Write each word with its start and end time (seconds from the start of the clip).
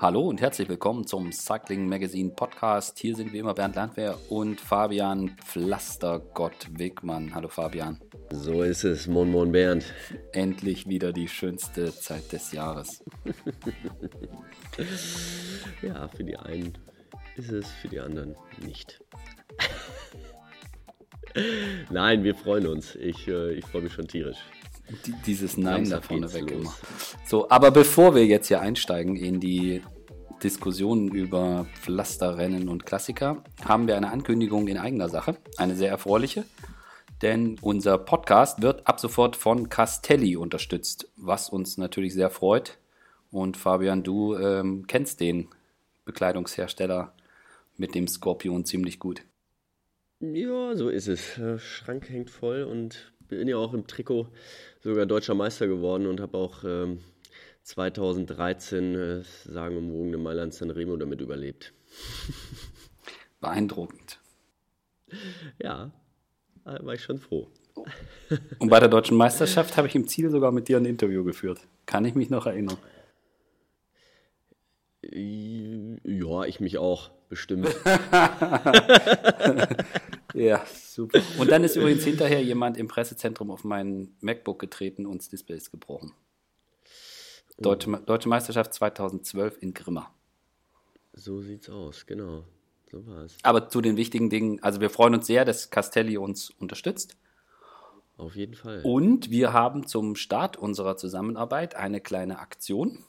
Hallo 0.00 0.28
und 0.28 0.40
herzlich 0.40 0.68
willkommen 0.68 1.08
zum 1.08 1.32
Cycling 1.32 1.88
Magazine 1.88 2.30
Podcast. 2.30 3.00
Hier 3.00 3.16
sind 3.16 3.32
wie 3.32 3.38
immer 3.38 3.52
Bernd 3.52 3.74
Landwehr 3.74 4.16
und 4.28 4.60
Fabian 4.60 5.36
Pflastergott 5.44 6.68
Wegmann. 6.70 7.34
Hallo 7.34 7.48
Fabian. 7.48 8.00
So 8.30 8.62
ist 8.62 8.84
es, 8.84 9.08
Mon 9.08 9.28
Mon 9.28 9.50
Bernd. 9.50 9.92
Endlich 10.32 10.86
wieder 10.86 11.12
die 11.12 11.26
schönste 11.26 11.92
Zeit 11.92 12.30
des 12.30 12.52
Jahres. 12.52 13.02
ja, 15.82 16.06
für 16.06 16.22
die 16.22 16.36
einen 16.36 16.78
ist 17.34 17.50
es, 17.50 17.68
für 17.82 17.88
die 17.88 17.98
anderen 17.98 18.36
nicht. 18.64 19.00
Nein, 21.90 22.22
wir 22.22 22.36
freuen 22.36 22.68
uns. 22.68 22.94
Ich, 22.94 23.26
äh, 23.26 23.54
ich 23.54 23.66
freue 23.66 23.82
mich 23.82 23.94
schon 23.94 24.06
tierisch. 24.06 24.38
Die, 25.06 25.12
dieses 25.26 25.56
Nein 25.56 25.88
da 25.88 26.00
vorne 26.00 26.32
weg 26.32 26.50
immer. 26.50 26.74
So, 27.26 27.50
aber 27.50 27.70
bevor 27.70 28.14
wir 28.14 28.24
jetzt 28.26 28.48
hier 28.48 28.60
einsteigen 28.60 29.16
in 29.16 29.38
die 29.38 29.82
Diskussionen 30.42 31.08
über 31.08 31.66
Pflasterrennen 31.80 32.68
und 32.68 32.86
Klassiker, 32.86 33.42
haben 33.64 33.86
wir 33.86 33.96
eine 33.96 34.10
Ankündigung 34.10 34.68
in 34.68 34.78
eigener 34.78 35.08
Sache, 35.08 35.36
eine 35.56 35.74
sehr 35.74 35.90
erfreuliche. 35.90 36.44
Denn 37.22 37.58
unser 37.60 37.98
Podcast 37.98 38.62
wird 38.62 38.86
ab 38.86 39.00
sofort 39.00 39.34
von 39.34 39.68
Castelli 39.68 40.36
unterstützt, 40.36 41.10
was 41.16 41.50
uns 41.50 41.76
natürlich 41.76 42.14
sehr 42.14 42.30
freut. 42.30 42.78
Und 43.30 43.56
Fabian, 43.56 44.04
du 44.04 44.36
ähm, 44.36 44.86
kennst 44.86 45.20
den 45.20 45.48
Bekleidungshersteller 46.04 47.12
mit 47.76 47.94
dem 47.94 48.06
Skorpion 48.06 48.64
ziemlich 48.64 48.98
gut. 49.00 49.22
Ja, 50.20 50.74
so 50.76 50.88
ist 50.88 51.08
es. 51.08 51.34
Der 51.36 51.58
Schrank 51.58 52.08
hängt 52.08 52.30
voll 52.30 52.62
und 52.62 53.12
bin 53.28 53.48
ja 53.48 53.56
auch 53.56 53.74
im 53.74 53.86
Trikot 53.86 54.28
sogar 54.80 55.06
deutscher 55.06 55.34
Meister 55.34 55.66
geworden 55.66 56.06
und 56.06 56.20
habe 56.20 56.36
auch 56.36 56.64
ähm, 56.64 57.00
2013 57.62 58.94
äh, 58.94 59.22
sagenumwogene 59.44 60.18
Mailand 60.18 60.54
Sanremo 60.54 60.96
damit 60.96 61.20
überlebt. 61.20 61.72
Beeindruckend. 63.40 64.18
Ja, 65.62 65.92
war 66.64 66.94
ich 66.94 67.02
schon 67.02 67.18
froh. 67.18 67.48
Und 68.58 68.68
bei 68.68 68.80
der 68.80 68.88
deutschen 68.88 69.16
Meisterschaft 69.16 69.76
habe 69.76 69.86
ich 69.86 69.94
im 69.94 70.06
Ziel 70.06 70.30
sogar 70.30 70.52
mit 70.52 70.68
dir 70.68 70.76
ein 70.76 70.84
Interview 70.84 71.24
geführt. 71.24 71.60
Kann 71.86 72.04
ich 72.04 72.14
mich 72.14 72.28
noch 72.30 72.46
erinnern? 72.46 72.76
Ja, 75.02 76.44
ich 76.44 76.60
mich 76.60 76.78
auch, 76.78 77.10
bestimmt. 77.28 77.66
ja, 80.34 80.64
super. 80.66 81.20
Und 81.38 81.50
dann 81.50 81.64
ist 81.64 81.76
übrigens 81.76 82.04
hinterher 82.04 82.42
jemand 82.42 82.76
im 82.76 82.88
Pressezentrum 82.88 83.50
auf 83.50 83.64
mein 83.64 84.14
MacBook 84.20 84.58
getreten 84.58 85.06
und 85.06 85.18
das 85.18 85.28
Display 85.28 85.56
ist 85.56 85.70
gebrochen. 85.70 86.12
Deutsche, 87.58 87.90
Deutsche 88.06 88.28
Meisterschaft 88.28 88.72
2012 88.74 89.58
in 89.60 89.74
Grimma. 89.74 90.12
So 91.12 91.40
sieht's 91.40 91.68
aus, 91.68 92.06
genau. 92.06 92.44
So 92.90 93.06
war 93.06 93.24
es. 93.24 93.36
Aber 93.42 93.68
zu 93.68 93.80
den 93.80 93.96
wichtigen 93.96 94.30
Dingen, 94.30 94.62
also 94.62 94.80
wir 94.80 94.90
freuen 94.90 95.14
uns 95.14 95.26
sehr, 95.26 95.44
dass 95.44 95.70
Castelli 95.70 96.16
uns 96.16 96.50
unterstützt. 96.50 97.16
Auf 98.16 98.34
jeden 98.34 98.54
Fall. 98.54 98.80
Und 98.82 99.30
wir 99.30 99.52
haben 99.52 99.86
zum 99.86 100.16
Start 100.16 100.56
unserer 100.56 100.96
Zusammenarbeit 100.96 101.76
eine 101.76 102.00
kleine 102.00 102.38
Aktion 102.38 103.04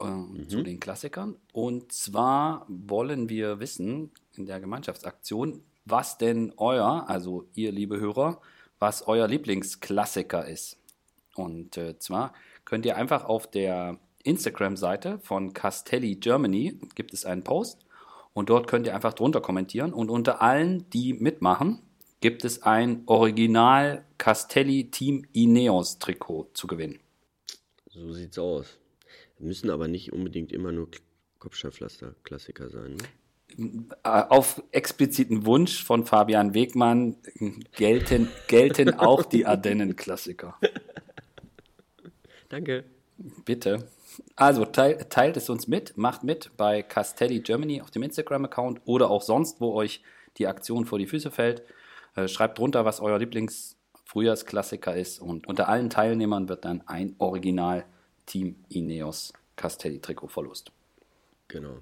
äh, 0.00 0.04
mhm. 0.04 0.48
zu 0.48 0.62
den 0.62 0.80
Klassikern. 0.80 1.36
Und 1.52 1.92
zwar 1.92 2.66
wollen 2.68 3.28
wir 3.28 3.60
wissen 3.60 4.10
in 4.34 4.46
der 4.46 4.60
Gemeinschaftsaktion, 4.60 5.62
was 5.84 6.18
denn 6.18 6.52
euer, 6.56 7.04
also 7.08 7.46
ihr 7.54 7.72
liebe 7.72 8.00
Hörer, 8.00 8.40
was 8.78 9.06
euer 9.06 9.28
Lieblingsklassiker 9.28 10.46
ist. 10.46 10.78
Und 11.34 11.76
äh, 11.76 11.98
zwar 11.98 12.32
könnt 12.64 12.86
ihr 12.86 12.96
einfach 12.96 13.24
auf 13.24 13.50
der 13.50 13.98
Instagram-Seite 14.24 15.18
von 15.20 15.52
Castelli 15.52 16.16
Germany 16.16 16.78
gibt 16.94 17.14
es 17.14 17.24
einen 17.24 17.42
Post 17.42 17.86
und 18.34 18.50
dort 18.50 18.66
könnt 18.68 18.86
ihr 18.86 18.94
einfach 18.94 19.14
drunter 19.14 19.40
kommentieren 19.40 19.92
und 19.92 20.10
unter 20.10 20.42
allen, 20.42 20.88
die 20.90 21.14
mitmachen, 21.14 21.80
gibt 22.20 22.44
es 22.44 22.62
ein 22.62 23.02
Original 23.06 24.04
Castelli 24.18 24.90
Team 24.90 25.24
Ineos 25.32 25.98
Trikot 25.98 26.50
zu 26.52 26.66
gewinnen. 26.66 27.00
So 27.86 28.12
sieht's 28.12 28.38
aus. 28.38 28.78
Müssen 29.40 29.70
aber 29.70 29.88
nicht 29.88 30.12
unbedingt 30.12 30.52
immer 30.52 30.72
nur 30.72 30.88
Kopfsteinpflaster-Klassiker 31.38 32.68
sein. 32.68 32.96
Ne? 32.96 33.04
Äh, 34.04 34.22
auf 34.28 34.62
expliziten 34.70 35.44
Wunsch 35.44 35.82
von 35.84 36.04
Fabian 36.04 36.54
Wegmann 36.54 37.16
gelten, 37.76 38.28
gelten 38.46 38.94
auch 38.94 39.24
die 39.24 39.46
Ardennen-Klassiker. 39.46 40.56
Danke. 42.48 42.84
Bitte. 43.44 43.88
Also 44.36 44.64
teil, 44.64 44.98
teilt 45.08 45.36
es 45.36 45.50
uns 45.50 45.68
mit, 45.68 45.96
macht 45.96 46.24
mit 46.24 46.50
bei 46.56 46.82
Castelli 46.82 47.40
Germany 47.40 47.80
auf 47.80 47.90
dem 47.90 48.02
Instagram-Account 48.02 48.80
oder 48.84 49.10
auch 49.10 49.22
sonst, 49.22 49.60
wo 49.60 49.72
euch 49.74 50.02
die 50.38 50.46
Aktion 50.46 50.84
vor 50.84 50.98
die 50.98 51.06
Füße 51.06 51.30
fällt. 51.30 51.62
Äh, 52.14 52.28
schreibt 52.28 52.58
drunter, 52.58 52.84
was 52.84 53.00
euer 53.00 53.18
Lieblings-Frühjahrsklassiker 53.18 54.96
ist 54.96 55.20
und 55.20 55.46
unter 55.46 55.68
allen 55.68 55.90
Teilnehmern 55.90 56.48
wird 56.48 56.64
dann 56.64 56.82
ein 56.86 57.14
Original 57.18 57.84
Team 58.30 58.54
Ineos 58.68 59.32
Castelli 59.56 59.98
Trikot 59.98 60.28
Verlust. 60.28 60.70
Genau. 61.48 61.78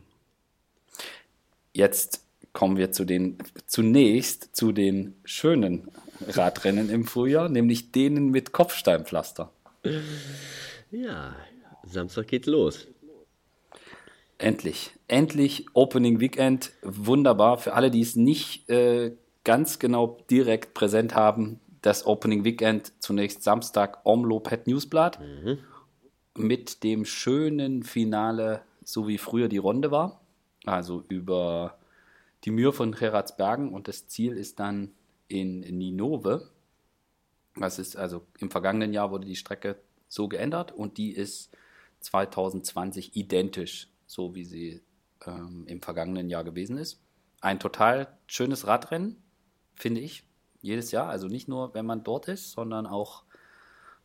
Jetzt 1.75 2.25
kommen 2.54 2.78
wir 2.78 2.91
zu 2.91 3.04
den 3.04 3.36
zunächst 3.66 4.56
zu 4.56 4.72
den 4.72 5.14
schönen 5.25 5.91
Radrennen 6.26 6.88
im 6.88 7.04
Frühjahr, 7.04 7.50
nämlich 7.50 7.92
denen 7.92 8.31
mit 8.31 8.53
Kopfsteinpflaster. 8.53 9.53
Ja, 10.91 11.36
Samstag 11.84 12.28
geht's 12.28 12.47
los. 12.47 12.86
Endlich, 14.38 14.92
endlich 15.06 15.66
Opening 15.75 16.19
Weekend. 16.19 16.72
Wunderbar. 16.80 17.59
Für 17.59 17.75
alle, 17.75 17.91
die 17.91 18.00
es 18.00 18.16
nicht 18.16 18.70
äh, 18.70 19.12
ganz 19.44 19.78
genau 19.78 20.16
direkt 20.30 20.72
präsent 20.72 21.15
haben, 21.15 21.60
das 21.82 22.06
Opening 22.06 22.44
Weekend 22.44 22.92
zunächst 23.00 23.42
Samstag 23.42 24.00
Omlo 24.04 24.41
Pet 24.41 24.66
Newsblatt 24.66 25.20
mhm. 25.20 25.59
Mit 26.38 26.82
dem 26.84 27.04
schönen 27.04 27.82
Finale, 27.82 28.62
so 28.84 29.09
wie 29.09 29.19
früher 29.19 29.49
die 29.49 29.59
Runde 29.59 29.91
war. 29.91 30.21
Also 30.65 31.04
über 31.09 31.78
die 32.44 32.50
Mühe 32.50 32.72
von 32.72 32.93
Geratsbergen 32.93 33.72
und 33.72 33.88
das 33.88 34.06
Ziel 34.06 34.37
ist 34.37 34.60
dann 34.60 34.93
in 35.28 35.60
Ninove. 35.60 36.48
Das 37.56 37.78
ist 37.78 37.97
also 37.97 38.25
im 38.38 38.50
vergangenen 38.50 38.93
Jahr 38.93 39.10
wurde 39.10 39.27
die 39.27 39.37
Strecke 39.37 39.77
so 40.09 40.28
geändert 40.28 40.72
und 40.72 40.97
die 40.97 41.12
ist 41.12 41.50
2020 42.00 43.16
identisch, 43.16 43.88
so 44.06 44.34
wie 44.34 44.44
sie 44.44 44.81
ähm, 45.27 45.65
im 45.66 45.82
vergangenen 45.82 46.31
Jahr 46.31 46.44
gewesen 46.44 46.78
ist. 46.78 47.00
Ein 47.41 47.60
total 47.60 48.16
schönes 48.27 48.66
Radrennen, 48.66 49.16
finde 49.75 50.00
ich, 50.00 50.25
jedes 50.60 50.91
Jahr. 50.91 51.09
Also 51.09 51.28
nicht 51.28 51.48
nur, 51.48 51.75
wenn 51.75 51.87
man 51.87 52.04
dort 52.04 52.28
ist, 52.28 52.53
sondern 52.53 52.87
auch 52.87 53.25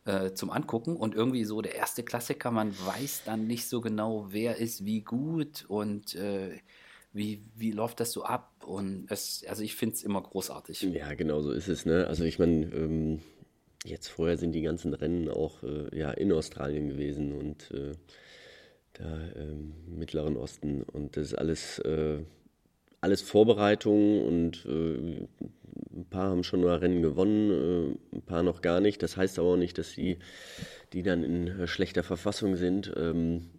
äh, 0.06 0.34
zum 0.34 0.52
Angucken. 0.52 0.96
Und 0.96 1.16
irgendwie 1.16 1.46
so 1.46 1.62
der 1.62 1.75
erste 1.75 2.03
Klassiker, 2.03 2.52
man 2.52 2.74
weiß 2.86 3.24
dann 3.25 3.47
nicht 3.47 3.68
so 3.68 3.81
genau, 3.81 4.28
wer 4.30 4.58
ist 4.58 4.86
wie 4.86 5.02
gut 5.02 5.66
und 5.68 6.16
äh, 6.16 6.59
wie, 7.14 7.44
wie 7.56 7.72
läuft 7.72 8.00
das 8.00 8.12
so 8.12 8.24
ab? 8.24 8.52
Und 8.66 9.06
es, 9.09 9.46
also 9.47 9.63
ich 9.63 9.75
finde 9.75 9.96
es 9.96 10.03
immer 10.03 10.22
großartig. 10.22 10.81
Ja, 10.81 11.13
genau 11.13 11.42
so 11.42 11.52
ist 11.52 11.68
es. 11.68 11.86
Ne? 11.86 12.08
Also 12.08 12.24
ich 12.24 12.40
meine, 12.40 12.66
ähm, 12.74 13.19
jetzt 13.86 14.08
vorher 14.08 14.38
sind 14.38 14.53
die 14.53 14.62
ganzen 14.62 14.94
Rennen 14.94 15.30
auch 15.30 15.62
äh, 15.63 15.97
ja, 15.97 16.12
in 16.12 16.31
Australien 16.31 16.90
gewesen 16.90 17.34
und 17.34 17.72
äh, 17.72 17.92
da 18.94 19.28
im 19.36 19.74
Mittleren 19.88 20.38
Osten. 20.38 20.84
Und 20.84 21.18
das 21.18 21.28
ist 21.28 21.36
alles, 21.36 21.80
äh, 21.80 22.19
alles 23.02 23.22
Vorbereitung 23.22 24.25
und 24.25 24.66
äh, 24.66 25.28
paar 26.13 26.29
haben 26.29 26.44
schon 26.44 26.62
mal 26.62 26.78
Rennen 26.78 27.01
gewonnen, 27.01 27.97
äh, 28.12 28.16
ein 28.16 28.22
paar 28.22 28.44
noch 28.44 28.62
gar 28.62 28.79
nicht. 28.79 29.01
Das 29.03 29.18
heißt 29.18 29.40
aber 29.40 29.50
auch 29.50 29.57
nicht, 29.57 29.78
dass 29.78 29.94
die, 29.94 30.19
die 30.94 31.03
dann 31.03 31.24
in 31.24 31.47
äh, 31.47 31.68
schlechter 31.68 32.04
Verfassung 32.04 32.56
sind. 32.56 32.94
Ähm, 32.95 33.50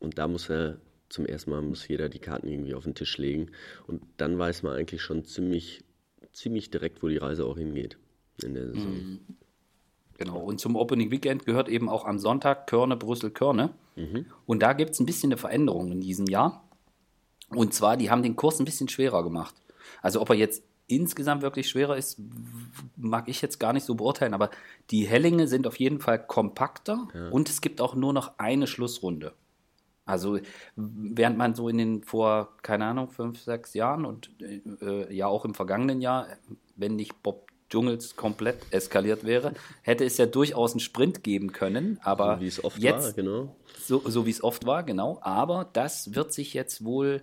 und 0.00 0.18
da 0.18 0.26
muss 0.26 0.50
er 0.50 0.78
zum 1.10 1.26
ersten 1.26 1.50
Mal 1.50 1.62
muss 1.62 1.86
jeder 1.86 2.08
die 2.08 2.18
Karten 2.18 2.48
irgendwie 2.48 2.74
auf 2.74 2.84
den 2.84 2.94
Tisch 2.94 3.18
legen. 3.18 3.50
Und 3.86 4.02
dann 4.16 4.38
weiß 4.38 4.62
man 4.62 4.74
eigentlich 4.74 5.02
schon 5.02 5.24
ziemlich, 5.24 5.84
ziemlich 6.32 6.70
direkt, 6.70 7.02
wo 7.02 7.08
die 7.08 7.18
Reise 7.18 7.44
auch 7.44 7.58
hingeht 7.58 7.98
in 8.42 8.54
der 8.54 8.66
Saison. 8.66 8.92
Mhm. 8.92 9.20
Genau, 10.16 10.38
und 10.38 10.60
zum 10.60 10.76
Opening 10.76 11.10
Weekend 11.10 11.44
gehört 11.44 11.68
eben 11.68 11.88
auch 11.88 12.04
am 12.04 12.18
Sonntag 12.18 12.66
Körne, 12.66 12.96
Brüssel, 12.96 13.30
Körne. 13.30 13.74
Mhm. 13.96 14.26
Und 14.46 14.62
da 14.62 14.72
gibt 14.72 14.92
es 14.92 15.00
ein 15.00 15.06
bisschen 15.06 15.32
eine 15.32 15.36
Veränderung 15.36 15.92
in 15.92 16.00
diesem 16.00 16.26
Jahr. 16.26 16.68
Und 17.50 17.74
zwar, 17.74 17.96
die 17.96 18.10
haben 18.10 18.22
den 18.22 18.36
Kurs 18.36 18.58
ein 18.58 18.64
bisschen 18.64 18.88
schwerer 18.88 19.22
gemacht. 19.22 19.54
Also 20.02 20.20
ob 20.20 20.30
er 20.30 20.36
jetzt 20.36 20.62
insgesamt 20.86 21.42
wirklich 21.42 21.68
schwerer 21.68 21.96
ist, 21.96 22.20
mag 22.96 23.28
ich 23.28 23.40
jetzt 23.40 23.58
gar 23.58 23.72
nicht 23.72 23.84
so 23.84 23.94
beurteilen, 23.94 24.34
aber 24.34 24.50
die 24.90 25.06
Hellinge 25.06 25.48
sind 25.48 25.66
auf 25.66 25.78
jeden 25.78 26.00
Fall 26.00 26.24
kompakter 26.24 27.08
ja. 27.14 27.28
und 27.30 27.48
es 27.48 27.60
gibt 27.60 27.80
auch 27.80 27.94
nur 27.94 28.12
noch 28.12 28.38
eine 28.38 28.66
Schlussrunde. 28.66 29.32
Also 30.06 30.38
während 30.76 31.38
man 31.38 31.54
so 31.54 31.68
in 31.68 31.78
den 31.78 32.02
vor, 32.02 32.52
keine 32.62 32.84
Ahnung, 32.84 33.08
fünf, 33.08 33.40
sechs 33.40 33.72
Jahren 33.72 34.04
und 34.04 34.30
äh, 34.82 35.14
ja 35.14 35.26
auch 35.26 35.46
im 35.46 35.54
vergangenen 35.54 36.02
Jahr, 36.02 36.26
wenn 36.76 36.96
nicht 36.96 37.22
Bob 37.22 37.50
Dschungels 37.70 38.14
komplett 38.14 38.58
eskaliert 38.70 39.24
wäre, 39.24 39.54
hätte 39.82 40.04
es 40.04 40.18
ja 40.18 40.26
durchaus 40.26 40.72
einen 40.72 40.80
Sprint 40.80 41.24
geben 41.24 41.52
können, 41.52 41.98
aber 42.02 42.36
so 42.36 42.40
wie 42.42 42.46
es 42.46 42.64
oft 42.64 42.78
jetzt, 42.78 43.04
war, 43.04 43.12
genau. 43.14 43.56
So, 43.80 44.02
so 44.04 44.26
wie 44.26 44.30
es 44.30 44.44
oft 44.44 44.66
war, 44.66 44.82
genau. 44.82 45.18
Aber 45.22 45.70
das 45.72 46.14
wird 46.14 46.32
sich 46.34 46.52
jetzt 46.52 46.84
wohl, 46.84 47.22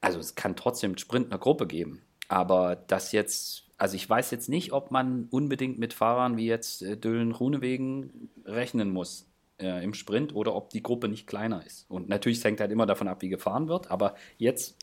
also 0.00 0.18
es 0.18 0.34
kann 0.34 0.56
trotzdem 0.56 0.92
einen 0.92 0.98
Sprint 0.98 1.26
einer 1.30 1.38
Gruppe 1.38 1.66
geben, 1.66 2.00
aber 2.30 2.76
das 2.76 3.10
jetzt, 3.10 3.64
also 3.76 3.96
ich 3.96 4.08
weiß 4.08 4.30
jetzt 4.30 4.48
nicht, 4.48 4.72
ob 4.72 4.92
man 4.92 5.26
unbedingt 5.30 5.80
mit 5.80 5.92
Fahrern 5.92 6.36
wie 6.36 6.46
jetzt 6.46 6.80
äh, 6.82 6.96
Düllen 6.96 7.32
Runewegen 7.32 8.30
rechnen 8.44 8.90
muss 8.90 9.26
äh, 9.58 9.82
im 9.82 9.94
Sprint 9.94 10.34
oder 10.34 10.54
ob 10.54 10.70
die 10.70 10.82
Gruppe 10.82 11.08
nicht 11.08 11.26
kleiner 11.26 11.66
ist. 11.66 11.90
Und 11.90 12.08
natürlich 12.08 12.38
es 12.38 12.44
hängt 12.44 12.60
halt 12.60 12.70
immer 12.70 12.86
davon 12.86 13.08
ab, 13.08 13.20
wie 13.22 13.28
gefahren 13.28 13.68
wird, 13.68 13.90
aber 13.90 14.14
jetzt 14.38 14.76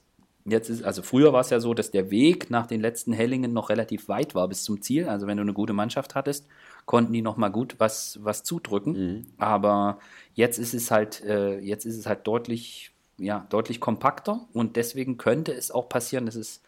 Jetzt 0.50 0.70
ist, 0.70 0.82
also 0.84 1.02
früher 1.02 1.34
war 1.34 1.42
es 1.42 1.50
ja 1.50 1.60
so, 1.60 1.74
dass 1.74 1.92
der 1.92 2.10
Weg 2.10 2.50
nach 2.50 2.68
den 2.68 2.80
letzten 2.80 3.12
Hellingen 3.12 3.52
noch 3.52 3.68
relativ 3.68 4.08
weit 4.08 4.34
war 4.34 4.48
bis 4.48 4.64
zum 4.64 4.82
Ziel. 4.82 5.10
Also 5.10 5.28
wenn 5.28 5.36
du 5.36 5.42
eine 5.42 5.52
gute 5.52 5.74
Mannschaft 5.74 6.16
hattest, 6.16 6.48
konnten 6.86 7.12
die 7.12 7.22
noch 7.22 7.36
mal 7.36 7.50
gut 7.50 7.76
was, 7.80 8.18
was 8.24 8.44
zudrücken. 8.44 8.94
Mhm. 8.94 9.26
Aber 9.38 10.00
jetzt 10.36 10.58
ist 10.58 10.74
es 10.74 10.90
halt, 10.90 11.22
äh, 11.26 11.60
jetzt 11.60 11.86
ist 11.86 11.98
es 11.98 12.06
halt 12.06 12.26
deutlich, 12.26 12.92
ja, 13.18 13.46
deutlich 13.50 13.82
kompakter 13.82 14.48
und 14.54 14.78
deswegen 14.78 15.18
könnte 15.18 15.54
es 15.54 15.70
auch 15.70 15.90
passieren, 15.90 16.26
dass 16.26 16.36
es, 16.36 16.62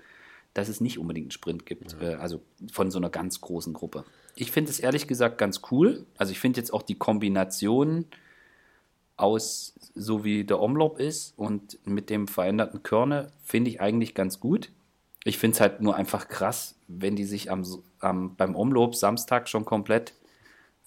dass 0.53 0.69
es 0.69 0.81
nicht 0.81 0.97
unbedingt 0.97 1.25
einen 1.25 1.31
Sprint 1.31 1.65
gibt. 1.65 1.95
Ja. 2.01 2.11
Äh, 2.11 2.15
also 2.15 2.41
von 2.71 2.91
so 2.91 2.97
einer 2.97 3.09
ganz 3.09 3.41
großen 3.41 3.73
Gruppe. 3.73 4.03
Ich 4.35 4.51
finde 4.51 4.71
es 4.71 4.79
ehrlich 4.79 5.07
gesagt 5.07 5.37
ganz 5.37 5.61
cool. 5.71 6.05
Also 6.17 6.31
ich 6.31 6.39
finde 6.39 6.59
jetzt 6.59 6.73
auch 6.73 6.81
die 6.81 6.95
Kombination 6.95 8.05
aus, 9.17 9.73
so 9.95 10.23
wie 10.23 10.45
der 10.45 10.61
Omloop 10.61 10.99
ist 10.99 11.37
und 11.37 11.77
mit 11.85 12.09
dem 12.09 12.27
veränderten 12.27 12.83
Körner, 12.83 13.27
finde 13.43 13.69
ich 13.69 13.81
eigentlich 13.81 14.15
ganz 14.15 14.39
gut. 14.39 14.71
Ich 15.25 15.37
finde 15.37 15.55
es 15.55 15.61
halt 15.61 15.81
nur 15.81 15.95
einfach 15.95 16.29
krass, 16.29 16.75
wenn 16.87 17.15
die 17.15 17.25
sich 17.25 17.51
am, 17.51 17.65
am, 17.99 18.35
beim 18.35 18.55
Omloop 18.55 18.95
Samstag 18.95 19.49
schon 19.49 19.65
komplett 19.65 20.13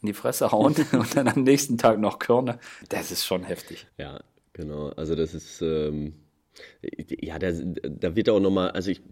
in 0.00 0.06
die 0.06 0.14
Fresse 0.14 0.50
hauen 0.50 0.74
und 0.92 1.16
dann 1.16 1.28
am 1.28 1.42
nächsten 1.42 1.76
Tag 1.78 1.98
noch 1.98 2.18
Körner. 2.18 2.58
Das 2.88 3.10
ist 3.10 3.24
schon 3.24 3.44
heftig. 3.44 3.86
Ja, 3.98 4.20
genau. 4.54 4.88
Also 4.90 5.14
das 5.14 5.34
ist, 5.34 5.60
ähm, 5.60 6.14
ja, 6.80 7.38
da, 7.38 7.52
da 7.52 8.16
wird 8.16 8.30
auch 8.30 8.40
nochmal, 8.40 8.70
also 8.70 8.90
ich, 8.90 9.02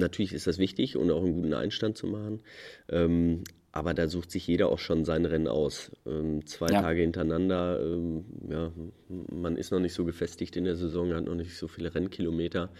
natürlich 0.00 0.32
ist 0.32 0.46
das 0.46 0.58
wichtig 0.58 0.96
und 0.96 1.10
auch 1.10 1.22
einen 1.22 1.34
guten 1.34 1.54
Einstand 1.54 1.96
zu 1.96 2.06
machen. 2.06 2.42
Ähm, 2.88 3.44
aber 3.72 3.94
da 3.94 4.08
sucht 4.08 4.32
sich 4.32 4.46
jeder 4.46 4.68
auch 4.70 4.80
schon 4.80 5.04
sein 5.04 5.24
Rennen 5.24 5.46
aus. 5.46 5.92
Ähm, 6.04 6.44
zwei 6.46 6.66
ja. 6.66 6.82
Tage 6.82 7.02
hintereinander, 7.02 7.80
ähm, 7.80 8.24
ja, 8.48 8.72
man 9.08 9.56
ist 9.56 9.70
noch 9.70 9.78
nicht 9.78 9.94
so 9.94 10.04
gefestigt 10.04 10.56
in 10.56 10.64
der 10.64 10.76
Saison, 10.76 11.14
hat 11.14 11.24
noch 11.24 11.36
nicht 11.36 11.56
so 11.56 11.68
viele 11.68 11.94
Rennkilometer. 11.94 12.70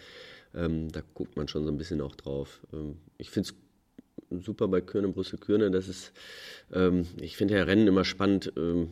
Ähm, 0.53 0.91
da 0.91 1.01
guckt 1.13 1.37
man 1.37 1.47
schon 1.47 1.63
so 1.63 1.71
ein 1.71 1.77
bisschen 1.77 2.01
auch 2.01 2.15
drauf. 2.15 2.59
Ähm, 2.73 2.97
ich 3.17 3.29
finde 3.29 3.49
es 3.49 4.43
super 4.43 4.67
bei 4.67 4.81
Kürne, 4.81 5.07
Brüssel, 5.07 5.39
Kürne. 5.39 5.71
Das 5.71 5.87
ist, 5.87 6.11
ähm, 6.73 7.07
ich 7.21 7.37
finde 7.37 7.55
ja 7.55 7.63
Rennen 7.63 7.87
immer 7.87 8.03
spannend, 8.03 8.51
ähm, 8.57 8.89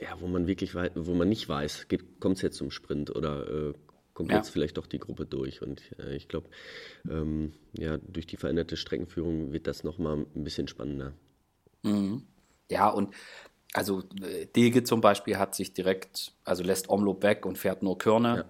ja, 0.00 0.16
wo 0.20 0.26
man 0.26 0.46
wirklich, 0.46 0.74
wo 0.74 1.14
man 1.14 1.28
nicht 1.28 1.48
weiß, 1.48 1.86
kommt 2.20 2.36
es 2.36 2.42
jetzt 2.42 2.56
zum 2.56 2.70
Sprint 2.70 3.14
oder 3.14 3.48
äh, 3.48 3.72
kommt 4.14 4.30
ja. 4.30 4.36
jetzt 4.36 4.50
vielleicht 4.50 4.76
doch 4.76 4.86
die 4.86 4.98
Gruppe 4.98 5.26
durch. 5.26 5.62
Und 5.62 5.82
äh, 5.98 6.14
ich 6.14 6.28
glaube, 6.28 6.48
ähm, 7.08 7.52
ja, 7.72 7.98
durch 7.98 8.26
die 8.26 8.36
veränderte 8.36 8.76
Streckenführung 8.76 9.52
wird 9.52 9.66
das 9.66 9.84
nochmal 9.84 10.26
ein 10.34 10.44
bisschen 10.44 10.68
spannender. 10.68 11.12
Mhm. 11.82 12.22
Ja, 12.70 12.88
und 12.88 13.14
also 13.72 14.02
äh, 14.22 14.46
Dege 14.46 14.84
zum 14.84 15.00
Beispiel 15.00 15.38
hat 15.38 15.54
sich 15.54 15.72
direkt, 15.72 16.32
also 16.44 16.62
lässt 16.62 16.88
Omloop 16.88 17.22
weg 17.22 17.46
und 17.46 17.58
fährt 17.58 17.82
nur 17.82 17.98
Körner. 17.98 18.46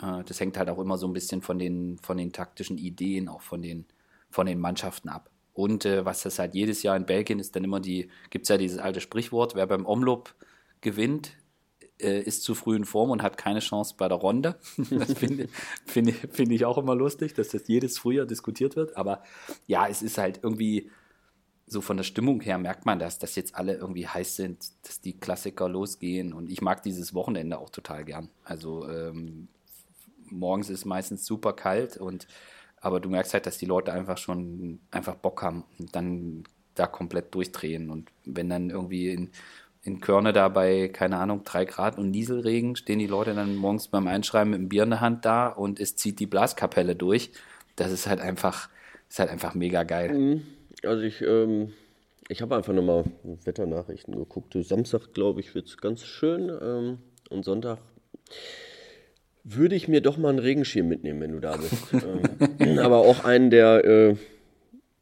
Ja. 0.00 0.20
Äh, 0.20 0.24
das 0.24 0.40
hängt 0.40 0.58
halt 0.58 0.68
auch 0.68 0.78
immer 0.78 0.98
so 0.98 1.06
ein 1.06 1.12
bisschen 1.12 1.42
von 1.42 1.58
den, 1.58 1.98
von 1.98 2.16
den 2.16 2.32
taktischen 2.32 2.78
Ideen, 2.78 3.28
auch 3.28 3.42
von 3.42 3.62
den, 3.62 3.86
von 4.30 4.46
den 4.46 4.60
Mannschaften 4.60 5.08
ab. 5.08 5.30
Und 5.54 5.86
äh, 5.86 6.04
was 6.04 6.22
das 6.22 6.38
halt 6.38 6.54
jedes 6.54 6.82
Jahr 6.82 6.96
in 6.96 7.06
Belgien 7.06 7.38
ist, 7.38 7.56
dann 7.56 7.64
immer 7.64 7.80
die, 7.80 8.10
gibt 8.28 8.44
es 8.44 8.50
ja 8.50 8.58
dieses 8.58 8.78
alte 8.78 9.00
Sprichwort, 9.00 9.54
wer 9.54 9.66
beim 9.66 9.86
Omloop 9.86 10.34
gewinnt, 10.82 11.32
äh, 12.00 12.20
ist 12.20 12.42
zu 12.42 12.54
früh 12.54 12.76
in 12.76 12.84
Form 12.84 13.10
und 13.10 13.22
hat 13.22 13.38
keine 13.38 13.60
Chance 13.60 13.94
bei 13.96 14.08
der 14.08 14.18
Runde. 14.18 14.56
Das 14.90 15.14
finde 15.14 15.48
find, 15.86 16.12
find 16.12 16.52
ich 16.52 16.64
auch 16.64 16.78
immer 16.78 16.94
lustig, 16.94 17.34
dass 17.34 17.48
das 17.48 17.68
jedes 17.68 17.98
Frühjahr 17.98 18.26
diskutiert 18.26 18.76
wird. 18.76 18.96
Aber 18.96 19.22
ja, 19.66 19.88
es 19.88 20.02
ist 20.02 20.18
halt 20.18 20.40
irgendwie 20.42 20.90
so 21.66 21.80
von 21.80 21.96
der 21.96 22.04
Stimmung 22.04 22.40
her 22.40 22.58
merkt 22.58 22.86
man 22.86 22.98
das, 22.98 23.18
dass 23.18 23.34
jetzt 23.34 23.56
alle 23.56 23.74
irgendwie 23.74 24.06
heiß 24.06 24.36
sind, 24.36 24.70
dass 24.84 25.00
die 25.00 25.18
Klassiker 25.18 25.68
losgehen. 25.68 26.32
Und 26.32 26.50
ich 26.50 26.60
mag 26.60 26.82
dieses 26.82 27.12
Wochenende 27.12 27.58
auch 27.58 27.70
total 27.70 28.04
gern. 28.04 28.30
Also 28.44 28.88
ähm, 28.88 29.48
morgens 30.30 30.70
ist 30.70 30.84
meistens 30.84 31.26
super 31.26 31.52
kalt 31.52 31.96
und 31.96 32.26
aber 32.80 33.00
du 33.00 33.08
merkst 33.08 33.34
halt, 33.34 33.46
dass 33.46 33.58
die 33.58 33.66
Leute 33.66 33.92
einfach 33.92 34.18
schon 34.18 34.80
einfach 34.90 35.16
Bock 35.16 35.42
haben 35.42 35.64
und 35.78 35.96
dann 35.96 36.44
da 36.74 36.86
komplett 36.86 37.34
durchdrehen. 37.34 37.90
Und 37.90 38.12
wenn 38.24 38.48
dann 38.48 38.70
irgendwie 38.70 39.10
in 39.10 39.30
in 39.86 40.00
Körne 40.00 40.32
da 40.32 40.48
bei, 40.48 40.88
keine 40.88 41.18
Ahnung, 41.18 41.42
drei 41.44 41.64
Grad 41.64 41.98
und 41.98 42.10
Nieselregen 42.10 42.76
stehen 42.76 42.98
die 42.98 43.06
Leute 43.06 43.34
dann 43.34 43.56
morgens 43.56 43.88
beim 43.88 44.06
Einschreiben 44.06 44.50
mit 44.50 44.60
dem 44.60 44.68
Bier 44.68 44.82
in 44.82 44.90
der 44.90 45.00
Hand 45.00 45.24
da 45.24 45.48
und 45.48 45.80
es 45.80 45.96
zieht 45.96 46.18
die 46.18 46.26
Blaskapelle 46.26 46.96
durch. 46.96 47.30
Das 47.76 47.92
ist 47.92 48.06
halt 48.06 48.20
einfach, 48.20 48.68
ist 49.08 49.18
halt 49.18 49.30
einfach 49.30 49.54
mega 49.54 49.84
geil. 49.84 50.12
Mhm. 50.12 50.42
Also 50.82 51.02
ich, 51.02 51.22
ähm, 51.22 51.72
ich 52.28 52.42
habe 52.42 52.56
einfach 52.56 52.72
nochmal 52.72 53.04
Wetternachrichten 53.44 54.16
geguckt. 54.16 54.56
Samstag, 54.60 55.14
glaube 55.14 55.40
ich, 55.40 55.54
wird 55.54 55.68
es 55.68 55.76
ganz 55.76 56.04
schön 56.04 56.50
ähm, 56.60 56.98
und 57.30 57.44
Sonntag 57.44 57.78
würde 59.44 59.76
ich 59.76 59.86
mir 59.86 60.00
doch 60.00 60.16
mal 60.16 60.30
einen 60.30 60.40
Regenschirm 60.40 60.88
mitnehmen, 60.88 61.20
wenn 61.20 61.32
du 61.32 61.40
da 61.40 61.56
bist. 61.56 61.92
ähm, 62.58 62.78
aber 62.78 62.98
auch 62.98 63.24
einen, 63.24 63.50
der 63.50 63.84
äh, 63.84 64.16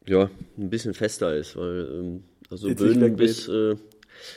ja, 0.05 0.29
ein 0.57 0.69
bisschen 0.69 0.93
fester 0.93 1.35
ist, 1.35 1.55
weil 1.57 1.89
ähm, 1.91 2.23
also 2.51 2.73
Böden 2.73 3.15
bis, 3.15 3.47
äh, 3.47 3.75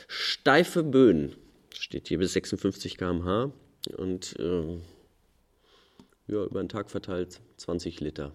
Steife 0.07 0.83
Böen 0.83 1.35
steht 1.73 2.07
hier 2.07 2.19
bis 2.19 2.33
56 2.33 2.97
km/h 2.97 3.51
und 3.97 4.35
äh, 4.39 4.77
ja, 6.27 6.43
über 6.43 6.61
den 6.61 6.69
Tag 6.69 6.91
verteilt 6.91 7.39
20 7.57 7.99
Liter. 8.01 8.33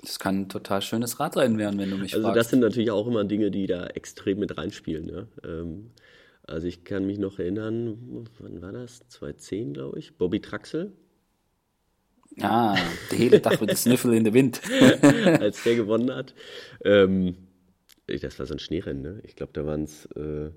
Das 0.00 0.18
kann 0.18 0.42
ein 0.42 0.48
total 0.48 0.82
schönes 0.82 1.20
Radrennen 1.20 1.58
werden, 1.58 1.78
wenn 1.78 1.90
du 1.90 1.96
mich 1.96 2.14
also 2.14 2.24
fragst. 2.24 2.36
Also 2.36 2.38
das 2.38 2.50
sind 2.50 2.60
natürlich 2.60 2.90
auch 2.90 3.06
immer 3.06 3.24
Dinge, 3.24 3.50
die 3.50 3.66
da 3.66 3.86
extrem 3.86 4.38
mit 4.38 4.56
reinspielen. 4.56 5.08
Ja? 5.08 5.26
Ähm, 5.44 5.90
also 6.42 6.66
ich 6.66 6.84
kann 6.84 7.06
mich 7.06 7.18
noch 7.18 7.38
erinnern, 7.38 8.28
wann 8.38 8.62
war 8.62 8.72
das? 8.72 9.08
2010, 9.08 9.74
glaube 9.74 9.98
ich. 9.98 10.16
Bobby 10.16 10.40
Traxel. 10.40 10.92
Ah, 12.40 12.76
der 13.10 13.18
hele 13.18 13.40
Tag 13.40 13.60
mit 13.60 13.70
Sniffel 13.76 14.12
in 14.12 14.24
der 14.24 14.34
Wind. 14.34 14.60
Als 15.40 15.62
der 15.62 15.76
gewonnen 15.76 16.14
hat. 16.14 16.34
Ähm, 16.84 17.36
das 18.06 18.38
war 18.38 18.46
so 18.46 18.54
ein 18.54 18.58
Schneerennen, 18.58 19.02
ne? 19.02 19.20
Ich 19.24 19.36
glaube, 19.36 19.52
da 19.52 19.66
waren 19.66 19.82
es 19.82 20.06
äh, 20.16 20.50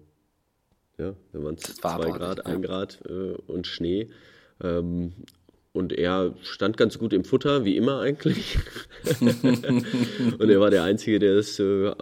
ja, 0.99 1.15
da 1.31 1.43
waren 1.43 1.55
es 1.55 1.75
zwei 1.75 2.11
Grad, 2.11 2.45
ein 2.45 2.61
Grad 2.61 2.99
äh, 3.07 3.31
und 3.47 3.65
Schnee. 3.67 4.09
Ähm, 4.61 5.13
und 5.71 5.93
er 5.93 6.35
stand 6.41 6.77
ganz 6.77 6.99
gut 6.99 7.13
im 7.13 7.23
Futter, 7.23 7.63
wie 7.63 7.77
immer 7.77 8.01
eigentlich. 8.01 8.57
und 9.21 10.49
er 10.49 10.59
war 10.59 10.71
der 10.71 10.83
Einzige, 10.83 11.19
der 11.19 11.37
es 11.37 11.57
äh, 11.59 11.93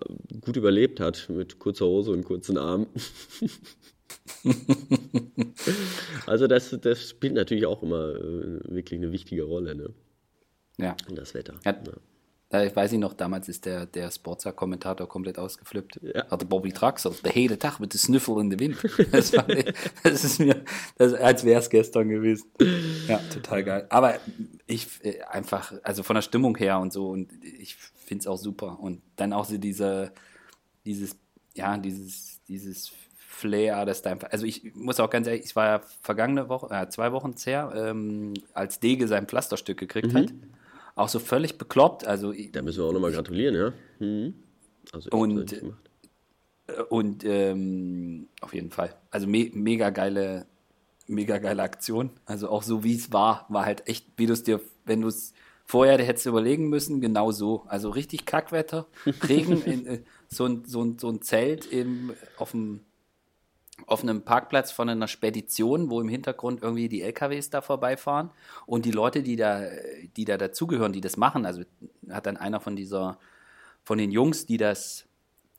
gut 0.42 0.56
überlebt 0.56 1.00
hat, 1.00 1.30
mit 1.30 1.60
kurzer 1.60 1.86
Hose 1.86 2.12
und 2.12 2.24
kurzen 2.24 2.58
Armen. 2.58 2.88
also 6.26 6.48
das, 6.48 6.76
das 6.82 7.10
spielt 7.10 7.34
natürlich 7.34 7.68
auch 7.68 7.84
immer 7.84 8.16
äh, 8.16 8.74
wirklich 8.74 9.00
eine 9.00 9.12
wichtige 9.12 9.44
Rolle, 9.44 9.76
ne? 9.76 9.94
Ja. 10.80 10.96
Das 11.14 11.34
Wetter. 11.34 11.60
Ja. 11.66 11.72
ja. 11.72 11.94
Ich 12.50 12.74
weiß 12.74 12.94
ich 12.94 13.00
noch, 13.00 13.14
damals 13.14 13.50
ist 13.50 13.66
der, 13.66 13.86
der 13.86 14.10
Sportsack-Kommentator 14.10 15.06
komplett 15.10 15.38
ausgeflippt. 15.38 16.00
Ja. 16.02 16.30
Hatte 16.32 16.46
Bobby 16.46 16.72
Traxel, 16.72 17.14
der 17.22 17.34
hele 17.34 17.60
Tag 17.60 17.82
mit 17.82 17.94
dem 17.94 17.98
Sniffel 17.98 18.40
in 18.40 18.50
der 18.50 18.60
Wind. 18.60 18.78
Das, 19.12 19.34
war, 19.34 19.46
das 20.04 20.24
ist 20.24 20.40
mir, 20.40 20.64
das, 20.98 21.14
als 21.14 21.44
wäre 21.44 21.60
es 21.60 21.70
gestern 21.70 22.08
gewesen. 22.08 22.50
Ja, 23.08 23.20
total 23.34 23.64
geil. 23.66 23.86
Aber 23.90 24.16
ich 24.66 24.88
äh, 25.04 25.22
einfach, 25.24 25.74
also 25.84 26.04
von 26.04 26.16
der 26.16 26.22
Stimmung 26.22 26.56
her 26.56 26.80
und 26.80 26.94
so, 26.94 27.10
und 27.10 27.30
ich 27.44 27.76
finde 27.76 28.22
es 28.22 28.28
auch 28.28 28.38
super. 28.38 28.80
Und 28.80 29.02
dann 29.18 29.34
auch 29.34 29.44
so 29.44 29.58
diese, 29.58 30.14
dieses, 30.86 31.18
ja, 31.54 31.78
dieses, 31.78 32.40
dieses 32.48 32.94
Flair, 33.18 33.86
das 33.86 34.04
da 34.04 34.12
einfach, 34.12 34.32
also 34.32 34.46
ich 34.46 34.74
muss 34.74 35.02
auch 35.02 35.10
ganz 35.10 35.28
ehrlich, 35.28 35.44
ich 35.44 35.56
war 35.58 35.66
ja 35.66 35.82
vergangene 36.02 36.48
Woche, 36.48 36.74
äh, 36.74 36.88
zwei 36.88 37.12
Wochen 37.12 37.36
her, 37.44 37.74
ähm, 37.76 38.36
als 38.54 38.80
Dege 38.80 39.10
sein 39.10 39.28
Pflasterstück 39.28 39.78
gekriegt 39.78 40.14
mhm. 40.14 40.18
hat 40.18 40.34
auch 40.98 41.10
so 41.10 41.20
völlig 41.20 41.58
bekloppt. 41.58 42.06
Also, 42.06 42.34
da 42.52 42.62
müssen 42.62 42.80
wir 42.80 42.86
auch 42.86 42.94
nochmal 42.94 43.12
gratulieren, 43.12 43.56
ja. 43.56 43.74
Mhm. 44.00 44.34
Also 44.92 45.10
und 45.12 45.54
äh, 45.54 45.62
und 46.90 47.24
ähm, 47.24 48.28
auf 48.42 48.54
jeden 48.54 48.72
Fall. 48.72 48.96
Also 49.12 49.28
me 49.28 49.50
mega 49.54 49.90
geile, 49.90 50.46
mega 51.08 51.38
geile 51.38 51.64
Aktion. 51.64 52.12
Also 52.26 52.50
auch 52.50 52.64
so 52.64 52.84
wie 52.84 52.96
es 52.96 53.14
war, 53.14 53.46
war 53.50 53.66
halt 53.66 53.88
echt, 53.88 54.08
wie 54.18 54.26
du 54.26 54.34
es 54.34 54.44
dir, 54.44 54.60
wenn 54.86 55.02
du 55.02 55.08
es 55.08 55.34
vorher 55.66 55.98
hättest 55.98 56.26
überlegen 56.26 56.70
müssen, 56.70 57.02
genau 57.02 57.32
so. 57.32 57.64
Also 57.68 57.90
richtig 57.90 58.26
Kackwetter, 58.26 58.88
Regen, 59.30 59.62
in, 59.64 59.86
äh, 59.86 60.00
so, 60.30 60.46
ein, 60.46 60.64
so, 60.66 60.84
ein, 60.84 60.98
so 60.98 61.10
ein 61.10 61.22
Zelt 61.22 61.66
im, 61.66 62.14
auf 62.38 62.52
dem 62.52 62.82
auf 63.86 64.04
einem 64.04 64.24
Parkplatz 64.24 64.72
von 64.72 64.90
einer 64.90 65.08
Spedition, 65.08 65.90
wo 65.90 66.02
im 66.02 66.10
Hintergrund 66.10 66.62
irgendwie 66.64 66.90
die 66.90 67.02
LKWs 67.04 67.50
da 67.50 67.62
vorbeifahren. 67.62 68.32
Und 68.66 68.86
die 68.86 68.92
Leute, 68.92 69.24
die 69.24 69.36
da, 69.36 69.64
die 70.16 70.26
da 70.26 70.38
dazugehören, 70.38 70.94
die 70.94 71.02
das 71.02 71.16
machen, 71.16 71.46
also 71.46 71.62
hat 72.10 72.26
dann 72.26 72.38
einer 72.38 72.60
von 72.60 72.76
dieser 72.76 73.20
von 73.84 73.98
den 73.98 74.12
Jungs, 74.12 74.46
die 74.46 74.58
das, 74.58 75.06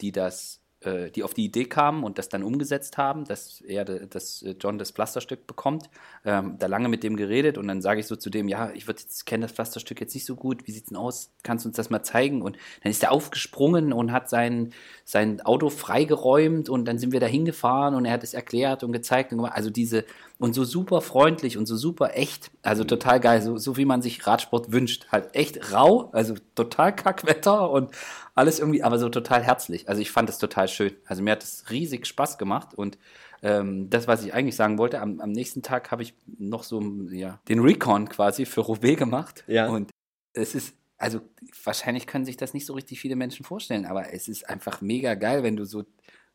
die 0.03 0.13
das 0.13 0.61
äh, 0.81 1.11
die 1.11 1.23
auf 1.23 1.35
die 1.35 1.45
Idee 1.45 1.65
kamen 1.65 2.05
und 2.05 2.19
das 2.19 2.29
dann 2.29 2.43
umgesetzt 2.43 2.99
haben, 2.99 3.25
dass 3.25 3.61
er, 3.63 3.85
dass 3.85 4.45
John 4.61 4.79
das 4.79 4.93
Pflasterstück 4.93 5.47
bekommt. 5.47 5.91
Ähm, 6.25 6.57
da 6.59 6.67
lange 6.67 6.89
mit 6.89 7.03
dem 7.03 7.17
geredet 7.17 7.59
und 7.59 7.67
dann 7.69 7.83
sage 7.83 8.01
ich 8.01 8.07
so 8.07 8.17
zu 8.17 8.31
dem, 8.31 8.49
ja, 8.49 8.71
ich 8.73 8.87
kenne 9.25 9.43
das 9.43 9.53
Pflasterstück 9.53 10.01
jetzt 10.01 10.15
nicht 10.15 10.25
so 10.25 10.37
gut, 10.37 10.67
wie 10.67 10.71
sieht 10.71 10.85
es 10.85 10.89
denn 10.91 10.97
aus? 10.97 11.33
Kannst 11.43 11.65
du 11.65 11.69
uns 11.69 11.77
das 11.77 11.91
mal 11.91 12.03
zeigen? 12.03 12.43
Und 12.43 12.57
dann 12.83 12.91
ist 12.91 13.03
er 13.03 13.13
aufgesprungen 13.13 13.93
und 13.93 14.13
hat 14.13 14.29
sein, 14.29 14.73
sein 15.05 15.41
Auto 15.41 15.69
freigeräumt 15.69 16.69
und 16.69 16.85
dann 16.85 16.99
sind 16.99 17.13
wir 17.13 17.21
da 17.21 17.27
hingefahren 17.27 17.95
und 17.95 18.05
er 18.05 18.13
hat 18.13 18.23
es 18.23 18.35
erklärt 18.35 18.85
und 18.85 18.93
gezeigt 18.93 19.33
und. 19.33 19.39
Also 19.49 19.71
diese, 19.71 20.05
und 20.39 20.55
so 20.55 20.65
super 20.65 21.01
freundlich 21.01 21.59
und 21.59 21.67
so 21.67 21.77
super 21.77 22.17
echt, 22.17 22.51
also 22.63 22.85
total 22.85 23.19
geil, 23.19 23.43
so, 23.43 23.59
so 23.59 23.77
wie 23.77 23.85
man 23.85 24.03
sich 24.03 24.25
Radsport 24.27 24.71
wünscht. 24.71 25.09
Halt 25.11 25.35
echt 25.35 25.73
rau, 25.73 26.11
also 26.13 26.35
total 26.55 26.95
Kackwetter 26.95 27.71
und 27.71 27.91
alles 28.35 28.61
irgendwie, 28.61 28.85
aber 28.85 28.99
so 28.99 29.09
total 29.09 29.43
herzlich. 29.43 29.89
Also 29.89 30.01
ich 30.01 30.13
fand 30.13 30.31
es 30.31 30.39
total 30.39 30.69
schön. 30.69 30.95
Also 31.07 31.23
mir 31.23 31.33
hat 31.33 31.43
es 31.43 31.71
riesig 31.71 32.07
Spaß 32.07 32.39
gemacht 32.39 32.73
und 32.75 32.99
ähm, 33.43 33.91
das, 33.91 34.07
was 34.07 34.25
ich 34.25 34.33
eigentlich 34.33 34.57
sagen 34.57 34.79
wollte, 34.79 35.01
am, 35.01 35.21
am 35.21 35.33
nächsten 35.33 35.63
Tag 35.63 35.91
habe 35.91 36.03
ich 36.03 36.15
noch 36.39 36.63
so 36.63 36.81
ja, 37.11 37.41
den 37.49 37.59
Recon 37.59 38.09
quasi 38.09 38.47
für 38.47 38.61
Roubaix 38.61 38.97
gemacht. 38.97 39.45
Ja. 39.49 39.69
Und 39.69 39.91
es 40.35 40.55
ist, 40.55 40.75
also 40.99 41.21
wahrscheinlich 41.65 42.07
können 42.07 42.25
sich 42.25 42.37
das 42.37 42.55
nicht 42.55 42.67
so 42.67 42.75
richtig 42.75 43.01
viele 43.01 43.17
Menschen 43.17 43.45
vorstellen, 43.45 43.87
aber 43.87 44.13
es 44.13 44.29
ist 44.29 44.49
einfach 44.49 44.81
mega 44.81 45.15
geil, 45.15 45.43
wenn 45.43 45.57
du 45.57 45.65
so 45.65 45.85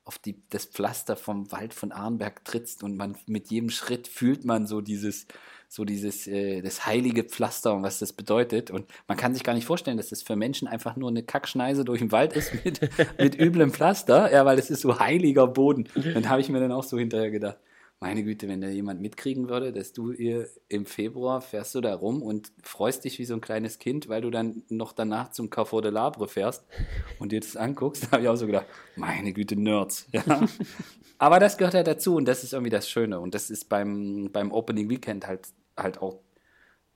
auf 0.06 0.20
die, 0.20 0.42
das 0.50 0.66
Pflaster 0.66 1.16
vom 1.16 1.52
Wald 1.52 1.74
von 1.74 1.92
Arnberg 1.92 2.44
trittst 2.44 2.84
und 2.84 2.98
man 2.98 3.16
mit 3.26 3.50
jedem 3.52 3.70
Schritt 3.70 4.08
fühlt 4.08 4.44
man 4.44 4.68
so 4.68 4.82
dieses, 4.82 5.28
so 5.70 5.86
dieses, 5.86 6.28
äh, 6.28 6.62
das 6.62 6.86
heilige 6.86 7.24
Pflaster 7.24 7.74
und 7.74 7.84
was 7.84 8.00
das 8.00 8.14
bedeutet. 8.14 8.70
Und 8.70 8.86
man 9.08 9.18
kann 9.18 9.34
sich 9.34 9.44
gar 9.44 9.54
nicht 9.54 9.66
vorstellen, 9.66 9.98
dass 9.98 10.10
das 10.10 10.22
für 10.22 10.36
Menschen 10.36 10.68
einfach 10.68 10.96
nur 10.96 11.10
eine 11.10 11.24
Kackschneise 11.24 11.86
durch 11.86 12.00
den 12.00 12.12
Wald 12.12 12.34
ist 12.34 12.66
mit, 12.66 12.82
mit 13.18 13.40
üblem 13.40 13.72
Pflaster, 13.72 14.32
ja, 14.32 14.46
weil 14.46 14.60
es 14.60 14.70
ist 14.70 14.82
so 14.82 15.00
heiliger 15.00 15.48
Boden. 15.48 15.88
Dann 15.96 16.30
habe 16.30 16.42
ich 16.42 16.50
mir 16.50 16.60
dann 16.60 16.72
auch 16.72 16.84
so 16.84 17.00
hinterher 17.00 17.32
gedacht, 17.32 17.58
meine 18.04 18.26
Güte, 18.26 18.50
wenn 18.50 18.60
da 18.60 18.68
jemand 18.68 19.00
mitkriegen 19.00 19.48
würde, 19.48 19.72
dass 19.72 19.94
du 19.94 20.12
ihr 20.12 20.50
im 20.68 20.86
Februar 20.86 21.40
fährst 21.40 21.74
du 21.74 21.80
da 21.80 21.96
rum 21.96 22.22
und 22.22 22.52
freust 22.62 23.06
dich 23.06 23.18
wie 23.18 23.24
so 23.24 23.34
ein 23.34 23.40
kleines 23.40 23.80
Kind, 23.80 24.10
weil 24.10 24.22
du 24.22 24.30
dann 24.30 24.64
noch 24.68 24.92
danach 24.92 25.32
zum 25.32 25.50
Carrefour 25.50 25.82
de 25.82 25.90
Labre 25.90 26.28
fährst 26.28 26.66
und 27.20 27.32
dir 27.32 27.40
das 27.40 27.56
anguckst, 27.56 28.04
da 28.08 28.12
habe 28.12 28.24
ich 28.24 28.28
auch 28.28 28.36
so 28.36 28.46
gedacht, 28.46 28.66
meine 28.98 29.32
Güte, 29.32 29.56
Nerds. 29.56 30.10
Ja. 30.12 30.24
Aber 31.18 31.40
das 31.40 31.58
gehört 31.58 31.76
ja 31.76 31.84
dazu 31.84 32.18
und 32.18 32.26
das 32.26 32.44
ist 32.44 32.52
irgendwie 32.52 32.72
das 32.72 32.90
Schöne. 32.90 33.22
Und 33.22 33.34
das 33.36 33.50
ist 33.50 33.70
beim, 33.70 34.30
beim 34.34 34.52
Opening 34.52 34.90
Weekend 34.90 35.26
halt, 35.26 35.48
halt 35.78 36.02
auch 36.02 36.20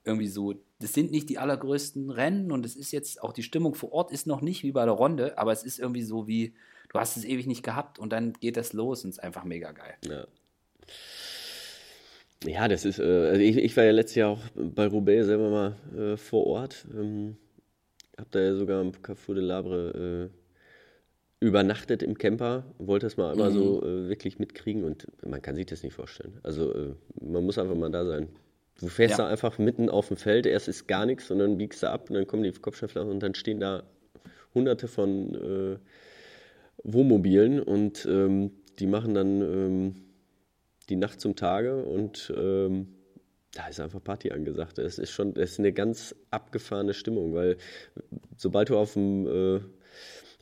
irgendwie 0.03 0.27
so. 0.27 0.55
Das 0.79 0.91
sind 0.91 1.11
nicht 1.11 1.29
die 1.29 1.37
allergrößten 1.37 2.09
Rennen 2.09 2.51
und 2.51 2.65
es 2.65 2.75
ist 2.75 2.91
jetzt 2.91 3.23
auch 3.23 3.31
die 3.31 3.43
Stimmung 3.43 3.75
vor 3.75 3.93
Ort 3.93 4.11
ist 4.11 4.27
noch 4.27 4.41
nicht 4.41 4.61
wie 4.63 4.73
bei 4.73 4.83
der 4.83 4.95
Runde, 4.95 5.37
aber 5.37 5.53
es 5.53 5.63
ist 5.63 5.79
irgendwie 5.79 6.03
so 6.03 6.27
wie, 6.27 6.53
du 6.89 6.99
hast 6.99 7.15
es 7.15 7.23
ewig 7.23 7.47
nicht 7.47 7.63
gehabt 7.63 7.97
und 7.97 8.11
dann 8.11 8.33
geht 8.33 8.57
das 8.57 8.73
los 8.73 9.05
und 9.05 9.11
es 9.11 9.19
ist 9.19 9.23
einfach 9.23 9.45
mega 9.45 9.71
geil. 9.71 9.95
Ja. 10.05 10.27
Ja, 12.46 12.67
das 12.67 12.86
ist, 12.86 13.00
äh, 13.00 13.03
also 13.03 13.41
ich, 13.41 13.58
ich, 13.58 13.75
war 13.75 13.84
ja 13.84 13.91
letztes 13.91 14.15
Jahr 14.15 14.29
auch 14.29 14.41
bei 14.56 14.88
Roubaix 14.88 15.25
selber 15.25 15.50
mal 15.50 15.75
äh, 15.98 16.17
vor 16.17 16.46
Ort. 16.46 16.86
Ähm, 16.94 17.36
hab 18.17 18.32
da 18.32 18.39
ja 18.39 18.56
sogar 18.56 18.82
am 18.82 18.91
Carrefour 19.01 19.36
de 19.36 19.44
Labre 19.44 20.29
äh, 20.32 21.46
übernachtet 21.46 22.01
im 22.03 22.17
Camper, 22.17 22.63
wollte 22.77 23.06
das 23.06 23.17
mal 23.17 23.32
einmal 23.32 23.51
mhm. 23.51 23.56
so 23.56 23.84
äh, 23.84 24.10
wirklich 24.10 24.39
mitkriegen 24.39 24.84
und 24.84 25.08
man 25.25 25.41
kann 25.41 25.56
sich 25.56 25.65
das 25.65 25.84
nicht 25.84 25.94
vorstellen. 25.94 26.39
Also 26.44 26.74
äh, 26.74 26.94
man 27.22 27.44
muss 27.44 27.58
einfach 27.58 27.75
mal 27.75 27.91
da 27.91 28.06
sein. 28.06 28.29
Du 28.79 28.88
fährst 28.88 29.17
ja. 29.17 29.25
da 29.25 29.32
einfach 29.32 29.58
mitten 29.58 29.89
auf 29.89 30.08
dem 30.08 30.17
Feld, 30.17 30.46
erst 30.46 30.67
ist 30.67 30.88
gar 30.88 31.06
nichts 31.06 31.32
und 31.32 31.39
dann 31.39 31.58
biegst 31.58 31.82
du 31.82 31.89
ab 31.89 32.10
und 32.10 32.15
dann 32.15 32.27
kommen 32.27 32.44
die 32.44 32.51
Kopfsteinpflaster 32.51 33.10
und 33.10 33.22
dann 33.22 33.34
stehen 33.34 33.60
da 33.60 33.84
hunderte 34.53 34.88
von 34.88 35.79
Wohnmobilen 36.84 37.62
und 37.62 38.06
ähm, 38.06 38.51
die 38.79 38.88
machen 38.88 39.13
dann 39.13 39.41
ähm, 39.41 39.96
die 40.89 40.96
Nacht 40.96 41.20
zum 41.20 41.36
Tage 41.36 41.84
und 41.84 42.34
ähm, 42.36 42.98
da 43.53 43.67
ist 43.67 43.79
einfach 43.79 44.03
Party 44.03 44.32
angesagt. 44.32 44.77
Es 44.77 45.00
ist 45.00 45.12
schon, 45.12 45.36
es 45.36 45.53
ist 45.53 45.60
eine 45.60 45.74
ganz 45.74 46.15
abgefahrene 46.32 46.94
Stimmung, 46.94 47.34
weil 47.34 47.58
sobald 48.36 48.70
du 48.70 48.77
auf 48.77 48.94
dem, 48.94 49.27
äh, 49.27 49.62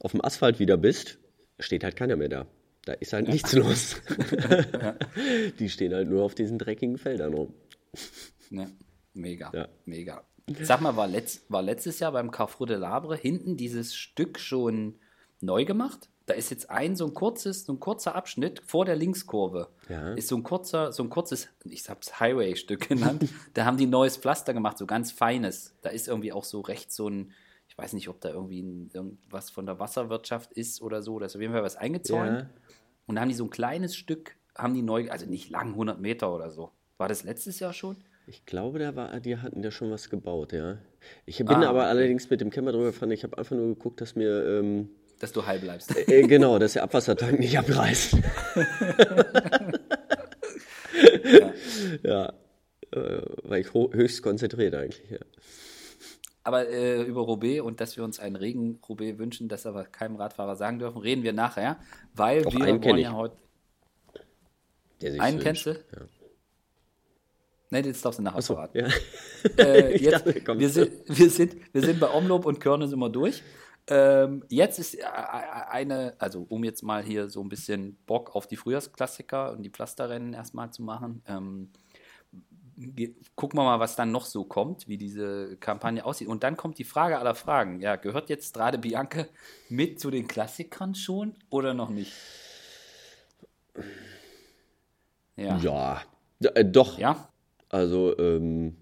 auf 0.02 0.12
dem 0.12 0.24
Asphalt 0.24 0.60
wieder 0.60 0.78
bist, 0.78 1.18
steht 1.60 1.84
halt 1.84 1.96
keiner 1.96 2.16
mehr 2.16 2.30
da. 2.30 2.46
Da 2.84 2.94
ist 2.94 3.14
halt 3.14 3.28
nichts 3.28 3.54
los. 3.54 4.02
Die 5.60 5.70
stehen 5.70 5.94
halt 5.94 6.10
nur 6.10 6.24
auf 6.24 6.36
diesen 6.36 6.60
dreckigen 6.60 6.98
Feldern 6.98 7.34
rum. 7.34 7.54
Ja, 8.52 8.68
mega, 9.14 9.52
ja. 9.54 9.68
mega. 9.86 10.24
Sag 10.62 10.82
mal, 10.82 10.96
war, 10.96 11.08
letzt, 11.08 11.50
war 11.50 11.64
letztes 11.64 12.00
Jahr 12.00 12.12
beim 12.12 12.30
Carrefour 12.30 12.68
de 12.68 12.78
Labre 12.78 13.16
hinten 13.16 13.58
dieses 13.58 13.96
Stück 13.96 14.40
schon 14.40 15.00
neu 15.42 15.66
gemacht? 15.66 16.10
Da 16.26 16.34
ist 16.34 16.50
jetzt 16.50 16.72
ein 16.72 16.96
so 16.96 17.06
ein 17.06 17.14
kurzes, 17.14 17.66
so 17.66 17.74
ein 17.74 17.80
kurzer 17.80 18.16
Abschnitt 18.16 18.62
vor 18.66 18.86
der 18.86 18.96
Linkskurve. 18.96 19.70
Ja. 19.90 20.14
Ist 20.14 20.28
so 20.28 20.36
ein 20.36 20.44
kurzer, 20.44 20.92
so 20.92 21.04
ein 21.04 21.10
kurzes, 21.10 21.50
ich 21.66 21.88
hab's 21.88 22.20
Highway-Stück 22.20 22.90
genannt. 22.90 23.30
da 23.54 23.66
haben 23.66 23.78
die 23.78 23.86
neues 23.86 24.18
Pflaster 24.18 24.54
gemacht, 24.54 24.78
so 24.78 24.88
ganz 24.88 25.12
feines. 25.12 25.76
Da 25.84 25.90
ist 25.90 26.08
irgendwie 26.08 26.34
auch 26.34 26.44
so 26.44 26.62
rechts 26.62 26.96
so 26.96 27.08
ein, 27.10 27.32
ich 27.68 27.78
weiß 27.78 27.94
nicht, 27.94 28.10
ob 28.10 28.22
da 28.22 28.30
irgendwie 28.30 28.64
ein, 28.64 28.90
irgendwas 28.94 29.52
von 29.52 29.68
der 29.68 29.80
Wasserwirtschaft 29.80 30.52
ist 30.54 30.82
oder 30.82 31.04
so. 31.04 31.20
Da 31.20 31.28
ist 31.28 31.36
auf 31.36 31.42
jeden 31.42 31.54
Fall 31.54 31.64
was 31.64 31.76
eingezäunt. 31.76 32.42
Ja. 32.42 32.50
Und 33.06 33.16
da 33.16 33.22
haben 33.22 33.30
die 33.30 33.36
so 33.36 33.44
ein 33.44 33.52
kleines 33.52 33.96
Stück, 33.96 34.36
haben 34.58 34.74
die 34.74 34.82
neu, 34.82 35.10
also 35.12 35.28
nicht 35.28 35.52
lang, 35.52 35.70
100 35.70 36.02
Meter 36.02 36.34
oder 36.34 36.50
so. 36.50 36.72
War 36.98 37.08
das 37.08 37.24
letztes 37.24 37.60
Jahr 37.60 37.74
schon? 37.74 37.98
Ich 38.28 38.46
glaube, 38.46 38.80
da 38.80 38.96
war, 38.96 39.20
die 39.20 39.38
hatten 39.38 39.62
ja 39.62 39.70
schon 39.70 39.92
was 39.92 40.10
gebaut, 40.10 40.54
ja. 40.54 40.80
Ich 41.26 41.38
bin 41.38 41.50
ah, 41.50 41.70
aber 41.70 41.82
okay. 41.82 41.90
allerdings 41.90 42.30
mit 42.30 42.42
dem 42.42 42.50
Camper 42.50 42.72
drüber 42.72 42.86
gefahren. 42.86 43.12
Ich 43.12 43.24
habe 43.24 43.38
einfach 43.38 43.56
nur 43.56 43.68
geguckt, 43.68 44.02
dass 44.02 44.16
mir 44.16 44.44
ähm, 44.48 44.90
dass 45.20 45.32
du 45.32 45.46
heil 45.46 45.60
bleibst. 45.60 45.96
Äh, 45.96 46.22
äh, 46.22 46.28
genau, 46.28 46.60
dass 46.60 46.74
der 46.74 46.84
Abwassertank 46.84 47.40
nicht 47.40 47.58
abreißt. 47.58 48.14
ja. 51.24 51.54
ja. 52.04 52.34
Äh, 52.92 53.22
war 53.44 53.58
ich 53.58 53.74
höchst 53.74 54.22
konzentriert 54.22 54.76
eigentlich, 54.76 55.10
ja. 55.10 55.20
Aber 56.44 56.70
äh, 56.70 57.02
über 57.02 57.22
Roubaix 57.22 57.62
und 57.62 57.82
dass 57.82 57.98
wir 57.98 58.04
uns 58.04 58.20
einen 58.20 58.36
regen 58.36 58.80
Roubaix 58.88 59.18
wünschen, 59.18 59.50
das 59.50 59.66
aber 59.66 59.84
keinem 59.86 60.16
Radfahrer 60.16 60.56
sagen 60.56 60.78
dürfen, 60.78 61.00
reden 61.02 61.24
wir 61.24 61.34
nachher, 61.34 61.78
weil 62.14 62.46
Auch 62.46 62.54
wir 62.54 62.84
wollen 62.84 62.98
ja 63.00 63.14
heute. 63.14 63.36
einen 65.20 65.40
kennst 65.40 65.66
du? 65.66 65.72
Ja. 65.72 66.02
Nein, 67.72 67.86
jetzt 67.86 68.06
darfst 68.06 68.20
du 68.20 68.24
nachher 68.24 68.44
so, 68.44 68.54
verraten. 68.54 68.78
Ja. 68.78 69.64
Äh, 69.64 69.98
jetzt, 70.02 70.28
dachte, 70.28 70.60
wir, 70.60 70.70
sind, 70.70 70.92
wir, 71.08 71.30
sind, 71.32 71.56
wir 71.74 71.82
sind 71.82 72.00
bei 72.00 72.14
Omloop 72.14 72.46
und 72.46 72.60
Körne 72.60 72.88
sind 72.88 73.00
wir 73.00 73.10
durch. 73.10 73.42
Ähm, 73.88 74.44
jetzt 74.50 74.80
ist 74.80 74.96
äh, 74.96 75.02
äh, 75.02 75.70
eine, 75.70 76.16
also 76.18 76.46
um 76.50 76.64
jetzt 76.64 76.82
mal 76.82 77.04
hier 77.04 77.30
so 77.30 77.42
ein 77.42 77.50
bisschen 77.50 77.98
Bock 78.08 78.36
auf 78.36 78.48
die 78.48 78.56
Frühjahrsklassiker 78.56 79.52
und 79.52 79.62
die 79.64 79.70
Pflasterrennen 79.70 80.34
erstmal 80.34 80.72
zu 80.72 80.82
machen. 80.82 81.22
Ähm, 81.28 81.70
gucken 83.36 83.60
wir 83.60 83.64
mal, 83.64 83.80
was 83.80 83.96
dann 83.96 84.12
noch 84.12 84.26
so 84.26 84.44
kommt, 84.44 84.88
wie 84.88 84.98
diese 84.98 85.56
Kampagne 85.58 86.04
aussieht. 86.04 86.28
Und 86.28 86.44
dann 86.44 86.58
kommt 86.58 86.80
die 86.80 86.84
Frage 86.84 87.20
aller 87.20 87.36
Fragen. 87.36 87.80
Ja, 87.80 87.96
gehört 87.96 88.30
jetzt 88.30 88.56
gerade 88.56 88.80
Bianca 88.80 89.26
mit 89.70 90.00
zu 90.00 90.10
den 90.10 90.28
Klassikern 90.28 90.96
schon 90.96 91.36
oder 91.50 91.74
noch 91.74 91.90
nicht? 91.90 92.14
Ja. 95.36 95.58
Ja, 95.58 96.02
äh, 96.40 96.66
doch. 96.66 96.98
Ja. 96.98 97.30
Also, 97.70 98.18
ähm, 98.18 98.78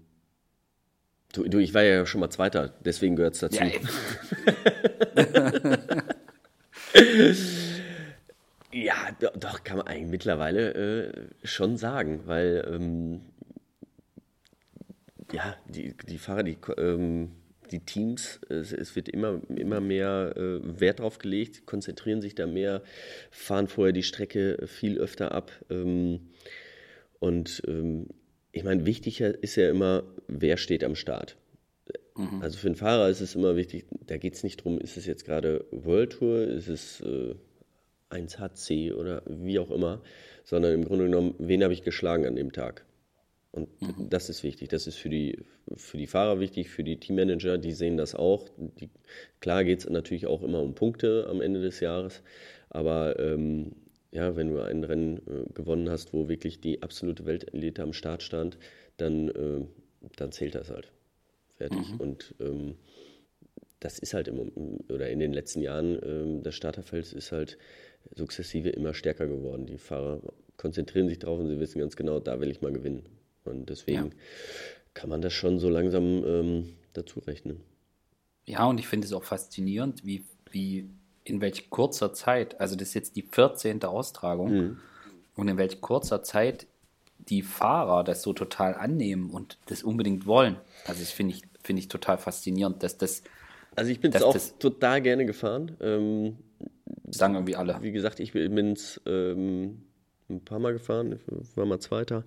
Du, 1.34 1.42
du, 1.48 1.58
ich 1.58 1.74
war 1.74 1.82
ja 1.82 2.06
schon 2.06 2.20
mal 2.20 2.30
Zweiter, 2.30 2.72
deswegen 2.84 3.16
gehört 3.16 3.34
es 3.34 3.40
dazu. 3.40 3.58
Ja, 3.60 3.66
ja, 8.72 8.94
doch, 9.36 9.64
kann 9.64 9.78
man 9.78 9.86
eigentlich 9.86 10.10
mittlerweile 10.10 10.74
äh, 10.74 11.12
schon 11.44 11.76
sagen, 11.76 12.22
weil 12.26 12.68
ähm, 12.72 13.20
ja, 15.32 15.56
die, 15.68 15.94
die 16.08 16.18
Fahrer, 16.18 16.42
die, 16.42 16.56
ähm, 16.78 17.30
die 17.70 17.80
Teams, 17.80 18.40
es, 18.48 18.72
es, 18.72 18.96
wird 18.96 19.08
immer, 19.08 19.40
immer 19.48 19.80
mehr 19.80 20.34
äh, 20.36 20.80
Wert 20.80 21.00
drauf 21.00 21.18
gelegt, 21.18 21.66
konzentrieren 21.66 22.20
sich 22.20 22.34
da 22.34 22.46
mehr, 22.46 22.82
fahren 23.30 23.68
vorher 23.68 23.92
die 23.92 24.02
Strecke 24.02 24.66
viel 24.66 24.98
öfter 24.98 25.32
ab. 25.32 25.52
Ähm, 25.70 26.30
und 27.18 27.62
ähm, 27.66 28.08
ich 28.52 28.64
meine, 28.64 28.86
wichtiger 28.86 29.42
ist 29.42 29.56
ja 29.56 29.68
immer, 29.68 30.04
wer 30.28 30.56
steht 30.56 30.84
am 30.84 30.94
Start. 30.94 31.36
Mhm. 32.16 32.42
Also 32.42 32.58
für 32.58 32.68
einen 32.68 32.76
Fahrer 32.76 33.08
ist 33.08 33.20
es 33.20 33.34
immer 33.34 33.56
wichtig, 33.56 33.86
da 34.06 34.16
geht 34.16 34.34
es 34.34 34.44
nicht 34.44 34.60
darum, 34.60 34.78
ist 34.78 34.96
es 34.96 35.06
jetzt 35.06 35.24
gerade 35.24 35.64
World 35.70 36.12
Tour, 36.12 36.42
ist 36.42 36.68
es 36.68 37.00
äh, 37.00 37.34
1HC 38.10 38.94
oder 38.94 39.22
wie 39.26 39.58
auch 39.58 39.70
immer, 39.70 40.00
sondern 40.44 40.72
im 40.72 40.84
Grunde 40.84 41.06
genommen, 41.06 41.34
wen 41.38 41.62
habe 41.64 41.72
ich 41.72 41.82
geschlagen 41.82 42.26
an 42.26 42.36
dem 42.36 42.52
Tag? 42.52 42.84
Und 43.50 43.68
mhm. 43.80 44.08
das 44.10 44.30
ist 44.30 44.42
wichtig. 44.42 44.68
Das 44.68 44.88
ist 44.88 44.96
für 44.96 45.08
die, 45.08 45.38
für 45.76 45.96
die 45.96 46.08
Fahrer 46.08 46.40
wichtig, 46.40 46.70
für 46.70 46.82
die 46.82 46.98
Teammanager, 46.98 47.56
die 47.56 47.70
sehen 47.70 47.96
das 47.96 48.16
auch. 48.16 48.48
Die, 48.58 48.90
klar 49.40 49.62
geht 49.62 49.78
es 49.78 49.88
natürlich 49.88 50.26
auch 50.26 50.42
immer 50.42 50.60
um 50.60 50.74
Punkte 50.74 51.28
am 51.30 51.40
Ende 51.40 51.62
des 51.62 51.78
Jahres, 51.78 52.22
aber 52.68 53.18
ähm, 53.20 53.72
ja, 54.10 54.34
wenn 54.34 54.48
du 54.48 54.60
ein 54.60 54.82
Rennen 54.82 55.18
äh, 55.18 55.52
gewonnen 55.54 55.88
hast, 55.88 56.12
wo 56.12 56.28
wirklich 56.28 56.60
die 56.60 56.82
absolute 56.82 57.26
Weltelite 57.26 57.82
am 57.82 57.92
Start 57.92 58.24
stand, 58.24 58.58
dann, 58.96 59.28
äh, 59.28 59.64
dann 60.16 60.32
zählt 60.32 60.56
das 60.56 60.70
halt. 60.70 60.90
Fertig. 61.56 61.92
Mhm. 61.92 62.00
Und 62.00 62.34
ähm, 62.40 62.74
das 63.80 63.98
ist 63.98 64.14
halt 64.14 64.28
im, 64.28 64.38
oder 64.88 65.10
in 65.10 65.18
den 65.18 65.32
letzten 65.32 65.60
Jahren, 65.60 65.98
ähm, 66.02 66.42
das 66.42 66.54
Starterfeld 66.54 67.12
ist 67.12 67.32
halt 67.32 67.58
sukzessive 68.14 68.70
immer 68.70 68.94
stärker 68.94 69.26
geworden. 69.26 69.66
Die 69.66 69.78
Fahrer 69.78 70.20
konzentrieren 70.56 71.08
sich 71.08 71.18
drauf 71.18 71.38
und 71.38 71.48
sie 71.48 71.58
wissen 71.60 71.80
ganz 71.80 71.96
genau, 71.96 72.20
da 72.20 72.40
will 72.40 72.50
ich 72.50 72.60
mal 72.60 72.72
gewinnen. 72.72 73.04
Und 73.44 73.68
deswegen 73.68 74.06
ja. 74.06 74.10
kann 74.94 75.10
man 75.10 75.20
das 75.20 75.32
schon 75.32 75.58
so 75.58 75.68
langsam 75.68 76.24
ähm, 76.24 76.74
dazu 76.92 77.20
rechnen. 77.20 77.60
Ja, 78.46 78.66
und 78.66 78.78
ich 78.78 78.88
finde 78.88 79.06
es 79.06 79.12
auch 79.12 79.24
faszinierend, 79.24 80.04
wie, 80.04 80.24
wie 80.50 80.88
in 81.24 81.40
welch 81.40 81.70
kurzer 81.70 82.12
Zeit, 82.12 82.60
also 82.60 82.76
das 82.76 82.88
ist 82.88 82.94
jetzt 82.94 83.16
die 83.16 83.22
14. 83.22 83.82
Austragung, 83.84 84.52
mhm. 84.52 84.78
und 85.36 85.48
in 85.48 85.56
welch 85.56 85.80
kurzer 85.80 86.22
Zeit 86.22 86.66
die 87.28 87.42
Fahrer 87.42 88.04
das 88.04 88.22
so 88.22 88.32
total 88.32 88.74
annehmen 88.74 89.30
und 89.30 89.58
das 89.66 89.82
unbedingt 89.82 90.26
wollen. 90.26 90.56
Also 90.86 91.00
das 91.00 91.10
finde 91.10 91.34
ich, 91.34 91.42
find 91.62 91.78
ich 91.78 91.88
total 91.88 92.18
faszinierend, 92.18 92.82
dass 92.82 92.98
das. 92.98 93.22
Also 93.76 93.90
ich 93.90 94.00
bin 94.00 94.12
es 94.12 94.22
auch 94.22 94.36
total 94.58 95.02
gerne 95.02 95.26
gefahren. 95.26 95.76
Ähm, 95.80 96.36
sagen 97.10 97.34
irgendwie 97.34 97.56
alle. 97.56 97.82
Wie 97.82 97.92
gesagt, 97.92 98.20
ich 98.20 98.32
bin 98.32 98.72
es 98.72 99.00
ähm, 99.06 99.82
ein 100.28 100.44
paar 100.44 100.58
Mal 100.58 100.72
gefahren, 100.72 101.12
ich 101.12 101.56
war 101.56 101.66
mal 101.66 101.80
Zweiter. 101.80 102.24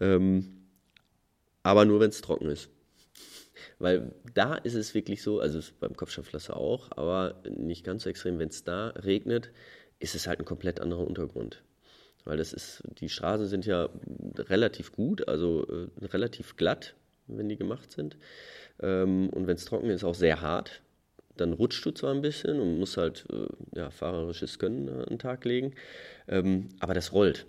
Ähm, 0.00 0.66
aber 1.62 1.84
nur, 1.84 2.00
wenn 2.00 2.10
es 2.10 2.20
trocken 2.20 2.48
ist. 2.48 2.68
Weil 3.78 4.14
da 4.34 4.54
ist 4.54 4.74
es 4.74 4.94
wirklich 4.94 5.22
so, 5.22 5.40
also 5.40 5.60
beim 5.80 5.96
Kopfsteinpflaster 5.96 6.56
auch, 6.56 6.90
aber 6.96 7.42
nicht 7.48 7.84
ganz 7.84 8.04
so 8.04 8.10
extrem. 8.10 8.38
Wenn 8.38 8.48
es 8.48 8.64
da 8.64 8.88
regnet, 8.88 9.50
ist 9.98 10.14
es 10.14 10.26
halt 10.26 10.40
ein 10.40 10.44
komplett 10.44 10.80
anderer 10.80 11.06
Untergrund. 11.06 11.62
Weil 12.24 12.36
das 12.36 12.52
ist, 12.52 12.82
die 13.00 13.08
Straßen 13.08 13.46
sind 13.46 13.66
ja 13.66 13.88
relativ 14.36 14.92
gut, 14.92 15.26
also 15.28 15.66
äh, 15.66 16.04
relativ 16.06 16.56
glatt, 16.56 16.94
wenn 17.26 17.48
die 17.48 17.56
gemacht 17.56 17.92
sind. 17.92 18.16
Ähm, 18.80 19.28
und 19.30 19.46
wenn 19.46 19.56
es 19.56 19.64
trocken 19.64 19.90
ist, 19.90 20.04
auch 20.04 20.14
sehr 20.14 20.40
hart. 20.40 20.82
Dann 21.36 21.52
rutscht 21.52 21.84
du 21.84 21.90
zwar 21.92 22.14
ein 22.14 22.22
bisschen 22.22 22.60
und 22.60 22.78
musst 22.78 22.96
halt 22.96 23.24
äh, 23.32 23.78
ja, 23.78 23.90
fahrerisches 23.90 24.58
Können 24.58 24.88
an 24.88 25.04
den 25.06 25.18
Tag 25.18 25.44
legen, 25.44 25.74
ähm, 26.28 26.68
aber 26.78 26.94
das 26.94 27.12
rollt. 27.12 27.46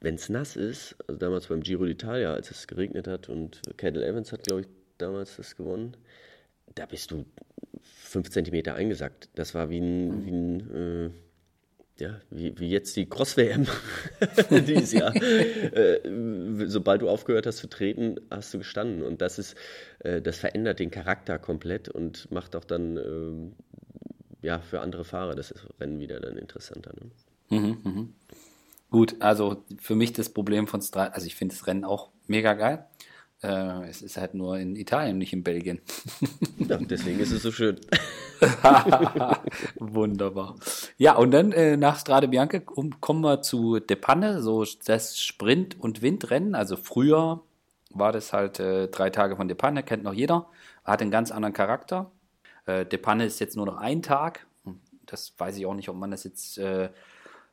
Wenn 0.00 0.16
es 0.16 0.28
nass 0.28 0.56
ist, 0.56 0.94
also 1.06 1.18
damals 1.18 1.46
beim 1.46 1.62
Giro 1.62 1.84
d'Italia, 1.84 2.34
als 2.34 2.50
es 2.50 2.66
geregnet 2.66 3.08
hat 3.08 3.30
und 3.30 3.62
Cadel 3.78 4.02
Evans 4.02 4.30
hat, 4.30 4.44
glaube 4.44 4.62
ich, 4.62 4.66
damals 4.98 5.36
das 5.36 5.56
gewonnen, 5.56 5.96
da 6.74 6.84
bist 6.84 7.10
du 7.10 7.24
fünf 7.82 8.30
Zentimeter 8.30 8.74
eingesackt. 8.74 9.30
Das 9.34 9.54
war 9.54 9.70
wie 9.70 9.78
ein, 9.78 10.26
wie 10.26 10.30
ein 10.30 10.74
äh, 10.74 11.10
ja, 12.00 12.20
wie, 12.30 12.58
wie 12.58 12.70
jetzt 12.70 12.96
die 12.96 13.08
Cross-WM 13.08 13.66
dieses 14.66 14.92
Jahr. 14.92 15.14
äh, 15.14 16.00
sobald 16.66 17.02
du 17.02 17.08
aufgehört 17.08 17.46
hast 17.46 17.58
zu 17.58 17.68
treten, 17.68 18.16
hast 18.30 18.52
du 18.52 18.58
gestanden. 18.58 19.02
Und 19.02 19.22
das 19.22 19.38
ist, 19.38 19.56
äh, 20.00 20.20
das 20.20 20.38
verändert 20.38 20.80
den 20.80 20.90
Charakter 20.90 21.38
komplett 21.38 21.88
und 21.88 22.30
macht 22.30 22.56
auch 22.56 22.64
dann 22.64 22.96
äh, 22.96 24.46
ja, 24.46 24.60
für 24.60 24.80
andere 24.80 25.04
Fahrer 25.04 25.34
das 25.34 25.54
Rennen 25.78 26.00
wieder 26.00 26.20
dann 26.20 26.36
interessanter. 26.36 26.92
Ne? 26.94 27.58
Mhm, 27.58 27.78
mh. 27.82 28.08
Gut, 28.90 29.16
also 29.20 29.64
für 29.78 29.94
mich 29.94 30.12
das 30.12 30.30
Problem 30.30 30.66
von 30.66 30.82
Strade, 30.82 31.14
also 31.14 31.26
ich 31.26 31.36
finde 31.36 31.54
das 31.54 31.66
Rennen 31.66 31.84
auch 31.84 32.10
mega 32.26 32.54
geil. 32.54 32.86
Äh, 33.42 33.88
es 33.88 34.02
ist 34.02 34.18
halt 34.18 34.34
nur 34.34 34.58
in 34.58 34.76
Italien, 34.76 35.18
nicht 35.18 35.32
in 35.32 35.42
Belgien. 35.42 35.80
Ja, 36.68 36.76
deswegen 36.76 37.18
ist 37.18 37.32
es 37.32 37.42
so 37.42 37.50
schön. 37.50 37.80
Wunderbar. 39.76 40.54
Ja, 40.98 41.16
und 41.16 41.32
dann 41.32 41.50
äh, 41.50 41.76
nach 41.76 41.98
Strade 41.98 42.28
Bianca 42.28 42.60
kommen 42.60 43.22
wir 43.22 43.42
zu 43.42 43.80
De 43.80 43.96
Panne, 43.96 44.40
so 44.40 44.64
das 44.84 45.18
Sprint- 45.18 45.80
und 45.80 46.00
Windrennen. 46.00 46.54
Also 46.54 46.76
früher 46.76 47.42
war 47.90 48.12
das 48.12 48.32
halt 48.32 48.60
äh, 48.60 48.86
drei 48.88 49.10
Tage 49.10 49.36
von 49.36 49.48
De 49.48 49.56
Panne, 49.56 49.82
kennt 49.82 50.04
noch 50.04 50.12
jeder. 50.12 50.46
Hat 50.84 51.02
einen 51.02 51.10
ganz 51.10 51.32
anderen 51.32 51.54
Charakter. 51.54 52.12
Äh, 52.66 52.86
De 52.86 52.98
Panne 52.98 53.24
ist 53.24 53.40
jetzt 53.40 53.56
nur 53.56 53.66
noch 53.66 53.78
ein 53.78 54.02
Tag. 54.02 54.46
Das 55.06 55.32
weiß 55.38 55.56
ich 55.56 55.66
auch 55.66 55.74
nicht, 55.74 55.88
ob 55.88 55.96
man 55.96 56.12
das 56.12 56.22
jetzt 56.22 56.58
äh, 56.58 56.90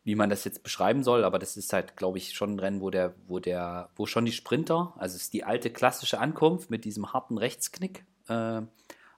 wie 0.07 0.15
man 0.15 0.29
das 0.29 0.45
jetzt 0.45 0.63
beschreiben 0.63 1.03
soll, 1.03 1.25
aber 1.25 1.37
das 1.37 1.57
ist 1.57 1.73
halt, 1.73 1.97
glaube 1.97 2.17
ich, 2.17 2.33
schon 2.33 2.53
ein 2.53 2.59
Rennen, 2.59 2.79
wo 2.79 2.89
der, 2.89 3.13
wo 3.27 3.39
der, 3.39 3.89
wo 3.97 4.05
schon 4.05 4.23
die 4.23 4.31
Sprinter, 4.31 4.93
also 4.95 5.17
es 5.17 5.23
ist 5.23 5.33
die 5.33 5.43
alte 5.43 5.69
klassische 5.69 6.19
Ankunft 6.19 6.69
mit 6.69 6.85
diesem 6.85 7.11
harten 7.11 7.37
Rechtsknick, 7.37 8.05
äh, 8.29 8.61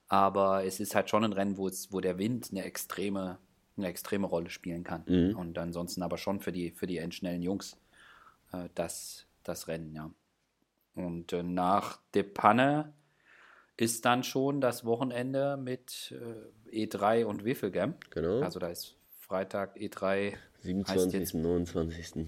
aber 0.07 0.65
es 0.65 0.79
ist 0.79 0.95
halt 0.95 1.11
schon 1.11 1.23
ein 1.23 1.33
Rennen, 1.33 1.57
wo 1.57 1.67
es, 1.67 1.93
wo 1.93 1.99
der 1.99 2.17
Wind 2.17 2.47
eine 2.49 2.63
extreme, 2.63 3.37
eine 3.77 3.87
extreme 3.87 4.25
Rolle 4.25 4.49
spielen 4.49 4.83
kann. 4.83 5.03
Mhm. 5.05 5.37
Und 5.37 5.59
ansonsten 5.59 6.01
aber 6.01 6.17
schon 6.17 6.39
für 6.39 6.51
die, 6.51 6.71
für 6.71 6.87
die 6.87 6.97
endschnellen 6.97 7.43
Jungs 7.43 7.77
äh, 8.51 8.67
das, 8.73 9.27
das 9.43 9.67
Rennen, 9.67 9.93
ja. 9.93 10.09
Und 10.95 11.33
äh, 11.33 11.43
nach 11.43 11.99
De 12.15 12.23
Panne 12.23 12.93
ist 13.77 14.05
dann 14.05 14.23
schon 14.23 14.59
das 14.59 14.85
Wochenende 14.85 15.55
mit 15.55 16.15
äh, 16.73 16.85
E3 16.85 17.25
und 17.25 17.45
Wiffelgem. 17.45 17.93
Genau. 18.09 18.41
Also 18.41 18.57
da 18.57 18.69
ist 18.69 18.98
Freitag 19.29 19.77
E3 19.77 20.33
27. 20.63 21.19
Jetzt, 21.19 21.33
29. 21.35 22.25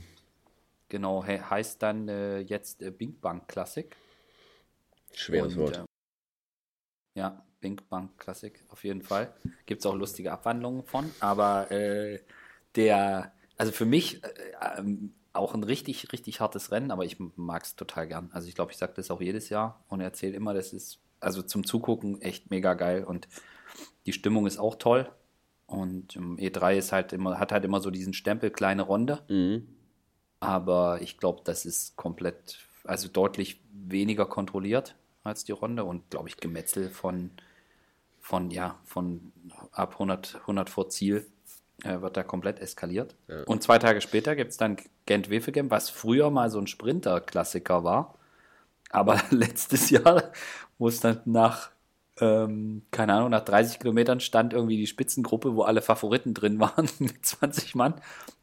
Genau, 0.87 1.25
he 1.25 1.39
heißt 1.39 1.81
dann 1.81 2.07
äh, 2.07 2.39
jetzt 2.41 2.83
äh, 2.83 2.91
Bing 2.91 3.19
Bang 3.19 3.47
Classic. 3.47 3.95
Schweres 5.11 5.55
Und, 5.55 5.61
Wort. 5.61 5.77
Äh, 5.77 5.85
ja, 7.15 7.43
Bing 7.59 7.81
Bang 7.89 8.11
Classic, 8.17 8.63
auf 8.69 8.83
jeden 8.83 9.01
Fall. 9.01 9.33
Gibt 9.65 9.81
es 9.81 9.87
auch 9.87 9.95
lustige 9.95 10.31
Abwandlungen 10.31 10.83
von. 10.83 11.09
Aber 11.19 11.71
äh, 11.71 12.19
der, 12.75 13.33
also 13.57 13.71
für 13.71 13.85
mich 13.85 14.23
äh, 14.23 14.29
ähm, 14.77 15.15
auch 15.33 15.55
ein 15.55 15.63
richtig, 15.63 16.13
richtig 16.13 16.39
hartes 16.39 16.71
Rennen, 16.71 16.91
aber 16.91 17.03
ich 17.03 17.17
mag 17.35 17.63
es 17.63 17.75
total 17.75 18.07
gern. 18.07 18.29
Also 18.31 18.47
ich 18.47 18.53
glaube, 18.53 18.73
ich 18.73 18.77
sage 18.77 18.93
das 18.95 19.09
auch 19.09 19.21
jedes 19.21 19.49
Jahr 19.49 19.83
und 19.87 20.01
erzähle 20.01 20.35
immer, 20.35 20.53
das 20.53 20.71
ist 20.71 20.99
also 21.19 21.41
zum 21.41 21.65
Zugucken 21.65 22.21
echt 22.21 22.51
mega 22.51 22.75
geil 22.75 23.03
und 23.03 23.27
die 24.05 24.13
Stimmung 24.13 24.45
ist 24.45 24.59
auch 24.59 24.75
toll. 24.75 25.11
Und 25.71 26.17
ähm, 26.17 26.37
E3 26.37 26.77
ist 26.77 26.91
halt 26.91 27.13
immer, 27.13 27.39
hat 27.39 27.51
halt 27.51 27.63
immer 27.63 27.79
so 27.79 27.91
diesen 27.91 28.13
Stempel 28.13 28.51
kleine 28.51 28.81
Runde. 28.81 29.23
Mhm. 29.29 29.67
Aber 30.41 31.01
ich 31.01 31.17
glaube, 31.17 31.41
das 31.45 31.65
ist 31.65 31.95
komplett, 31.95 32.59
also 32.83 33.07
deutlich 33.07 33.61
weniger 33.71 34.25
kontrolliert 34.25 34.95
als 35.23 35.43
die 35.43 35.51
Runde 35.51 35.83
und 35.83 36.09
glaube 36.09 36.29
ich 36.29 36.37
Gemetzel 36.37 36.89
von, 36.89 37.29
von, 38.19 38.49
ja, 38.49 38.79
von 38.83 39.31
ab 39.71 39.93
100, 39.93 40.41
100 40.41 40.69
vor 40.69 40.89
Ziel 40.89 41.27
äh, 41.83 42.01
wird 42.01 42.17
da 42.17 42.23
komplett 42.23 42.59
eskaliert. 42.59 43.15
Ja. 43.27 43.43
Und 43.43 43.63
zwei 43.63 43.77
Tage 43.77 44.01
später 44.01 44.35
gibt 44.35 44.51
es 44.51 44.57
dann 44.57 44.77
Gent-Wevelgem, 45.05 45.71
was 45.71 45.89
früher 45.89 46.31
mal 46.31 46.49
so 46.49 46.59
ein 46.59 46.67
Sprinter-Klassiker 46.67 47.83
war. 47.83 48.15
Aber 48.89 49.21
letztes 49.29 49.89
Jahr, 49.89 50.31
wo 50.77 50.87
es 50.87 50.99
dann 50.99 51.21
nach 51.25 51.71
ähm, 52.21 52.83
keine 52.91 53.13
Ahnung, 53.15 53.31
nach 53.31 53.43
30 53.43 53.79
Kilometern 53.79 54.19
stand 54.19 54.53
irgendwie 54.53 54.77
die 54.77 54.87
Spitzengruppe, 54.87 55.55
wo 55.55 55.63
alle 55.63 55.81
Favoriten 55.81 56.33
drin 56.33 56.59
waren, 56.61 56.87
mit 56.99 57.25
20 57.25 57.75
Mann. 57.75 57.95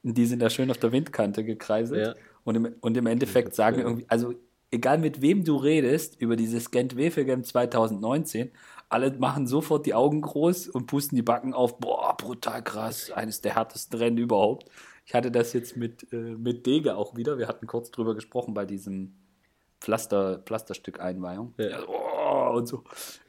Und 0.02 0.18
die 0.18 0.26
sind 0.26 0.42
da 0.42 0.50
schön 0.50 0.70
auf 0.70 0.78
der 0.78 0.92
Windkante 0.92 1.44
gekreiselt. 1.44 2.08
Ja. 2.08 2.14
Und, 2.44 2.56
im, 2.56 2.74
und 2.80 2.96
im 2.96 3.06
Endeffekt 3.06 3.54
sagen 3.54 3.80
irgendwie, 3.80 4.06
also 4.08 4.34
egal 4.70 4.98
mit 4.98 5.22
wem 5.22 5.44
du 5.44 5.56
redest 5.56 6.20
über 6.20 6.36
dieses 6.36 6.70
Gent 6.70 6.96
Wevelgem 6.96 7.44
2019, 7.44 8.50
alle 8.88 9.12
machen 9.12 9.46
sofort 9.46 9.86
die 9.86 9.94
Augen 9.94 10.22
groß 10.22 10.68
und 10.68 10.86
pusten 10.86 11.16
die 11.16 11.22
Backen 11.22 11.54
auf. 11.54 11.78
Boah, 11.78 12.16
brutal 12.16 12.62
krass, 12.62 13.10
eines 13.10 13.40
der 13.40 13.54
härtesten 13.54 13.98
Rennen 13.98 14.18
überhaupt. 14.18 14.68
Ich 15.06 15.14
hatte 15.14 15.30
das 15.30 15.52
jetzt 15.52 15.76
mit, 15.76 16.12
äh, 16.12 16.16
mit 16.16 16.66
Dege 16.66 16.96
auch 16.96 17.16
wieder. 17.16 17.38
Wir 17.38 17.48
hatten 17.48 17.66
kurz 17.66 17.90
drüber 17.90 18.14
gesprochen 18.14 18.54
bei 18.54 18.66
diesem 18.66 19.14
Pflaster, 19.80 20.38
Pflasterstück-Einweihung. 20.44 21.54
Ja. 21.58 21.80
Oh, 21.86 22.17
und 22.28 22.66
so. 22.66 22.84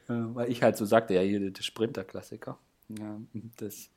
Äh, 0.08 0.34
weil 0.34 0.50
ich 0.50 0.62
halt 0.62 0.76
so 0.76 0.84
sagte, 0.84 1.14
ja, 1.14 1.20
hier 1.20 1.50
der 1.50 1.62
Sprinter-Klassiker. 1.62 2.58
Ja, 2.98 3.20
das, 3.56 3.90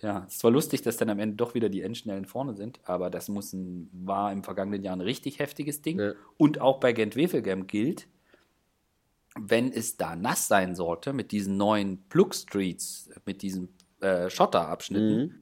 ja, 0.00 0.24
es 0.26 0.42
war 0.42 0.50
lustig, 0.50 0.82
dass 0.82 0.96
dann 0.96 1.10
am 1.10 1.18
Ende 1.18 1.36
doch 1.36 1.54
wieder 1.54 1.68
die 1.68 1.82
Endschnellen 1.82 2.24
vorne 2.24 2.54
sind, 2.54 2.80
aber 2.84 3.10
das 3.10 3.28
muss 3.28 3.52
ein, 3.52 3.90
war 3.92 4.32
im 4.32 4.42
vergangenen 4.42 4.82
Jahr 4.82 4.96
ein 4.96 5.02
richtig 5.02 5.38
heftiges 5.38 5.82
Ding. 5.82 5.98
Ja. 5.98 6.12
Und 6.38 6.60
auch 6.60 6.80
bei 6.80 6.92
Gent-Wevelgem 6.92 7.66
gilt, 7.66 8.08
wenn 9.38 9.70
es 9.70 9.96
da 9.96 10.16
nass 10.16 10.48
sein 10.48 10.74
sollte, 10.74 11.12
mit 11.12 11.32
diesen 11.32 11.56
neuen 11.56 12.02
Plug-Streets, 12.08 13.10
mit 13.26 13.42
diesen 13.42 13.68
äh, 14.00 14.30
Schotterabschnitten, 14.30 15.18
mhm. 15.18 15.34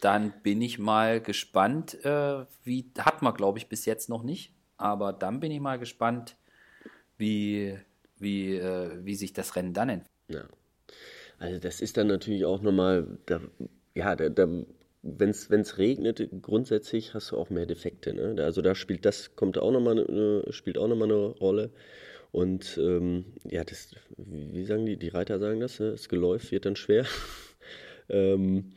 dann 0.00 0.34
bin 0.42 0.62
ich 0.62 0.78
mal 0.78 1.20
gespannt, 1.20 2.02
äh, 2.04 2.46
wie, 2.62 2.90
hat 2.98 3.22
man 3.22 3.34
glaube 3.34 3.58
ich 3.58 3.68
bis 3.68 3.86
jetzt 3.86 4.08
noch 4.08 4.22
nicht, 4.22 4.54
aber 4.76 5.12
dann 5.12 5.40
bin 5.40 5.50
ich 5.50 5.60
mal 5.60 5.78
gespannt, 5.78 6.36
wie, 7.18 7.76
wie, 8.20 8.56
äh, 8.56 8.90
wie 9.04 9.14
sich 9.14 9.32
das 9.32 9.56
Rennen 9.56 9.72
dann 9.72 9.88
entwickelt. 9.88 10.14
Ja. 10.28 10.48
Also 11.38 11.58
das 11.58 11.80
ist 11.80 11.96
dann 11.96 12.06
natürlich 12.06 12.44
auch 12.44 12.60
nochmal, 12.60 13.18
da, 13.26 13.40
ja, 13.94 14.14
da, 14.14 14.28
da 14.28 14.46
wenn 15.02 15.30
es 15.30 15.78
regnet, 15.78 16.28
grundsätzlich 16.42 17.14
hast 17.14 17.30
du 17.30 17.38
auch 17.38 17.48
mehr 17.48 17.66
Defekte. 17.66 18.12
Ne? 18.12 18.42
Also 18.42 18.60
da 18.60 18.74
spielt 18.74 19.06
das, 19.06 19.34
kommt 19.34 19.56
auch 19.58 19.72
nochmal 19.72 19.98
eine, 19.98 20.44
spielt 20.52 20.76
auch 20.76 20.88
nochmal 20.88 21.10
eine 21.10 21.26
Rolle. 21.26 21.70
Und 22.32 22.78
ähm, 22.78 23.24
ja, 23.44 23.64
das, 23.64 23.94
wie 24.16 24.64
sagen 24.64 24.86
die, 24.86 24.96
die 24.96 25.08
Reiter 25.08 25.38
sagen 25.38 25.60
das, 25.60 25.80
ne? 25.80 25.92
das 25.92 26.08
Geläuf 26.08 26.52
wird 26.52 26.66
dann 26.66 26.76
schwer. 26.76 27.06
ähm, 28.08 28.72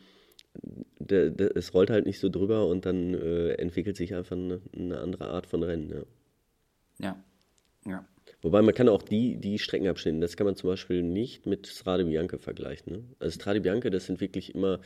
der, 0.99 1.29
der, 1.29 1.55
es 1.57 1.73
rollt 1.73 1.89
halt 1.89 2.05
nicht 2.05 2.19
so 2.19 2.29
drüber 2.29 2.67
und 2.67 2.85
dann 2.85 3.13
äh, 3.13 3.53
entwickelt 3.53 3.97
sich 3.97 4.15
einfach 4.15 4.37
eine, 4.37 4.61
eine, 4.75 4.99
andere 4.99 5.27
Art 5.27 5.45
von 5.47 5.63
Rennen. 5.63 6.05
Ja. 6.99 7.05
ja. 7.05 7.23
ja. 7.91 8.05
Wobei 8.43 8.61
man 8.61 8.75
kann 8.75 8.89
auch 8.89 9.01
die, 9.01 9.37
die 9.37 9.57
Streckenabschnitte, 9.57 10.19
das 10.19 10.35
kann 10.35 10.45
man 10.45 10.57
zum 10.57 10.69
Beispiel 10.69 11.01
nicht 11.01 11.45
mit 11.45 11.65
Strade 11.65 12.03
Bianche 12.03 12.37
vergleichen. 12.37 12.93
Ne? 12.93 13.03
Also 13.19 13.39
Strade 13.39 13.61
Bianche, 13.61 13.89
das 13.89 14.05
sind 14.05 14.19
wirklich 14.19 14.53
immer, 14.53 14.81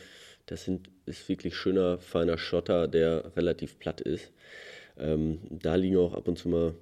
das 0.46 0.64
sind, 0.64 0.88
ist 1.06 1.28
wirklich 1.28 1.56
schöner, 1.56 1.98
feiner 1.98 2.38
Schotter, 2.38 2.86
der 2.86 3.36
relativ 3.36 3.78
platt 3.80 4.00
ist. 4.00 4.32
Ähm, 4.96 5.40
da 5.50 5.74
liegen 5.74 5.96
auch 5.96 6.14
ab 6.14 6.28
und 6.28 6.38
zu 6.38 6.48
mal 6.48 6.74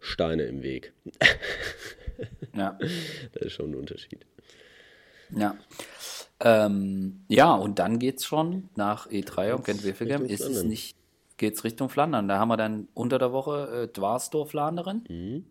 Steine 0.00 0.44
im 0.44 0.62
Weg. 0.62 0.92
Ja. 2.56 2.78
das 3.32 3.42
ist 3.42 3.54
schon 3.54 3.72
ein 3.72 3.74
Unterschied. 3.74 4.24
Ja. 5.36 5.58
Ähm, 6.38 7.24
ja, 7.26 7.52
und 7.52 7.80
dann 7.80 7.98
geht 7.98 8.18
es 8.18 8.24
schon 8.24 8.68
nach 8.76 9.10
E3 9.10 9.54
und 9.54 9.64
Gent-Wevelgem. 9.64 10.24
Ist 10.24 10.42
es 10.42 10.62
nicht, 10.62 10.96
geht 11.36 11.54
es 11.54 11.64
Richtung 11.64 11.88
Flandern. 11.88 12.28
Da 12.28 12.38
haben 12.38 12.48
wir 12.48 12.56
dann 12.56 12.88
unter 12.94 13.18
der 13.18 13.32
Woche 13.32 13.84
äh, 13.84 13.88
Dwarsdorf-Flanderen, 13.88 15.04
mhm. 15.08 15.44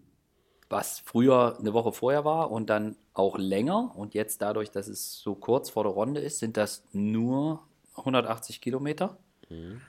was 0.70 1.00
früher 1.00 1.58
eine 1.60 1.74
Woche 1.74 1.92
vorher 1.92 2.26
war 2.26 2.52
und 2.52 2.70
dann 2.70 2.96
auch 3.14 3.38
länger. 3.38 3.96
Und 3.96 4.14
jetzt 4.14 4.42
dadurch, 4.42 4.72
dass 4.72 4.88
es 4.88 5.20
so 5.20 5.36
kurz 5.36 5.70
vor 5.70 5.84
der 5.84 5.94
Runde 5.94 6.22
ist, 6.22 6.40
sind 6.40 6.58
das 6.58 6.84
nur 6.92 7.64
180 7.96 8.62
Kilometer. 8.62 9.18
Mhm. 9.50 9.82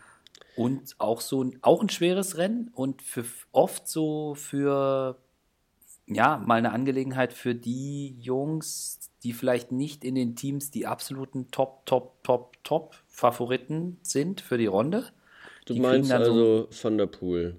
Und 0.56 0.94
auch 0.98 1.20
so 1.20 1.50
auch 1.62 1.82
ein 1.82 1.88
schweres 1.88 2.36
Rennen 2.36 2.70
und 2.74 3.02
für, 3.02 3.24
oft 3.50 3.88
so 3.88 4.34
für 4.36 5.18
ja, 6.06 6.38
mal 6.38 6.58
eine 6.58 6.72
Angelegenheit 6.72 7.32
für 7.32 7.54
die 7.54 8.16
Jungs, 8.20 9.10
die 9.22 9.32
vielleicht 9.32 9.72
nicht 9.72 10.04
in 10.04 10.14
den 10.14 10.36
Teams 10.36 10.70
die 10.70 10.86
absoluten 10.86 11.50
Top, 11.50 11.86
Top, 11.86 12.22
Top, 12.24 12.62
Top 12.62 12.94
Favoriten 13.08 13.98
sind 14.02 14.40
für 14.40 14.58
die 14.58 14.66
Runde. 14.66 15.06
Du 15.64 15.74
die 15.74 15.80
meinst 15.80 16.12
also 16.12 16.68
so 16.68 16.68
Van 16.82 16.98
der 16.98 17.06
Poel, 17.06 17.56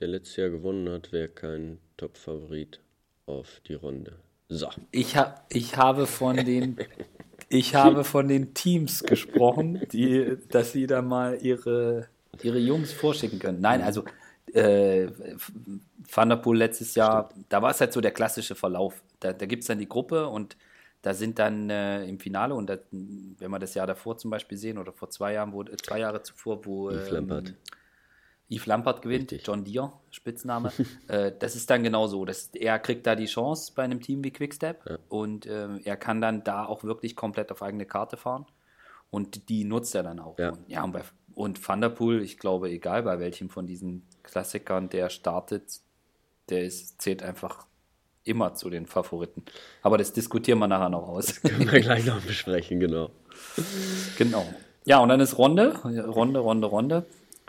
der 0.00 0.08
letztes 0.08 0.36
Jahr 0.36 0.50
gewonnen 0.50 0.88
hat, 0.88 1.12
wäre 1.12 1.28
kein 1.28 1.78
Top-Favorit 1.96 2.80
auf 3.26 3.60
die 3.66 3.74
Runde. 3.74 4.16
So. 4.48 4.68
Ich, 4.90 5.16
ha 5.16 5.44
ich 5.48 5.76
habe 5.76 6.06
von 6.06 6.36
den 6.36 6.78
ich 7.48 7.74
habe 7.74 8.04
von 8.04 8.28
den 8.28 8.54
Teams 8.54 9.04
gesprochen, 9.04 9.80
die, 9.92 10.36
dass 10.50 10.72
sie 10.72 10.86
da 10.86 11.02
mal 11.02 11.38
ihre, 11.40 12.08
ihre 12.42 12.58
Jungs 12.58 12.92
vorschicken 12.92 13.38
können. 13.38 13.60
Nein, 13.60 13.82
also 13.82 14.04
äh, 14.52 15.08
Van 16.12 16.28
der 16.28 16.36
Poel 16.36 16.58
letztes 16.58 16.94
Jahr, 16.94 17.28
Stimmt. 17.30 17.46
da 17.48 17.62
war 17.62 17.70
es 17.70 17.80
halt 17.80 17.92
so 17.92 18.00
der 18.00 18.10
klassische 18.10 18.54
Verlauf. 18.54 19.02
Da, 19.20 19.32
da 19.32 19.46
gibt 19.46 19.62
es 19.62 19.68
dann 19.68 19.78
die 19.78 19.88
Gruppe 19.88 20.26
und 20.26 20.56
da 21.06 21.14
sind 21.14 21.38
dann 21.38 21.70
äh, 21.70 22.04
im 22.04 22.18
Finale, 22.18 22.52
und 22.56 22.68
da, 22.68 22.78
wenn 22.90 23.50
wir 23.52 23.60
das 23.60 23.74
Jahr 23.74 23.86
davor 23.86 24.18
zum 24.18 24.28
Beispiel 24.28 24.58
sehen, 24.58 24.76
oder 24.76 24.92
vor 24.92 25.08
zwei 25.08 25.34
Jahren, 25.34 25.52
wo, 25.52 25.62
äh, 25.62 25.76
zwei 25.76 26.00
Jahre 26.00 26.20
zuvor, 26.22 26.66
wo 26.66 26.90
Yves 26.90 27.10
ähm, 27.10 27.14
Lampert, 27.14 27.54
Yves 28.50 28.66
Lampert 28.66 29.02
gewinnt, 29.02 29.30
Richtig. 29.30 29.46
John 29.46 29.62
Deere, 29.62 29.92
Spitzname. 30.10 30.72
äh, 31.06 31.30
das 31.38 31.54
ist 31.54 31.70
dann 31.70 31.84
genau 31.84 32.08
so. 32.08 32.24
Dass 32.24 32.48
er 32.48 32.80
kriegt 32.80 33.06
da 33.06 33.14
die 33.14 33.26
Chance 33.26 33.72
bei 33.76 33.84
einem 33.84 34.00
Team 34.00 34.24
wie 34.24 34.32
Quickstep 34.32 34.84
ja. 34.84 34.98
und 35.08 35.46
äh, 35.46 35.78
er 35.84 35.96
kann 35.96 36.20
dann 36.20 36.42
da 36.42 36.64
auch 36.64 36.82
wirklich 36.82 37.14
komplett 37.14 37.52
auf 37.52 37.62
eigene 37.62 37.86
Karte 37.86 38.16
fahren. 38.16 38.44
Und 39.08 39.48
die 39.48 39.62
nutzt 39.62 39.94
er 39.94 40.02
dann 40.02 40.18
auch. 40.18 40.36
Ja, 40.40 40.48
und, 40.48 40.68
ja, 40.68 40.82
und, 40.82 40.90
bei, 40.90 41.02
und 41.36 41.68
Van 41.68 41.82
der 41.82 41.90
Poel, 41.90 42.20
ich 42.20 42.36
glaube, 42.36 42.68
egal 42.68 43.04
bei 43.04 43.20
welchem 43.20 43.48
von 43.48 43.64
diesen 43.64 44.02
Klassikern 44.24 44.88
der 44.88 45.08
startet, 45.08 45.82
der 46.48 46.64
ist, 46.64 47.00
zählt 47.00 47.22
einfach 47.22 47.68
immer 48.26 48.54
zu 48.54 48.70
den 48.70 48.86
Favoriten. 48.86 49.44
Aber 49.82 49.98
das 49.98 50.12
diskutieren 50.12 50.58
wir 50.58 50.68
nachher 50.68 50.88
noch 50.88 51.08
aus. 51.08 51.26
Das 51.26 51.42
können 51.42 51.70
wir 51.70 51.80
gleich 51.80 52.06
noch 52.06 52.20
besprechen, 52.20 52.80
genau. 52.80 53.10
Genau. 54.18 54.46
Ja, 54.84 55.00
und 55.00 55.08
dann 55.08 55.20
ist 55.20 55.38
Runde, 55.38 55.76
Runde, 55.84 56.38
Runde, 56.38 56.66
Runde. 56.66 57.06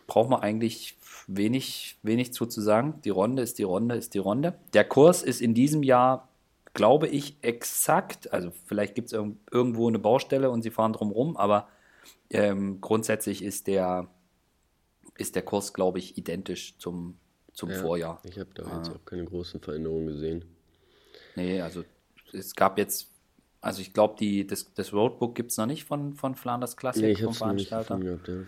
Braucht 0.07 0.29
man 0.29 0.41
eigentlich 0.41 0.97
wenig, 1.27 1.97
wenig 2.01 2.33
zu, 2.33 2.45
zu 2.45 2.61
sagen. 2.61 3.01
Die 3.03 3.09
Runde 3.09 3.43
ist 3.43 3.59
die 3.59 3.63
Runde, 3.63 3.95
ist 3.95 4.13
die 4.13 4.19
Runde. 4.19 4.55
Der 4.73 4.85
Kurs 4.85 5.21
ist 5.21 5.41
in 5.41 5.53
diesem 5.53 5.83
Jahr, 5.83 6.29
glaube 6.73 7.07
ich, 7.07 7.37
exakt, 7.41 8.31
also 8.33 8.51
vielleicht 8.65 8.95
gibt 8.95 9.07
es 9.07 9.13
irgendwo 9.13 9.87
eine 9.87 9.99
Baustelle 9.99 10.49
und 10.49 10.61
sie 10.61 10.71
fahren 10.71 10.93
drumherum, 10.93 11.37
aber 11.37 11.67
ähm, 12.29 12.81
grundsätzlich 12.81 13.43
ist 13.43 13.67
der, 13.67 14.07
ist 15.17 15.35
der 15.35 15.43
Kurs, 15.43 15.73
glaube 15.73 15.99
ich, 15.99 16.17
identisch 16.17 16.77
zum, 16.77 17.17
zum 17.53 17.69
ja, 17.71 17.77
Vorjahr. 17.77 18.21
Ich 18.23 18.39
habe 18.39 18.49
da 18.53 18.63
ah. 18.63 18.77
jetzt 18.77 18.89
auch 18.89 19.03
keine 19.05 19.25
großen 19.25 19.59
Veränderungen 19.59 20.07
gesehen. 20.07 20.45
Nee, 21.37 21.61
also 21.61 21.85
es 22.33 22.55
gab 22.55 22.79
jetzt, 22.79 23.11
also 23.61 23.79
ich 23.79 23.93
glaube, 23.93 24.43
das, 24.45 24.73
das 24.73 24.91
Roadbook 24.91 25.35
gibt 25.35 25.51
es 25.51 25.57
noch 25.57 25.67
nicht 25.67 25.85
von, 25.85 26.15
von 26.15 26.33
Flanders 26.33 26.75
Classic 26.75 27.03
nee, 27.03 27.15
vom 27.15 27.35
Veranstalter. 27.35 27.99
Gehabt, 27.99 28.27
ja. 28.27 28.39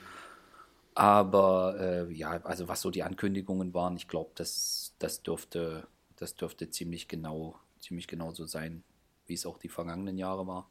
Aber 0.95 1.77
äh, 1.79 2.11
ja, 2.11 2.41
also 2.43 2.67
was 2.67 2.81
so 2.81 2.89
die 2.89 3.03
Ankündigungen 3.03 3.75
waren, 3.75 3.95
ich 3.95 4.07
glaube, 4.07 4.31
das, 4.33 4.95
das 4.97 5.21
dürfte, 5.21 5.85
das 6.15 6.35
dürfte 6.35 6.71
ziemlich 6.71 7.07
genau, 7.07 7.59
ziemlich 7.79 8.07
genau 8.07 8.31
so 8.31 8.47
sein, 8.47 8.83
wie 9.27 9.35
es 9.35 9.45
auch 9.45 9.59
die 9.59 9.69
vergangenen 9.69 10.17
Jahre 10.17 10.47
war. 10.47 10.67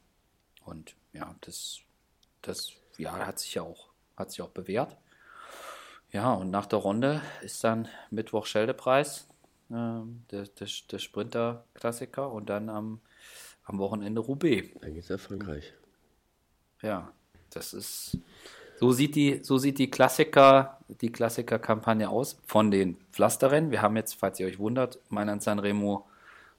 Und 0.65 0.97
ja, 1.13 1.37
das, 1.43 1.79
das 2.43 2.73
ja, 2.97 3.13
hat 3.13 3.39
sich 3.39 3.55
ja 3.55 3.63
auch, 3.63 3.91
hat 4.17 4.33
sich 4.33 4.43
auch 4.43 4.51
bewährt. 4.51 4.97
Ja, 6.11 6.33
und 6.33 6.51
nach 6.51 6.67
der 6.67 6.81
Runde 6.81 7.23
ist 7.43 7.63
dann 7.63 7.87
Mittwoch 8.11 8.45
Scheldepreis, 8.45 9.28
äh, 9.71 10.01
der, 10.31 10.45
der, 10.47 10.69
der 10.91 10.99
Sprinter-Klassiker 10.99 12.31
und 12.31 12.49
dann 12.49 12.69
am, 12.69 13.01
am 13.65 13.79
Wochenende 13.79 14.21
Roubaix. 14.21 14.69
Dann 14.81 14.95
geht's 14.95 15.09
nach 15.09 15.21
Frankreich. 15.21 15.73
Ja, 16.83 17.13
das 17.51 17.73
ist. 17.75 18.19
So 18.81 18.93
sieht 18.93 19.17
die, 19.17 19.41
so 19.43 19.59
sieht 19.59 19.79
die 19.79 19.91
Klassiker, 19.91 20.79
die 21.01 21.11
Klassiker-Kampagne 21.11 22.09
aus 22.09 22.41
von 22.47 22.71
den 22.71 22.97
Pflasterrennen. 23.11 23.73
Wir 23.73 23.83
haben 23.83 23.97
jetzt, 23.97 24.15
falls 24.15 24.39
ihr 24.39 24.47
euch 24.47 24.61
wundert, 24.61 25.01
Mailand 25.09 25.43
San 25.43 25.59
Remo 25.59 26.07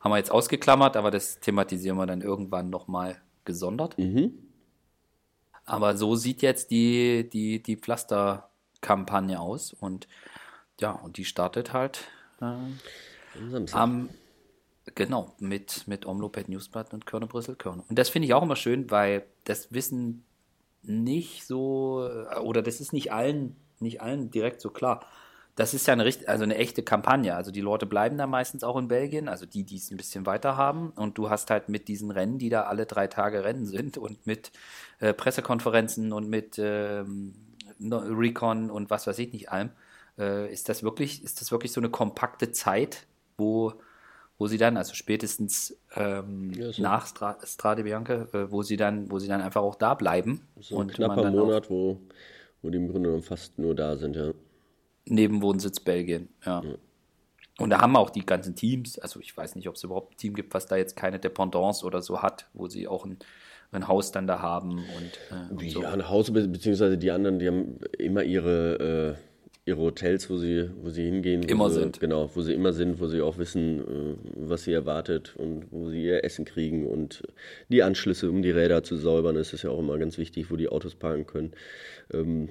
haben 0.02 0.12
wir 0.12 0.17
jetzt 0.17 0.32
ausgeklammert, 0.32 0.98
aber 0.98 1.12
das 1.12 1.39
thematisieren 1.39 1.98
wir 1.98 2.06
dann 2.06 2.22
irgendwann 2.22 2.69
nochmal 2.69 3.22
gesondert. 3.45 3.98
Mhm. 3.98 4.34
Aber 5.65 5.95
so 5.95 6.15
sieht 6.15 6.41
jetzt 6.41 6.72
die, 6.72 7.30
die, 7.30 7.63
die 7.63 7.78
Pflaster 7.78 8.50
Kampagne 8.82 9.39
aus 9.39 9.74
und 9.74 10.08
ja, 10.80 10.91
und 10.91 11.17
die 11.17 11.26
startet 11.26 11.74
halt 11.74 12.06
äh, 12.41 13.65
am 13.71 14.10
genau 14.95 15.34
mit 15.39 15.88
mit 15.88 16.06
Omloped 16.06 16.49
Newsblatt 16.49 16.93
und 16.93 17.06
Körner 17.06 17.28
Brüssel 17.28 17.56
Körner. 17.56 17.84
Und 17.89 17.99
das 17.99 18.10
finde 18.10 18.28
ich 18.28 18.34
auch 18.34 18.43
immer 18.43 18.56
schön, 18.56 18.89
weil 18.91 19.25
das 19.43 19.73
wissen 19.73 20.25
nicht 20.82 21.45
so 21.45 22.08
äh, 22.08 22.39
oder 22.39 22.62
das 22.62 22.82
ist 22.82 22.93
nicht 22.93 23.12
allen 23.12 23.56
nicht 23.80 24.02
allen 24.02 24.32
direkt 24.32 24.62
so 24.62 24.69
klar. 24.69 25.06
Das 25.56 25.73
ist 25.73 25.88
ja 25.88 25.93
eine 25.93 26.10
also 26.28 26.43
eine 26.43 26.56
echte 26.56 26.84
Kampagne. 26.84 27.36
Also 27.36 27.52
die 27.52 27.62
Leute 27.62 27.86
bleiben 27.86 28.17
da 28.17 28.28
meistens 28.28 28.63
auch 28.63 28.78
in 28.78 28.88
Belgien, 28.88 29.28
also 29.28 29.45
die, 29.45 29.65
die 29.65 29.75
es 29.75 29.91
ein 29.91 29.97
bisschen 29.97 30.25
weiter 30.25 30.56
haben. 30.56 30.91
Und 30.91 31.17
du 31.17 31.30
hast 31.30 31.49
halt 31.49 31.67
mit 31.67 31.89
diesen 31.89 32.12
Rennen, 32.12 32.38
die 32.38 32.47
da 32.47 32.63
alle 32.63 32.86
drei 32.86 33.08
Tage 33.08 33.43
Rennen 33.43 33.65
sind 33.65 33.97
und 33.97 34.25
mit 34.25 34.54
äh, 34.99 35.13
Pressekonferenzen 35.13 36.13
und 36.13 36.30
mit 36.30 36.58
ähm, 36.60 37.34
Recon 37.82 38.71
und 38.71 38.89
was 38.89 39.06
weiß 39.06 39.19
ich 39.19 39.34
nicht 39.34 39.52
allem, 39.52 39.71
äh, 40.19 40.51
ist 40.51 40.69
das 40.69 40.84
wirklich, 40.84 41.23
ist 41.23 41.41
das 41.41 41.51
wirklich 41.51 41.71
so 41.71 41.82
eine 41.82 41.89
kompakte 41.89 42.51
Zeit, 42.51 43.08
wo, 43.38 43.73
wo 44.38 44.47
sie 44.47 44.58
dann, 44.58 44.77
also 44.77 44.93
spätestens 44.93 45.79
ähm, 45.95 46.51
ja, 46.53 46.71
so. 46.71 46.82
nach 46.82 47.08
Stra 47.08 47.38
Strade 47.43 47.84
Bianca, 47.84 48.27
äh, 48.34 48.51
wo 48.51 48.62
sie 48.62 48.77
dann, 48.77 49.10
wo 49.10 49.17
sie 49.19 49.27
dann 49.27 49.41
einfach 49.41 49.62
auch 49.62 49.75
da 49.75 49.93
bleiben. 49.93 50.41
So 50.60 50.75
ein 50.75 50.82
und 50.82 50.93
knapper 50.93 51.32
Monat, 51.32 51.69
wo, 51.69 51.99
wo 52.62 52.69
die 52.69 52.77
im 52.77 52.89
Grunde 52.89 53.10
genommen 53.10 53.23
fast 53.23 53.58
nur 53.58 53.73
da 53.73 53.95
sind, 53.95 54.15
ja. 54.15 54.34
Nebenwohnsitz 55.05 55.79
Belgien, 55.79 56.29
ja. 56.45 56.62
ja. 56.62 56.75
Und 57.58 57.71
da 57.71 57.82
haben 57.82 57.95
auch 57.97 58.10
die 58.10 58.25
ganzen 58.25 58.55
Teams, 58.55 58.99
also 58.99 59.19
ich 59.19 59.36
weiß 59.36 59.55
nicht, 59.55 59.67
ob 59.67 59.75
es 59.75 59.84
überhaupt 59.84 60.13
ein 60.13 60.17
Team 60.17 60.34
gibt, 60.34 60.53
was 60.53 60.67
da 60.67 60.77
jetzt 60.77 60.95
keine 60.95 61.19
Dependance 61.19 61.86
oder 61.86 62.01
so 62.01 62.21
hat, 62.21 62.47
wo 62.53 62.67
sie 62.67 62.88
auch 62.88 63.05
ein 63.05 63.17
ein 63.71 63.88
Haus 63.88 64.12
dann 64.12 64.27
da 64.27 64.39
haben 64.39 64.71
und, 64.71 65.19
äh, 65.32 65.51
und 65.51 65.69
so. 65.69 65.82
Ja, 65.84 65.91
ein 65.91 66.10
Haus, 66.10 66.32
beziehungsweise 66.32 66.97
die 66.97 67.12
anderen, 67.12 67.39
die 67.39 67.47
haben 67.47 67.79
immer 67.97 68.23
ihre, 68.23 69.15
äh, 69.17 69.28
ihre 69.69 69.79
Hotels, 69.79 70.29
wo 70.29 70.38
sie, 70.38 70.69
wo 70.82 70.89
sie 70.89 71.05
hingehen. 71.05 71.43
Immer 71.43 71.69
sie, 71.69 71.79
sind. 71.79 71.99
Genau, 71.99 72.29
wo 72.34 72.41
sie 72.41 72.53
immer 72.53 72.73
sind, 72.73 72.99
wo 72.99 73.08
sie 73.08 73.21
auch 73.21 73.38
wissen, 73.38 73.79
äh, 73.79 74.15
was 74.36 74.63
sie 74.63 74.73
erwartet 74.73 75.36
und 75.38 75.67
wo 75.71 75.89
sie 75.89 76.03
ihr 76.03 76.23
Essen 76.23 76.45
kriegen 76.45 76.86
und 76.86 77.23
die 77.69 77.84
Anschlüsse, 77.84 78.29
um 78.29 78.41
die 78.41 78.51
Räder 78.51 78.84
zu 78.84 78.97
säubern, 78.97 79.36
ist 79.36 79.53
es 79.53 79.62
ja 79.62 79.69
auch 79.69 79.79
immer 79.79 79.97
ganz 79.97 80.17
wichtig, 80.17 80.51
wo 80.51 80.55
die 80.55 80.69
Autos 80.69 80.95
parken 80.95 81.25
können. 81.25 81.53
Ähm, 82.12 82.49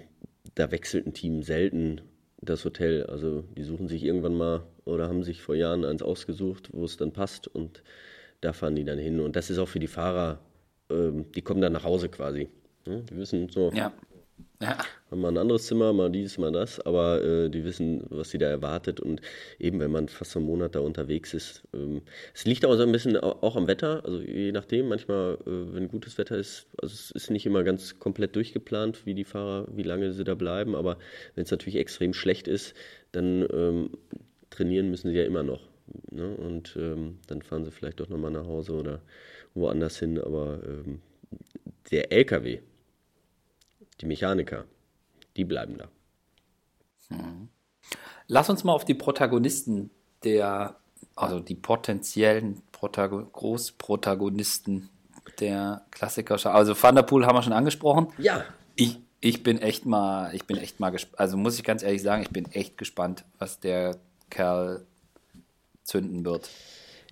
da 0.55 0.71
wechselt 0.71 1.07
ein 1.07 1.13
Team 1.13 1.43
selten 1.43 2.01
das 2.41 2.65
Hotel. 2.65 3.05
Also 3.05 3.45
die 3.57 3.65
suchen 3.65 3.89
sich 3.89 4.05
irgendwann 4.05 4.37
mal 4.37 4.63
oder 4.85 5.09
haben 5.09 5.23
sich 5.23 5.43
vor 5.43 5.55
Jahren 5.55 5.85
eins 5.85 6.03
ausgesucht, 6.03 6.71
wo 6.73 6.85
es 6.85 6.97
dann 6.97 7.13
passt 7.13 7.49
und 7.49 7.83
da 8.41 8.53
fahren 8.53 8.77
die 8.77 8.85
dann 8.85 8.99
hin. 8.99 9.21
Und 9.21 9.37
das 9.37 9.51
ist 9.51 9.59
auch 9.59 9.69
für 9.69 9.81
die 9.81 9.89
Fahrer 9.89 10.39
ähm, 10.91 11.31
die 11.33 11.43
kommen 11.43 11.61
dann 11.61 11.73
nach 11.73 11.85
Hause 11.85 12.09
quasi. 12.09 12.49
Ne? 12.87 13.03
Die 13.11 13.17
wissen 13.17 13.49
so, 13.49 13.71
ja. 13.73 13.93
Ja. 14.61 14.79
mal 15.11 15.29
ein 15.29 15.39
anderes 15.39 15.67
Zimmer, 15.67 15.93
mal 15.93 16.11
dies, 16.11 16.37
mal 16.37 16.51
das, 16.51 16.81
aber 16.81 17.23
äh, 17.23 17.49
die 17.49 17.65
wissen, 17.65 18.05
was 18.11 18.31
sie 18.31 18.39
da 18.39 18.49
erwartet 18.49 18.99
und 18.99 19.21
eben, 19.61 19.79
wenn 19.79 19.93
man 19.93 20.09
fast 20.09 20.37
einen 20.37 20.47
Monat 20.47 20.75
da 20.75 20.81
unterwegs 20.81 21.33
ist, 21.33 21.63
ähm, 21.73 22.03
es 22.35 22.45
liegt 22.45 22.65
auch 22.67 22.75
so 22.75 22.83
ein 22.83 22.91
bisschen 22.91 23.17
auch 23.17 23.55
am 23.55 23.69
Wetter, 23.69 24.05
also 24.05 24.21
je 24.21 24.51
nachdem, 24.51 24.89
manchmal, 24.89 25.39
äh, 25.47 25.75
wenn 25.75 25.89
gutes 25.89 26.19
Wetter 26.19 26.37
ist, 26.37 26.67
also 26.83 26.93
es 26.93 27.13
ist 27.13 27.31
nicht 27.31 27.47
immer 27.47 27.63
ganz 27.63 28.01
komplett 28.01 28.35
durchgeplant, 28.35 29.07
wie 29.07 29.15
die 29.15 29.25
Fahrer, 29.25 29.69
wie 29.73 29.85
lange 29.85 30.13
sie 30.13 30.25
da 30.25 30.35
bleiben, 30.35 30.75
aber 30.75 30.99
wenn 31.37 31.45
es 31.45 31.51
natürlich 31.53 31.77
extrem 31.77 32.13
schlecht 32.13 32.49
ist, 32.49 32.75
dann 33.13 33.47
ähm, 33.53 33.91
trainieren 34.51 34.91
müssen 34.91 35.11
sie 35.11 35.17
ja 35.17 35.25
immer 35.25 35.45
noch. 35.45 35.61
Ne? 36.11 36.35
Und 36.37 36.77
ähm, 36.79 37.19
dann 37.27 37.43
fahren 37.43 37.65
sie 37.65 37.71
vielleicht 37.71 38.01
doch 38.01 38.09
nochmal 38.09 38.31
nach 38.31 38.47
Hause 38.47 38.73
oder 38.73 39.01
woanders 39.55 39.99
hin. 39.99 40.19
Aber 40.19 40.61
ähm, 40.65 41.01
der 41.91 42.13
LKW, 42.13 42.61
die 44.01 44.07
Mechaniker, 44.07 44.65
die 45.37 45.45
bleiben 45.45 45.79
da. 45.79 45.89
Hm. 47.09 47.49
Lass 48.27 48.51
uns 48.51 48.65
mal 48.65 48.73
auf 48.73 48.85
die 48.85 48.95
Protagonisten 48.95 49.91
der, 50.25 50.77
also 51.17 51.41
die 51.41 51.55
potenziellen 51.55 52.63
Protago 52.73 53.25
Großprotagonisten 53.25 54.91
der 55.41 55.83
Klassiker. 55.91 56.39
Also 56.55 56.81
Van 56.81 56.95
der 56.95 57.03
Poel 57.03 57.27
haben 57.27 57.37
wir 57.37 57.43
schon 57.43 57.53
angesprochen. 57.53 58.09
Ja. 58.19 58.45
Ich, 58.77 58.99
ich 59.21 59.43
bin 59.43 59.59
echt 59.59 59.87
mal, 59.87 60.35
ich 60.35 60.45
bin 60.45 60.59
echt 60.59 60.81
mal 60.81 60.91
gespannt. 60.91 61.19
Also 61.19 61.37
muss 61.37 61.57
ich 61.57 61.65
ganz 61.65 61.83
ehrlich 61.83 62.03
sagen, 62.03 62.23
ich 62.23 62.31
bin 62.31 62.51
echt 62.53 62.77
gespannt, 62.77 63.25
was 63.39 63.61
der 63.61 63.97
Kerl 64.31 64.87
zünden 65.83 66.25
wird. 66.25 66.51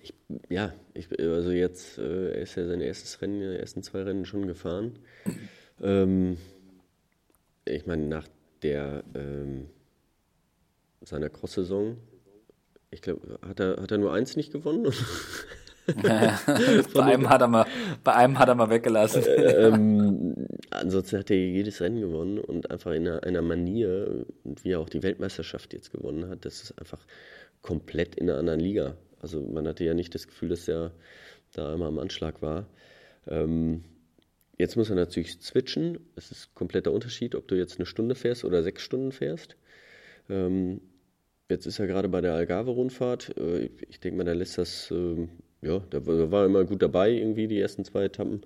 Ich, 0.02 0.14
ja, 0.48 0.72
ich, 0.94 1.08
also 1.18 1.50
jetzt 1.50 1.98
äh, 1.98 2.32
er 2.32 2.42
ist 2.42 2.54
ja 2.54 2.66
sein 2.66 2.80
erstes 2.80 3.20
Rennen, 3.22 3.40
die 3.40 3.58
ersten 3.58 3.82
zwei 3.82 4.02
Rennen 4.02 4.26
schon 4.26 4.46
gefahren. 4.46 4.98
ähm, 5.82 6.36
ich 7.66 7.86
meine, 7.86 8.06
nach 8.06 8.26
der 8.62 9.04
ähm, 9.14 9.68
seiner 11.02 11.28
Cross-Saison, 11.28 11.98
ich 12.90 13.02
glaube, 13.02 13.38
hat 13.46 13.60
er, 13.60 13.76
hat 13.82 13.90
er 13.90 13.98
nur 13.98 14.12
eins 14.12 14.36
nicht 14.36 14.52
gewonnen? 14.52 14.92
bei, 16.94 17.02
einem 17.02 17.28
hat 17.28 17.40
er 17.40 17.48
mal, 17.48 17.66
bei 18.02 18.14
einem 18.14 18.38
hat 18.38 18.48
er 18.48 18.56
mal 18.56 18.70
weggelassen. 18.70 19.22
ähm, 19.26 20.34
ansonsten 20.70 21.18
hat 21.18 21.30
er 21.30 21.36
jedes 21.36 21.80
Rennen 21.80 22.00
gewonnen 22.00 22.38
und 22.38 22.70
einfach 22.72 22.90
in 22.90 23.06
einer, 23.06 23.22
einer 23.22 23.42
Manier, 23.42 24.26
wie 24.44 24.72
er 24.72 24.80
auch 24.80 24.88
die 24.88 25.04
Weltmeisterschaft 25.04 25.72
jetzt 25.74 25.92
gewonnen 25.92 26.28
hat, 26.28 26.44
das 26.44 26.62
ist 26.62 26.78
einfach 26.80 27.06
komplett 27.62 28.16
in 28.16 28.28
einer 28.28 28.38
anderen 28.40 28.60
Liga. 28.60 28.96
Also 29.20 29.40
man 29.42 29.68
hatte 29.68 29.84
ja 29.84 29.94
nicht 29.94 30.14
das 30.14 30.26
Gefühl, 30.26 30.48
dass 30.48 30.66
er 30.66 30.90
da 31.52 31.72
immer 31.72 31.86
am 31.86 31.98
Anschlag 32.00 32.42
war. 32.42 32.66
Ähm, 33.28 33.84
jetzt 34.56 34.76
muss 34.76 34.90
er 34.90 34.96
natürlich 34.96 35.38
switchen. 35.40 35.98
Es 36.16 36.30
ist 36.30 36.54
kompletter 36.54 36.92
Unterschied, 36.92 37.34
ob 37.34 37.48
du 37.48 37.54
jetzt 37.54 37.78
eine 37.78 37.86
Stunde 37.86 38.14
fährst 38.14 38.44
oder 38.44 38.62
sechs 38.62 38.82
Stunden 38.82 39.12
fährst. 39.12 39.56
Ähm, 40.28 40.80
jetzt 41.48 41.66
ist 41.66 41.78
er 41.78 41.86
gerade 41.86 42.08
bei 42.08 42.20
der 42.20 42.34
Algarve-Rundfahrt. 42.34 43.36
Äh, 43.36 43.70
ich 43.88 44.00
denke 44.00 44.18
mal, 44.18 44.24
da 44.24 44.32
lässt 44.32 44.58
das, 44.58 44.90
äh, 44.90 45.28
ja, 45.62 45.80
da 45.90 46.06
war 46.06 46.42
er 46.42 46.46
immer 46.46 46.64
gut 46.64 46.82
dabei, 46.82 47.10
irgendwie 47.12 47.48
die 47.48 47.60
ersten 47.60 47.84
zwei 47.84 48.04
Etappen. 48.04 48.42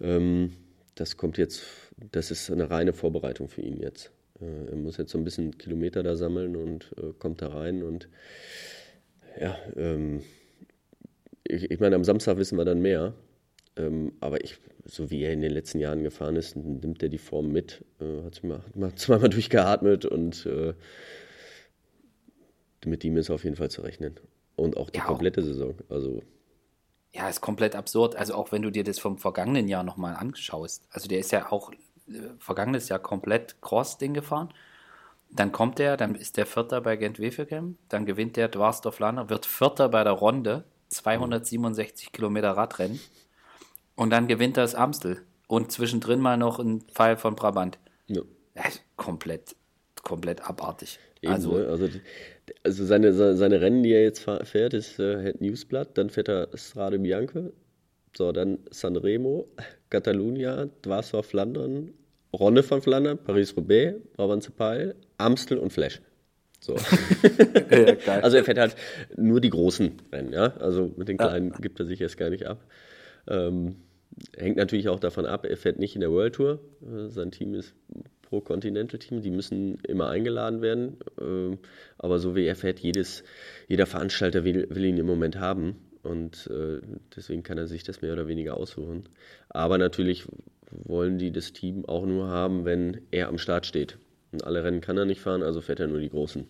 Ähm, 0.00 0.52
das 0.94 1.16
kommt 1.16 1.38
jetzt, 1.38 1.62
das 2.10 2.30
ist 2.30 2.50
eine 2.50 2.70
reine 2.70 2.92
Vorbereitung 2.92 3.48
für 3.48 3.62
ihn 3.62 3.80
jetzt. 3.80 4.10
Äh, 4.40 4.70
er 4.70 4.76
muss 4.76 4.96
jetzt 4.96 5.12
so 5.12 5.18
ein 5.18 5.24
bisschen 5.24 5.56
Kilometer 5.58 6.02
da 6.02 6.16
sammeln 6.16 6.56
und 6.56 6.92
äh, 6.98 7.12
kommt 7.18 7.42
da 7.42 7.48
rein 7.48 7.82
und 7.82 8.08
ja, 9.40 9.56
ähm, 9.76 10.22
ich, 11.44 11.70
ich 11.70 11.80
meine, 11.80 11.96
am 11.96 12.04
Samstag 12.04 12.36
wissen 12.36 12.58
wir 12.58 12.64
dann 12.64 12.82
mehr. 12.82 13.14
Ähm, 13.76 14.12
aber 14.20 14.44
ich, 14.44 14.58
so 14.84 15.10
wie 15.10 15.22
er 15.22 15.32
in 15.32 15.40
den 15.40 15.52
letzten 15.52 15.78
Jahren 15.78 16.02
gefahren 16.02 16.36
ist, 16.36 16.56
nimmt 16.56 17.02
er 17.02 17.08
die 17.08 17.18
Form 17.18 17.52
mit, 17.52 17.84
äh, 18.00 18.24
hat, 18.24 18.42
mal, 18.42 18.58
hat 18.58 18.76
mal 18.76 18.94
zweimal 18.96 19.28
durchgeatmet 19.28 20.04
und 20.04 20.46
äh, 20.46 20.74
mit 22.84 23.04
ihm 23.04 23.16
ist 23.16 23.30
auf 23.30 23.44
jeden 23.44 23.56
Fall 23.56 23.70
zu 23.70 23.82
rechnen. 23.82 24.18
Und 24.56 24.76
auch 24.76 24.90
die 24.90 24.98
ja, 24.98 25.04
komplette 25.04 25.42
Saison. 25.42 25.74
Also. 25.88 26.22
Ja, 27.12 27.28
ist 27.28 27.40
komplett 27.40 27.76
absurd. 27.76 28.16
Also 28.16 28.34
auch 28.34 28.52
wenn 28.52 28.62
du 28.62 28.70
dir 28.70 28.84
das 28.84 28.98
vom 28.98 29.18
vergangenen 29.18 29.68
Jahr 29.68 29.82
nochmal 29.82 30.14
anschaust. 30.14 30.86
Also 30.90 31.08
der 31.08 31.20
ist 31.20 31.30
ja 31.30 31.50
auch 31.50 31.72
äh, 31.72 31.74
vergangenes 32.38 32.88
Jahr 32.88 32.98
komplett 32.98 33.60
Cross-Ding 33.62 34.14
gefahren. 34.14 34.52
Dann 35.30 35.52
kommt 35.52 35.80
er, 35.80 35.96
dann 35.96 36.14
ist 36.14 36.36
der 36.36 36.44
Vierter 36.44 36.82
bei 36.82 36.96
Gent-Wevelgem, 36.96 37.78
dann 37.88 38.04
gewinnt 38.04 38.36
der 38.36 38.48
Dwarsdorf-Lander, 38.48 39.30
wird 39.30 39.46
Vierter 39.46 39.88
bei 39.88 40.04
der 40.04 40.12
Ronde, 40.12 40.64
267 40.88 42.12
Kilometer 42.12 42.50
Radrennen 42.50 43.00
und 44.02 44.10
dann 44.10 44.26
gewinnt 44.26 44.56
er 44.56 44.64
das 44.64 44.74
Amstel 44.74 45.18
und 45.46 45.70
zwischendrin 45.70 46.18
mal 46.18 46.36
noch 46.36 46.58
ein 46.58 46.80
Pfeil 46.80 47.16
von 47.16 47.36
Brabant. 47.36 47.78
Ja. 48.08 48.22
komplett, 48.96 49.54
komplett 50.02 50.42
abartig. 50.42 50.98
Eben, 51.22 51.32
also, 51.32 51.56
ne? 51.56 51.68
also, 51.68 51.88
also 52.64 52.84
seine, 52.84 53.12
seine 53.12 53.60
Rennen, 53.60 53.84
die 53.84 53.92
er 53.92 54.02
jetzt 54.02 54.28
fährt, 54.42 54.74
ist 54.74 54.98
äh, 54.98 55.32
Newsblatt, 55.38 55.96
dann 55.96 56.10
fährt 56.10 56.28
er 56.28 56.48
Strade 56.54 56.98
Bianche, 56.98 57.52
so, 58.16 58.32
dann 58.32 58.58
Sanremo, 58.72 59.46
Catalunya, 59.88 60.66
Dwarsdorf 60.84 61.26
Flandern, 61.26 61.92
Ronde 62.36 62.64
von 62.64 62.82
Flandern, 62.82 63.18
Paris-Roubaix, 63.18 64.00
Brabant-Cepal, 64.16 64.96
Amstel 65.18 65.58
und 65.58 65.72
Flash. 65.72 66.00
So. 66.58 66.74
ja, 67.70 68.20
also 68.20 68.36
er 68.36 68.42
fährt 68.44 68.58
halt 68.58 68.74
nur 69.16 69.40
die 69.40 69.50
großen 69.50 69.92
Rennen, 70.12 70.32
ja. 70.32 70.56
Also 70.56 70.90
mit 70.96 71.06
den 71.06 71.18
kleinen 71.18 71.52
ja. 71.52 71.58
gibt 71.58 71.78
er 71.78 71.86
sich 71.86 72.00
jetzt 72.00 72.16
gar 72.16 72.30
nicht 72.30 72.46
ab. 72.46 72.64
Ähm, 73.28 73.76
hängt 74.36 74.56
natürlich 74.56 74.88
auch 74.88 75.00
davon 75.00 75.26
ab, 75.26 75.44
er 75.44 75.56
fährt 75.56 75.78
nicht 75.78 75.94
in 75.94 76.00
der 76.00 76.10
World 76.10 76.34
Tour. 76.34 76.60
Äh, 76.82 77.08
sein 77.08 77.30
Team 77.30 77.54
ist 77.54 77.74
Pro 78.22 78.40
Continental 78.40 78.98
Team, 78.98 79.20
die 79.20 79.30
müssen 79.30 79.78
immer 79.86 80.08
eingeladen 80.08 80.62
werden. 80.62 80.96
Äh, 81.20 81.56
aber 81.98 82.18
so 82.18 82.34
wie 82.34 82.46
er 82.46 82.56
fährt, 82.56 82.78
jedes, 82.78 83.24
jeder 83.68 83.86
Veranstalter 83.86 84.44
will, 84.44 84.66
will 84.70 84.84
ihn 84.84 84.98
im 84.98 85.06
Moment 85.06 85.38
haben. 85.38 85.76
Und 86.02 86.48
äh, 86.48 86.80
deswegen 87.14 87.42
kann 87.42 87.58
er 87.58 87.66
sich 87.66 87.84
das 87.84 88.02
mehr 88.02 88.12
oder 88.12 88.26
weniger 88.26 88.56
aussuchen. 88.56 89.08
Aber 89.48 89.78
natürlich 89.78 90.24
wollen 90.70 91.18
die 91.18 91.30
das 91.30 91.52
Team 91.52 91.84
auch 91.84 92.06
nur 92.06 92.28
haben, 92.28 92.64
wenn 92.64 93.02
er 93.10 93.28
am 93.28 93.38
Start 93.38 93.66
steht. 93.66 93.98
Und 94.32 94.44
alle 94.44 94.64
Rennen 94.64 94.80
kann 94.80 94.96
er 94.96 95.04
nicht 95.04 95.20
fahren, 95.20 95.42
also 95.42 95.60
fährt 95.60 95.80
er 95.80 95.88
nur 95.88 96.00
die 96.00 96.08
großen. 96.08 96.46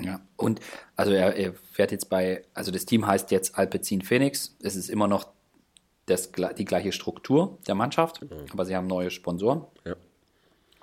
Ja, 0.00 0.20
und 0.36 0.60
also 0.94 1.12
er, 1.12 1.34
er 1.36 1.54
fährt 1.54 1.90
jetzt 1.90 2.10
bei, 2.10 2.42
also 2.54 2.70
das 2.70 2.84
Team 2.84 3.06
heißt 3.06 3.30
jetzt 3.30 3.58
Alpecin 3.58 4.02
Phoenix. 4.02 4.56
Es 4.62 4.76
ist 4.76 4.88
immer 4.88 5.08
noch 5.08 5.32
das, 6.06 6.30
die 6.32 6.64
gleiche 6.64 6.92
Struktur 6.92 7.58
der 7.66 7.74
Mannschaft, 7.74 8.22
mhm. 8.22 8.46
aber 8.52 8.64
sie 8.64 8.76
haben 8.76 8.86
neue 8.86 9.10
Sponsoren. 9.10 9.64
Ja. 9.84 9.96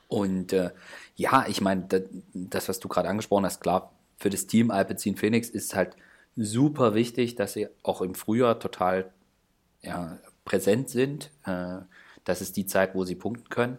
Und 0.08 0.54
äh, 0.54 0.72
ja, 1.16 1.46
ich 1.48 1.62
meine, 1.62 1.86
das, 1.88 2.04
das, 2.34 2.70
was 2.70 2.80
du 2.80 2.88
gerade 2.88 3.10
angesprochen 3.10 3.46
hast, 3.46 3.62
klar, 3.62 3.94
für 4.18 4.30
das 4.30 4.48
Team 4.48 4.70
Alpecin 4.70 5.16
Phoenix 5.16 5.50
ist 5.50 5.76
halt 5.76 5.96
super 6.36 6.94
wichtig, 6.94 7.36
dass 7.36 7.54
sie 7.54 7.68
auch 7.84 8.02
im 8.02 8.16
Frühjahr 8.16 8.60
total 8.60 9.12
ja, 9.82 10.20
präsent 10.46 10.90
sind. 10.90 11.32
Äh, 11.46 11.80
das 12.24 12.42
ist 12.42 12.58
die 12.58 12.66
Zeit, 12.66 12.96
wo 12.96 13.04
sie 13.06 13.16
punkten 13.16 13.50
können, 13.50 13.78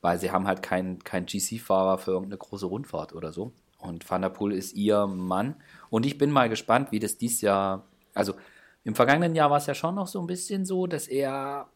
weil 0.00 0.18
sie 0.18 0.30
haben 0.30 0.46
halt 0.46 0.62
keinen 0.62 1.02
kein 1.04 1.26
GC-Fahrer 1.26 1.98
für 1.98 2.12
irgendeine 2.12 2.38
große 2.38 2.66
Rundfahrt 2.66 3.14
oder 3.14 3.32
so. 3.32 3.52
Und 3.78 4.08
Van 4.08 4.22
der 4.22 4.30
Poel 4.30 4.52
ist 4.52 4.74
ihr 4.74 5.06
Mann. 5.06 5.56
Und 5.90 6.06
ich 6.06 6.18
bin 6.18 6.30
mal 6.30 6.48
gespannt, 6.48 6.92
wie 6.92 6.98
das 6.98 7.18
dieses 7.18 7.40
Jahr, 7.42 7.84
also 8.14 8.34
im 8.86 8.94
vergangenen 8.94 9.34
Jahr 9.34 9.50
war 9.50 9.58
es 9.58 9.66
ja 9.66 9.74
schon 9.74 9.96
noch 9.96 10.06
so 10.06 10.20
ein 10.20 10.26
bisschen 10.26 10.64
so, 10.64 10.86
dass 10.86 11.08
er, 11.08 11.68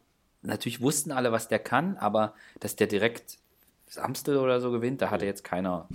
natürlich 0.42 0.80
wussten 0.80 1.10
alle, 1.10 1.32
was 1.32 1.48
der 1.48 1.58
kann, 1.58 1.96
aber 1.96 2.34
dass 2.60 2.76
der 2.76 2.86
direkt 2.86 3.38
das 3.86 3.98
Amstel 3.98 4.36
oder 4.36 4.60
so 4.60 4.70
gewinnt, 4.70 5.02
da 5.02 5.10
hatte 5.10 5.26
jetzt 5.26 5.42
keiner 5.42 5.88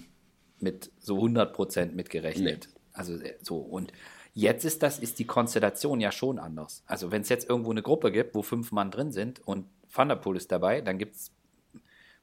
mit 0.60 0.92
so 1.00 1.18
100% 1.18 1.94
mitgerechnet. 1.94 2.68
Nee. 2.68 2.80
Also 2.94 3.16
äh, 3.16 3.36
so 3.42 3.58
und 3.58 3.92
Jetzt 4.38 4.66
ist 4.66 4.84
das, 4.84 5.00
ist 5.00 5.18
die 5.18 5.26
Konstellation 5.26 6.02
ja 6.02 6.12
schon 6.12 6.40
anders. 6.40 6.84
Also 6.88 7.10
wenn 7.10 7.22
es 7.22 7.30
jetzt 7.30 7.50
irgendwo 7.50 7.72
eine 7.72 7.82
Gruppe 7.82 8.12
gibt, 8.12 8.36
wo 8.36 8.42
fünf 8.42 8.74
Mann 8.74 8.92
drin 8.92 9.14
sind 9.14 9.40
und 9.48 9.66
Van 9.90 10.10
der 10.10 10.18
Poel 10.18 10.36
ist 10.36 10.52
dabei, 10.52 10.82
dann 10.82 10.98
gibt 10.98 11.16
es 11.16 11.32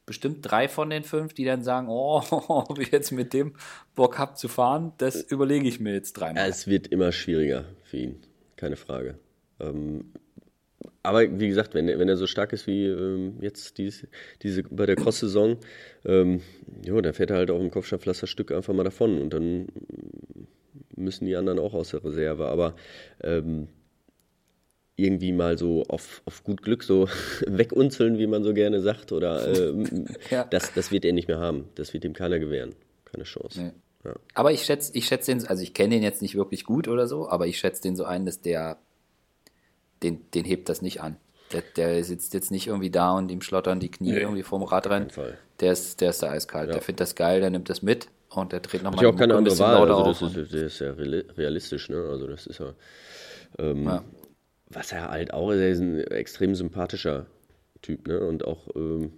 bestimmt 0.05 0.41
drei 0.43 0.69
von 0.69 0.91
den 0.91 1.05
fünf, 1.05 1.33
die 1.33 1.47
dann 1.47 1.63
sagen, 1.63 1.89
oh, 1.89 2.23
ob 2.31 2.79
ich 2.79 2.91
jetzt 2.91 3.13
mit 3.13 3.33
dem 3.33 3.55
Bock 3.95 4.19
habe 4.19 4.35
zu 4.35 4.49
fahren, 4.49 4.93
das 4.99 5.23
überlege 5.23 5.67
ich 5.67 5.81
mir 5.81 5.95
jetzt 5.95 6.13
dreimal. 6.13 6.47
Es 6.51 6.67
wird 6.67 6.89
immer 6.89 7.13
schwieriger 7.13 7.65
für 7.85 7.97
ihn, 7.97 8.27
keine 8.63 8.77
Frage. 8.77 9.17
Ähm, 9.59 10.13
aber 11.03 11.41
wie 11.41 11.49
gesagt, 11.49 11.75
wenn, 11.75 11.87
wenn 11.89 12.09
er 12.09 12.17
so 12.17 12.29
stark 12.29 12.53
ist 12.53 12.69
wie 12.69 12.87
ähm, 12.87 13.39
jetzt 13.41 13.77
dies, 13.77 14.07
diese 14.43 14.63
bei 14.63 14.87
der 14.87 14.95
Cross-Saison, 14.95 15.59
ähm, 16.05 16.43
jo, 16.87 17.01
dann 17.01 17.13
fährt 17.13 17.31
er 17.31 17.39
halt 17.39 17.51
auf 17.51 17.59
dem 17.59 17.73
Kopfsteinpflasterstück 17.73 18.53
einfach 18.53 18.73
mal 18.73 18.85
davon 18.85 19.21
und 19.21 19.35
dann 19.35 19.67
müssen 20.95 21.27
die 21.27 21.35
anderen 21.35 21.59
auch 21.59 21.75
aus 21.75 21.91
der 21.91 22.05
Reserve. 22.05 22.47
Aber 22.47 22.77
ähm, 23.23 23.67
irgendwie 24.95 25.33
mal 25.33 25.59
so 25.59 25.83
auf, 25.89 26.23
auf 26.25 26.45
gut 26.45 26.63
Glück 26.63 26.85
so 26.85 27.09
wegunzeln, 27.47 28.19
wie 28.19 28.29
man 28.29 28.45
so 28.45 28.55
gerne 28.55 28.81
sagt, 28.81 29.11
oder 29.11 29.71
ähm, 29.71 30.07
ja. 30.31 30.45
das, 30.45 30.73
das 30.73 30.93
wird 30.93 31.05
er 31.05 31.13
nicht 31.13 31.27
mehr 31.27 31.41
haben. 31.41 31.69
Das 31.75 31.93
wird 31.95 32.05
ihm 32.05 32.13
keiner 32.13 32.39
gewähren. 32.39 32.77
Keine 33.07 33.25
Chance. 33.25 33.61
Nee. 33.61 33.73
Ja. 34.05 34.15
Aber 34.35 34.53
ich 34.53 34.65
schätze, 34.65 34.93
ich 34.95 35.07
schätze 35.07 35.33
den, 35.33 35.47
also 35.47 35.63
ich 35.63 35.75
kenne 35.75 35.95
den 35.95 36.03
jetzt 36.03 36.23
nicht 36.23 36.35
wirklich 36.35 36.65
gut 36.65 36.89
oder 36.89 37.07
so, 37.07 37.29
aber 37.29 37.47
ich 37.47 37.59
schätze 37.59 37.83
den 37.83 37.97
so 37.97 38.05
ein, 38.05 38.27
dass 38.27 38.41
der, 38.41 38.79
den, 40.03 40.31
den 40.33 40.45
hebt 40.45 40.69
das 40.69 40.83
nicht 40.83 41.01
an. 41.01 41.17
Der, 41.53 41.63
der 41.77 42.03
sitzt 42.05 42.35
jetzt 42.35 42.51
nicht 42.51 42.67
irgendwie 42.67 42.91
da 42.91 43.13
und 43.17 43.31
ihm 43.31 43.43
schlottern 43.43 43.79
die 43.79 43.91
Knie 43.91 44.13
nee, 44.13 44.21
irgendwie 44.21 44.43
vorm 44.43 44.63
Rad 44.63 44.89
rein. 44.89 45.09
Der 45.61 45.73
ist, 45.73 46.01
der 46.01 46.11
ist 46.11 46.23
da 46.23 46.31
eiskalt. 46.31 46.69
Ja. 46.69 46.75
Der 46.75 46.83
findet 46.83 47.01
das 47.01 47.15
geil, 47.15 47.41
der 47.41 47.51
nimmt 47.51 47.69
das 47.69 47.83
mit 47.83 48.09
und 48.31 48.53
der 48.53 48.61
dreht 48.61 48.83
nochmal. 48.83 49.05
Ich 49.05 49.11
auch 49.11 49.17
keine 49.17 49.35
andere 49.35 49.59
Wahl. 49.59 49.91
Also 49.91 50.27
das 50.27 50.37
ist, 50.37 50.53
der 50.53 50.67
ist 50.67 50.79
ja 50.81 50.93
realistisch, 50.93 51.89
ne? 51.89 52.09
Also 52.11 52.27
das 52.27 52.47
ist 52.47 52.59
ja, 52.59 52.73
ähm, 53.59 53.85
ja. 53.85 54.05
was 54.71 54.93
er 54.93 55.11
halt 55.11 55.35
auch 55.35 55.51
ist, 55.51 55.61
er 55.61 55.69
ist 55.69 55.81
ein 55.81 56.01
extrem 56.01 56.55
sympathischer 56.55 57.27
Typ, 57.83 58.09
ne? 58.09 58.21
Und 58.21 58.45
auch, 58.45 58.69
ähm, 58.75 59.13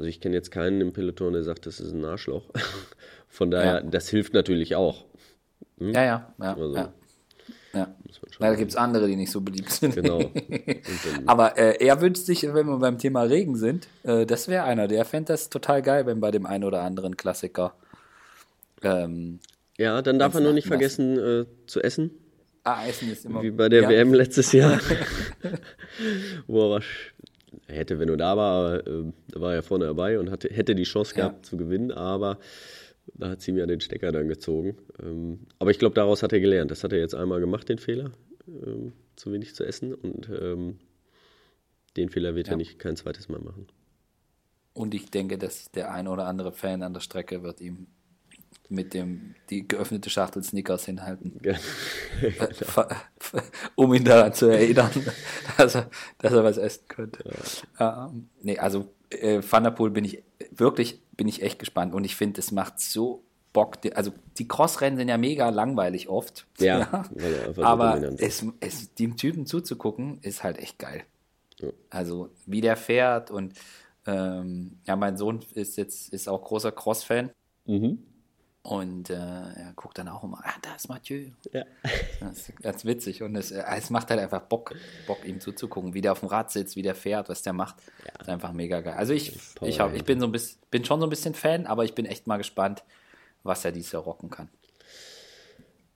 also 0.00 0.08
ich 0.08 0.22
kenne 0.22 0.34
jetzt 0.34 0.50
keinen 0.50 0.80
im 0.80 0.94
Peloton, 0.94 1.34
der 1.34 1.44
sagt, 1.44 1.66
das 1.66 1.78
ist 1.78 1.92
ein 1.92 2.06
Arschloch. 2.06 2.44
Von 3.28 3.50
daher, 3.50 3.74
ja. 3.74 3.80
das 3.82 4.08
hilft 4.08 4.32
natürlich 4.32 4.74
auch. 4.74 5.04
Hm? 5.76 5.92
Ja, 5.92 6.04
ja, 6.04 6.34
ja. 6.40 6.54
Also, 6.54 6.74
ja. 6.74 6.92
ja. 7.74 7.94
Da 8.38 8.54
gibt 8.54 8.70
es 8.70 8.76
andere, 8.78 9.08
die 9.08 9.16
nicht 9.16 9.30
so 9.30 9.42
beliebt 9.42 9.70
sind. 9.70 9.94
Genau. 9.94 10.30
Aber 11.26 11.58
äh, 11.58 11.84
er 11.84 12.00
wünscht 12.00 12.24
sich, 12.24 12.44
wenn 12.44 12.66
wir 12.66 12.78
beim 12.78 12.96
Thema 12.96 13.24
Regen 13.24 13.56
sind, 13.56 13.88
äh, 14.04 14.24
das 14.24 14.48
wäre 14.48 14.64
einer, 14.64 14.88
der 14.88 15.04
fände 15.04 15.34
das 15.34 15.50
total 15.50 15.82
geil, 15.82 16.06
wenn 16.06 16.18
bei 16.18 16.30
dem 16.30 16.46
einen 16.46 16.64
oder 16.64 16.80
anderen 16.80 17.18
Klassiker. 17.18 17.74
Ähm, 18.82 19.38
ja, 19.76 20.00
dann 20.00 20.18
darf 20.18 20.32
er 20.32 20.40
nur 20.40 20.54
nicht 20.54 20.66
vergessen 20.66 21.18
äh, 21.18 21.44
zu 21.66 21.82
essen. 21.82 22.10
Ah, 22.64 22.86
Essen 22.86 23.12
ist 23.12 23.26
immer. 23.26 23.42
Wie 23.42 23.50
bei 23.50 23.68
der 23.68 23.82
ja. 23.82 23.88
WM 23.90 24.14
letztes 24.14 24.52
Jahr. 24.52 24.80
Wo 26.46 26.74
er 26.76 26.80
hätte, 27.70 27.98
wenn 27.98 28.08
er 28.08 28.16
da 28.16 28.36
war, 28.36 28.52
aber 28.54 28.86
äh, 28.86 29.12
da 29.28 29.40
war 29.40 29.54
er 29.54 29.62
vorne 29.62 29.86
dabei 29.86 30.18
und 30.18 30.30
hatte, 30.30 30.48
hätte 30.48 30.74
die 30.74 30.84
Chance 30.84 31.14
gehabt 31.14 31.46
ja. 31.46 31.50
zu 31.50 31.56
gewinnen, 31.56 31.92
aber 31.92 32.38
da 33.14 33.30
hat 33.30 33.40
sie 33.40 33.52
mir 33.52 33.66
den 33.66 33.80
Stecker 33.80 34.12
dann 34.12 34.28
gezogen. 34.28 34.76
Ähm, 35.02 35.46
aber 35.58 35.70
ich 35.70 35.78
glaube, 35.78 35.94
daraus 35.94 36.22
hat 36.22 36.32
er 36.32 36.40
gelernt. 36.40 36.70
Das 36.70 36.84
hat 36.84 36.92
er 36.92 36.98
jetzt 36.98 37.14
einmal 37.14 37.40
gemacht, 37.40 37.68
den 37.68 37.78
Fehler, 37.78 38.12
ähm, 38.46 38.92
zu 39.16 39.32
wenig 39.32 39.54
zu 39.54 39.64
essen. 39.64 39.94
Und 39.94 40.28
ähm, 40.28 40.78
den 41.96 42.08
Fehler 42.08 42.34
wird 42.34 42.48
ja. 42.48 42.54
er 42.54 42.56
nicht 42.56 42.78
kein 42.78 42.96
zweites 42.96 43.28
Mal 43.28 43.40
machen. 43.40 43.66
Und 44.72 44.94
ich 44.94 45.10
denke, 45.10 45.38
dass 45.38 45.70
der 45.72 45.92
ein 45.92 46.06
oder 46.06 46.26
andere 46.26 46.52
Fan 46.52 46.82
an 46.82 46.92
der 46.92 47.00
Strecke 47.00 47.42
wird 47.42 47.60
ihm 47.60 47.88
mit 48.70 48.94
dem 48.94 49.34
die 49.50 49.66
geöffnete 49.66 50.10
Schachtel 50.10 50.42
Snickers 50.42 50.84
hinhalten. 50.84 51.40
Ja. 51.44 51.54
um 53.74 53.92
ihn 53.92 54.04
daran 54.04 54.32
zu 54.32 54.46
erinnern, 54.46 54.90
dass 55.58 55.74
er, 55.74 55.90
dass 56.18 56.32
er 56.32 56.44
was 56.44 56.56
essen 56.56 56.84
könnte. 56.88 57.24
Ja. 57.78 58.06
Ähm, 58.06 58.28
nee, 58.42 58.58
also 58.58 58.88
äh, 59.10 59.40
Thunderpool 59.40 59.90
bin 59.90 60.04
ich 60.04 60.22
wirklich, 60.50 61.02
bin 61.16 61.28
ich 61.28 61.42
echt 61.42 61.58
gespannt 61.58 61.94
und 61.94 62.04
ich 62.04 62.16
finde, 62.16 62.40
es 62.40 62.52
macht 62.52 62.80
so 62.80 63.24
Bock. 63.52 63.78
Also 63.94 64.12
die 64.38 64.46
Crossrennen 64.46 64.96
sind 64.96 65.08
ja 65.08 65.18
mega 65.18 65.48
langweilig 65.48 66.08
oft. 66.08 66.46
Ja. 66.58 66.78
ja. 66.78 67.64
aber 67.64 68.00
es, 68.18 68.46
es, 68.60 68.94
dem 68.94 69.16
Typen 69.16 69.46
zuzugucken, 69.46 70.18
ist 70.22 70.44
halt 70.44 70.58
echt 70.58 70.78
geil. 70.78 71.02
Also 71.90 72.30
wie 72.46 72.60
der 72.60 72.76
fährt 72.76 73.30
und 73.30 73.54
ähm, 74.06 74.78
ja, 74.86 74.96
mein 74.96 75.16
Sohn 75.16 75.40
ist 75.54 75.76
jetzt 75.76 76.12
ist 76.12 76.28
auch 76.28 76.42
großer 76.42 76.72
Cross-Fan. 76.72 77.30
Mhm. 77.66 77.98
Und 78.62 79.08
äh, 79.08 79.14
er 79.14 79.72
guckt 79.74 79.96
dann 79.96 80.08
auch 80.08 80.22
immer, 80.22 80.42
ah, 80.44 80.54
da 80.60 80.74
ist 80.74 80.88
Mathieu. 80.88 81.28
Ja. 81.52 81.64
Das 82.20 82.50
ist 82.50 82.62
ganz 82.62 82.84
witzig. 82.84 83.22
Und 83.22 83.34
es, 83.34 83.50
äh, 83.50 83.64
es 83.76 83.88
macht 83.88 84.10
halt 84.10 84.20
einfach 84.20 84.42
Bock, 84.42 84.74
Bock, 85.06 85.24
ihm 85.24 85.40
zuzugucken, 85.40 85.94
wie 85.94 86.02
der 86.02 86.12
auf 86.12 86.20
dem 86.20 86.28
Rad 86.28 86.50
sitzt, 86.50 86.76
wie 86.76 86.82
der 86.82 86.94
fährt, 86.94 87.30
was 87.30 87.40
der 87.40 87.54
macht. 87.54 87.76
Ja. 88.04 88.12
Das 88.18 88.26
ist 88.26 88.28
einfach 88.28 88.52
mega 88.52 88.80
geil. 88.82 88.94
Also 88.94 89.14
ich, 89.14 89.38
ich, 89.62 89.80
hab, 89.80 89.94
ich 89.94 90.04
bin, 90.04 90.20
so 90.20 90.26
ein 90.26 90.32
bisschen, 90.32 90.60
bin 90.70 90.84
schon 90.84 91.00
so 91.00 91.06
ein 91.06 91.10
bisschen 91.10 91.32
Fan, 91.32 91.66
aber 91.66 91.84
ich 91.84 91.94
bin 91.94 92.04
echt 92.04 92.26
mal 92.26 92.36
gespannt, 92.36 92.84
was 93.42 93.64
er 93.64 93.72
dieses 93.72 93.92
Jahr 93.92 94.02
rocken 94.02 94.28
kann. 94.28 94.50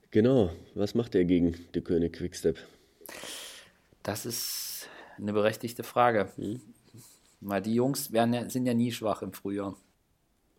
Genau. 0.09 0.49
Was 0.73 0.95
macht 0.95 1.13
er 1.13 1.25
gegen 1.25 1.55
die 1.75 1.81
König 1.81 2.13
Quickstep? 2.13 2.57
Das 4.01 4.25
ist 4.25 4.89
eine 5.17 5.33
berechtigte 5.33 5.83
Frage. 5.83 6.29
Hm. 6.37 6.59
Weil 7.41 7.61
die 7.61 7.75
Jungs 7.75 8.11
werden 8.11 8.49
sind 8.49 8.65
ja 8.65 8.73
nie 8.73 8.91
schwach 8.91 9.21
im 9.21 9.33
Frühjahr. 9.33 9.75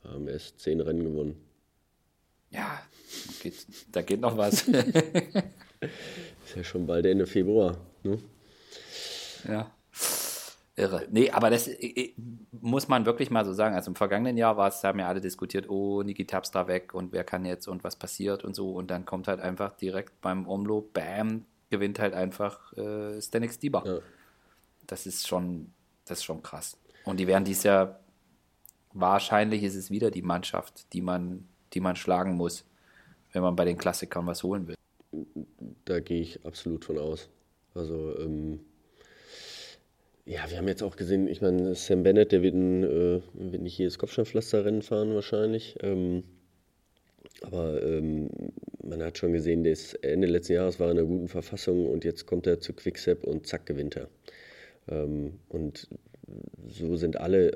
Haben 0.04 0.28
erst 0.28 0.60
zehn 0.60 0.80
Rennen 0.80 1.02
gewonnen 1.02 1.45
ja, 2.50 2.80
geht, 3.42 3.66
da 3.92 4.02
geht 4.02 4.20
noch 4.20 4.36
was. 4.36 4.62
ist 4.68 6.56
ja 6.56 6.64
schon 6.64 6.86
bald 6.86 7.06
Ende 7.06 7.26
Februar. 7.26 7.76
Ne? 8.02 8.18
Ja. 9.48 9.70
Irre. 10.78 11.06
Nee, 11.10 11.30
aber 11.30 11.48
das 11.48 11.70
muss 12.52 12.86
man 12.86 13.06
wirklich 13.06 13.30
mal 13.30 13.46
so 13.46 13.54
sagen. 13.54 13.74
Also 13.74 13.90
im 13.90 13.96
vergangenen 13.96 14.36
Jahr 14.36 14.58
war 14.58 14.68
es, 14.68 14.80
da 14.82 14.88
haben 14.88 14.98
ja 14.98 15.08
alle 15.08 15.22
diskutiert, 15.22 15.70
oh, 15.70 16.02
Niki 16.02 16.26
Terpstra 16.26 16.68
weg 16.68 16.92
und 16.92 17.12
wer 17.12 17.24
kann 17.24 17.46
jetzt 17.46 17.66
und 17.66 17.82
was 17.82 17.96
passiert 17.96 18.44
und 18.44 18.54
so. 18.54 18.72
Und 18.72 18.90
dann 18.90 19.06
kommt 19.06 19.26
halt 19.26 19.40
einfach 19.40 19.74
direkt 19.76 20.20
beim 20.20 20.46
Omlo, 20.46 20.82
bam, 20.92 21.46
gewinnt 21.70 21.98
halt 21.98 22.12
einfach 22.12 22.74
äh, 22.74 23.20
Stanek 23.22 23.52
Stieber. 23.52 23.82
Ja. 23.86 23.98
Das 24.86 25.06
ist 25.06 25.26
schon, 25.26 25.72
das 26.04 26.18
ist 26.18 26.24
schon 26.24 26.42
krass. 26.42 26.76
Und 27.04 27.20
die 27.20 27.26
werden 27.26 27.44
dies 27.44 27.62
Jahr, 27.62 28.00
wahrscheinlich 28.92 29.62
ist 29.62 29.76
es 29.76 29.90
wieder 29.90 30.10
die 30.10 30.22
Mannschaft, 30.22 30.92
die 30.92 31.00
man 31.00 31.48
die 31.76 31.80
man 31.80 31.94
schlagen 31.94 32.34
muss, 32.34 32.64
wenn 33.32 33.42
man 33.42 33.54
bei 33.54 33.66
den 33.66 33.76
Klassikern 33.76 34.26
was 34.26 34.42
holen 34.42 34.66
will. 34.66 34.76
Da 35.84 36.00
gehe 36.00 36.22
ich 36.22 36.44
absolut 36.46 36.86
von 36.86 36.98
aus. 36.98 37.28
Also, 37.74 38.18
ähm, 38.18 38.60
ja, 40.24 40.50
wir 40.50 40.56
haben 40.56 40.68
jetzt 40.68 40.82
auch 40.82 40.96
gesehen, 40.96 41.28
ich 41.28 41.42
meine, 41.42 41.74
Sam 41.74 42.02
Bennett, 42.02 42.32
der 42.32 42.42
wird, 42.42 42.54
ein, 42.54 42.82
äh, 42.82 43.20
wird 43.34 43.62
nicht 43.62 43.76
jedes 43.76 43.98
Kopfsteinpflasterrennen 43.98 44.80
fahren 44.80 45.14
wahrscheinlich. 45.14 45.76
Ähm, 45.82 46.24
aber 47.42 47.82
ähm, 47.82 48.30
man 48.82 49.02
hat 49.02 49.18
schon 49.18 49.34
gesehen, 49.34 49.62
der 49.62 49.74
ist 49.74 49.94
Ende 50.02 50.26
letzten 50.26 50.54
Jahres 50.54 50.80
war 50.80 50.90
in 50.90 50.98
einer 50.98 51.06
guten 51.06 51.28
Verfassung 51.28 51.86
und 51.86 52.04
jetzt 52.04 52.24
kommt 52.26 52.46
er 52.46 52.60
zu 52.60 52.72
Quickstep 52.72 53.22
und 53.24 53.46
zack, 53.46 53.66
gewinnt 53.66 53.96
er. 53.96 54.08
Ähm, 54.88 55.34
und 55.50 55.88
so 56.68 56.96
sind 56.96 57.20
alle, 57.20 57.52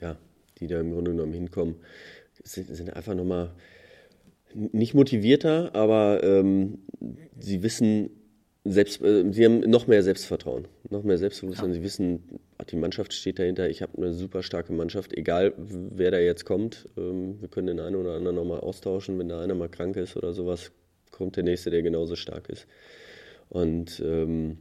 ja, 0.00 0.16
die 0.58 0.68
da 0.68 0.78
im 0.78 0.92
Grunde 0.92 1.10
genommen 1.10 1.32
hinkommen, 1.32 1.76
sind, 2.42 2.74
sind 2.74 2.94
einfach 2.94 3.14
nochmal 3.14 3.54
nicht 4.54 4.94
motivierter, 4.94 5.74
aber 5.74 6.22
ähm, 6.22 6.78
sie 7.38 7.62
wissen 7.62 8.10
selbst, 8.64 9.02
äh, 9.02 9.30
sie 9.30 9.44
haben 9.44 9.60
noch 9.60 9.86
mehr 9.86 10.02
Selbstvertrauen, 10.02 10.66
noch 10.88 11.02
mehr 11.02 11.18
Selbstbewusstsein. 11.18 11.70
Ja. 11.70 11.74
Sie 11.74 11.82
wissen, 11.82 12.40
die 12.70 12.76
Mannschaft 12.76 13.12
steht 13.12 13.38
dahinter. 13.38 13.68
Ich 13.68 13.82
habe 13.82 13.98
eine 13.98 14.14
super 14.14 14.42
starke 14.42 14.72
Mannschaft, 14.72 15.12
egal 15.12 15.52
wer 15.58 16.10
da 16.10 16.18
jetzt 16.18 16.44
kommt. 16.44 16.88
Ähm, 16.96 17.40
wir 17.40 17.48
können 17.48 17.66
den 17.66 17.80
einen 17.80 17.96
oder 17.96 18.14
anderen 18.14 18.36
nochmal 18.36 18.60
austauschen. 18.60 19.18
Wenn 19.18 19.28
da 19.28 19.40
einer 19.40 19.54
mal 19.54 19.68
krank 19.68 19.96
ist 19.96 20.16
oder 20.16 20.32
sowas, 20.32 20.72
kommt 21.10 21.36
der 21.36 21.44
nächste, 21.44 21.70
der 21.70 21.82
genauso 21.82 22.16
stark 22.16 22.48
ist. 22.48 22.66
Und 23.50 24.00
ähm, 24.04 24.58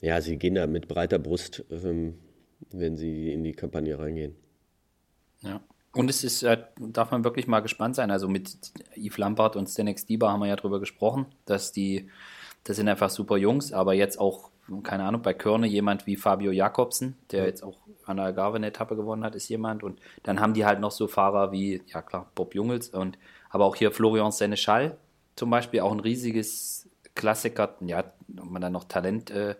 ja, 0.00 0.20
sie 0.20 0.36
gehen 0.36 0.54
da 0.54 0.66
mit 0.66 0.86
breiter 0.86 1.18
Brust, 1.18 1.64
ähm, 1.70 2.14
wenn 2.70 2.96
sie 2.96 3.32
in 3.32 3.42
die 3.42 3.52
Kampagne 3.52 3.98
reingehen. 3.98 4.34
Ja. 5.42 5.60
Und 5.92 6.08
es 6.08 6.22
ist, 6.22 6.42
äh, 6.42 6.62
darf 6.78 7.10
man 7.10 7.24
wirklich 7.24 7.46
mal 7.46 7.60
gespannt 7.60 7.96
sein. 7.96 8.10
Also 8.10 8.28
mit 8.28 8.56
Yves 8.96 9.18
Lampard 9.18 9.56
und 9.56 9.68
Stenex 9.68 10.06
Dieber 10.06 10.30
haben 10.30 10.40
wir 10.40 10.46
ja 10.46 10.56
drüber 10.56 10.78
gesprochen, 10.78 11.26
dass 11.46 11.72
die, 11.72 12.08
das 12.64 12.76
sind 12.76 12.88
einfach 12.88 13.10
super 13.10 13.36
Jungs, 13.36 13.72
aber 13.72 13.94
jetzt 13.94 14.18
auch, 14.20 14.50
keine 14.84 15.04
Ahnung, 15.04 15.22
bei 15.22 15.34
Körne 15.34 15.66
jemand 15.66 16.06
wie 16.06 16.16
Fabio 16.16 16.52
Jakobsen, 16.52 17.16
der 17.32 17.44
jetzt 17.46 17.64
auch 17.64 17.78
an 18.06 18.18
der 18.18 18.26
Algarve 18.26 18.56
eine 18.56 18.68
Etappe 18.68 18.94
gewonnen 18.94 19.24
hat, 19.24 19.34
ist 19.34 19.48
jemand. 19.48 19.82
Und 19.82 20.00
dann 20.22 20.40
haben 20.40 20.54
die 20.54 20.64
halt 20.64 20.78
noch 20.78 20.92
so 20.92 21.08
Fahrer 21.08 21.50
wie, 21.50 21.82
ja 21.86 22.02
klar, 22.02 22.30
Bob 22.36 22.54
Jungels 22.54 22.90
und 22.90 23.18
aber 23.48 23.64
auch 23.64 23.74
hier 23.74 23.90
Florian 23.90 24.30
Seneschall 24.30 24.96
zum 25.34 25.50
Beispiel, 25.50 25.80
auch 25.80 25.90
ein 25.90 26.00
riesiges 26.00 26.88
Klassiker, 27.14 27.76
ja, 27.80 28.04
ob 28.38 28.50
man 28.50 28.62
da 28.62 28.70
noch 28.70 28.84
Talent 28.84 29.30
äh, 29.30 29.56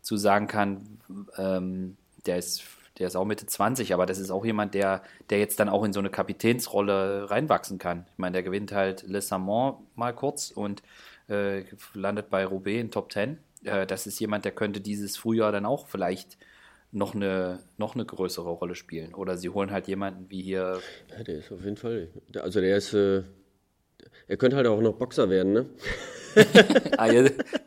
zu 0.00 0.16
sagen 0.16 0.46
kann, 0.46 0.98
ähm, 1.36 1.96
der 2.26 2.38
ist 2.38 2.64
der 3.00 3.08
ist 3.08 3.16
auch 3.16 3.24
Mitte 3.24 3.46
20, 3.46 3.94
aber 3.94 4.06
das 4.06 4.18
ist 4.18 4.30
auch 4.30 4.44
jemand, 4.44 4.74
der, 4.74 5.02
der 5.30 5.38
jetzt 5.38 5.58
dann 5.58 5.68
auch 5.68 5.84
in 5.84 5.92
so 5.92 6.00
eine 6.00 6.10
Kapitänsrolle 6.10 7.30
reinwachsen 7.30 7.78
kann. 7.78 8.06
Ich 8.12 8.18
meine, 8.18 8.34
der 8.34 8.42
gewinnt 8.42 8.72
halt 8.72 9.02
Le 9.02 9.20
Samont 9.20 9.78
mal 9.96 10.12
kurz 10.12 10.50
und 10.50 10.82
äh, 11.28 11.64
landet 11.94 12.30
bei 12.30 12.44
Roubaix 12.44 12.80
in 12.80 12.90
Top 12.90 13.10
10. 13.10 13.38
Äh, 13.64 13.86
das 13.86 14.06
ist 14.06 14.20
jemand, 14.20 14.44
der 14.44 14.52
könnte 14.52 14.80
dieses 14.80 15.16
Frühjahr 15.16 15.50
dann 15.50 15.64
auch 15.64 15.88
vielleicht 15.88 16.36
noch 16.92 17.14
eine, 17.14 17.60
noch 17.78 17.94
eine 17.94 18.04
größere 18.04 18.50
Rolle 18.50 18.74
spielen. 18.74 19.14
Oder 19.14 19.36
sie 19.36 19.48
holen 19.48 19.70
halt 19.70 19.88
jemanden 19.88 20.30
wie 20.30 20.42
hier. 20.42 20.80
Ja, 21.16 21.24
der 21.24 21.38
ist 21.38 21.50
auf 21.50 21.64
jeden 21.64 21.76
Fall. 21.76 22.08
Also 22.40 22.60
der 22.60 22.76
ist. 22.76 22.92
Äh, 22.92 23.22
er 24.30 24.36
könnte 24.36 24.56
halt 24.56 24.68
auch 24.68 24.80
noch 24.80 24.94
Boxer 24.94 25.28
werden, 25.28 25.52
ne? 25.52 25.66
ah, 26.96 27.08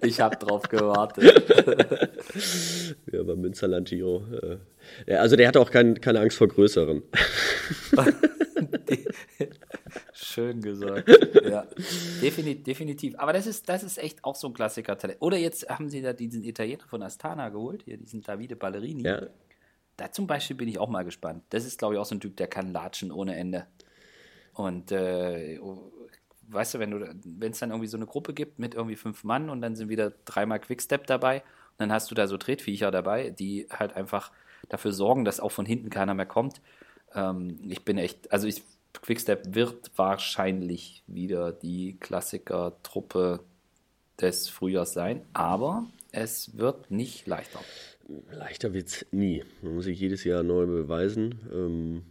ich 0.02 0.21
habe 0.21 0.38
drauf 0.38 0.69
gewartet. 0.69 1.26
ja, 3.12 3.21
beim 3.21 3.41
Münsterland 3.41 3.89
Giro. 3.89 4.23
Äh, 5.06 5.15
also 5.15 5.36
der 5.36 5.49
hat 5.49 5.58
auch 5.58 5.69
kein, 5.69 5.99
keine 5.99 6.21
Angst 6.21 6.38
vor 6.38 6.47
Größeren. 6.47 7.04
Schön 10.13 10.62
gesagt. 10.62 11.10
Ja, 11.43 11.67
definitiv, 12.21 12.63
definitiv. 12.63 13.15
Aber 13.17 13.34
das 13.34 13.45
ist, 13.45 13.67
das 13.67 13.84
ist 13.84 13.97
echt 13.97 14.23
auch 14.23 14.36
so 14.36 14.47
ein 14.47 14.54
Klassiker-Talent. 14.54 15.21
Oder 15.21 15.36
jetzt 15.38 15.67
haben 15.67 15.89
sie 15.89 16.02
da 16.02 16.14
diesen 16.14 16.45
Italiener 16.45 16.86
von 16.88 17.03
Astana 17.03 17.49
geholt, 17.49 17.84
hier 17.84 17.97
diesen 17.97 18.22
Davide 18.22 18.55
Ballerini. 18.55 19.03
Ja. 19.03 19.28
Da 19.97 20.14
zum 20.14 20.28
Beispiel 20.28 20.55
bin 20.55 20.70
ich 20.70 20.80
auch 20.80 20.88
mal 20.88 21.03
gespannt. 21.03 21.43
Das 21.49 21.66
ist, 21.66 21.78
glaube 21.78 21.95
ich, 21.95 21.99
auch 21.99 22.05
so 22.05 22.16
ein 22.16 22.22
Typ, 22.22 22.38
der 22.38 22.47
kann 22.47 22.72
latschen 22.72 23.11
ohne 23.11 23.36
Ende. 23.36 23.68
Und 24.53 24.91
äh, 24.93 25.59
weißt 26.48 26.76
du, 26.76 26.80
wenn 26.80 26.91
du, 26.91 27.16
wenn 27.24 27.52
es 27.52 27.60
dann 27.60 27.72
irgendwie 27.72 27.88
so 27.88 27.98
eine 27.98 28.06
Gruppe 28.06 28.34
gibt 28.34 28.60
mit 28.60 28.76
irgendwie 28.76 28.96
fünf 28.96 29.24
Mann 29.24 29.50
und 29.50 29.62
dann 29.62 29.76
sind 29.76 29.89
wieder 29.89 30.14
dreimal 30.26 30.60
Quickstep 30.60 31.08
dabei 31.08 31.38
und 31.38 31.80
dann 31.80 31.91
hast 31.91 32.12
du 32.12 32.16
da 32.16 32.28
so 32.28 32.38
Tretviecher 32.38 32.91
dabei, 32.91 33.30
die 33.30 33.68
halt 33.70 33.96
einfach 33.96 34.32
dafür 34.70 34.94
sorgen, 34.94 35.26
dass 35.26 35.39
auch 35.39 35.52
von 35.52 35.66
hinten 35.66 35.89
keiner 35.89 36.14
mehr 36.14 36.26
kommt. 36.26 36.62
Ähm, 37.14 37.60
ich 37.68 37.84
bin 37.84 37.98
echt, 37.98 38.32
also 38.32 38.48
ich, 38.48 38.64
Quickstep 38.94 39.56
wird 39.56 39.91
wahrscheinlich 39.96 41.04
wieder 41.08 41.52
die 41.52 41.98
Klassiker-Truppe 42.00 43.39
des 44.22 44.50
Frühjahrs 44.50 44.94
sein, 44.94 45.22
aber 45.34 45.88
es 46.12 46.58
wird 46.58 46.91
nicht 46.91 47.26
leichter. 47.26 47.60
Leichter 48.32 48.74
wird 48.74 48.88
es 48.88 49.06
nie. 49.12 49.44
Man 49.62 49.76
muss 49.76 49.86
sich 49.86 50.00
jedes 50.00 50.24
Jahr 50.24 50.44
neu 50.44 50.66
beweisen. 50.68 51.39
Ähm 51.52 52.04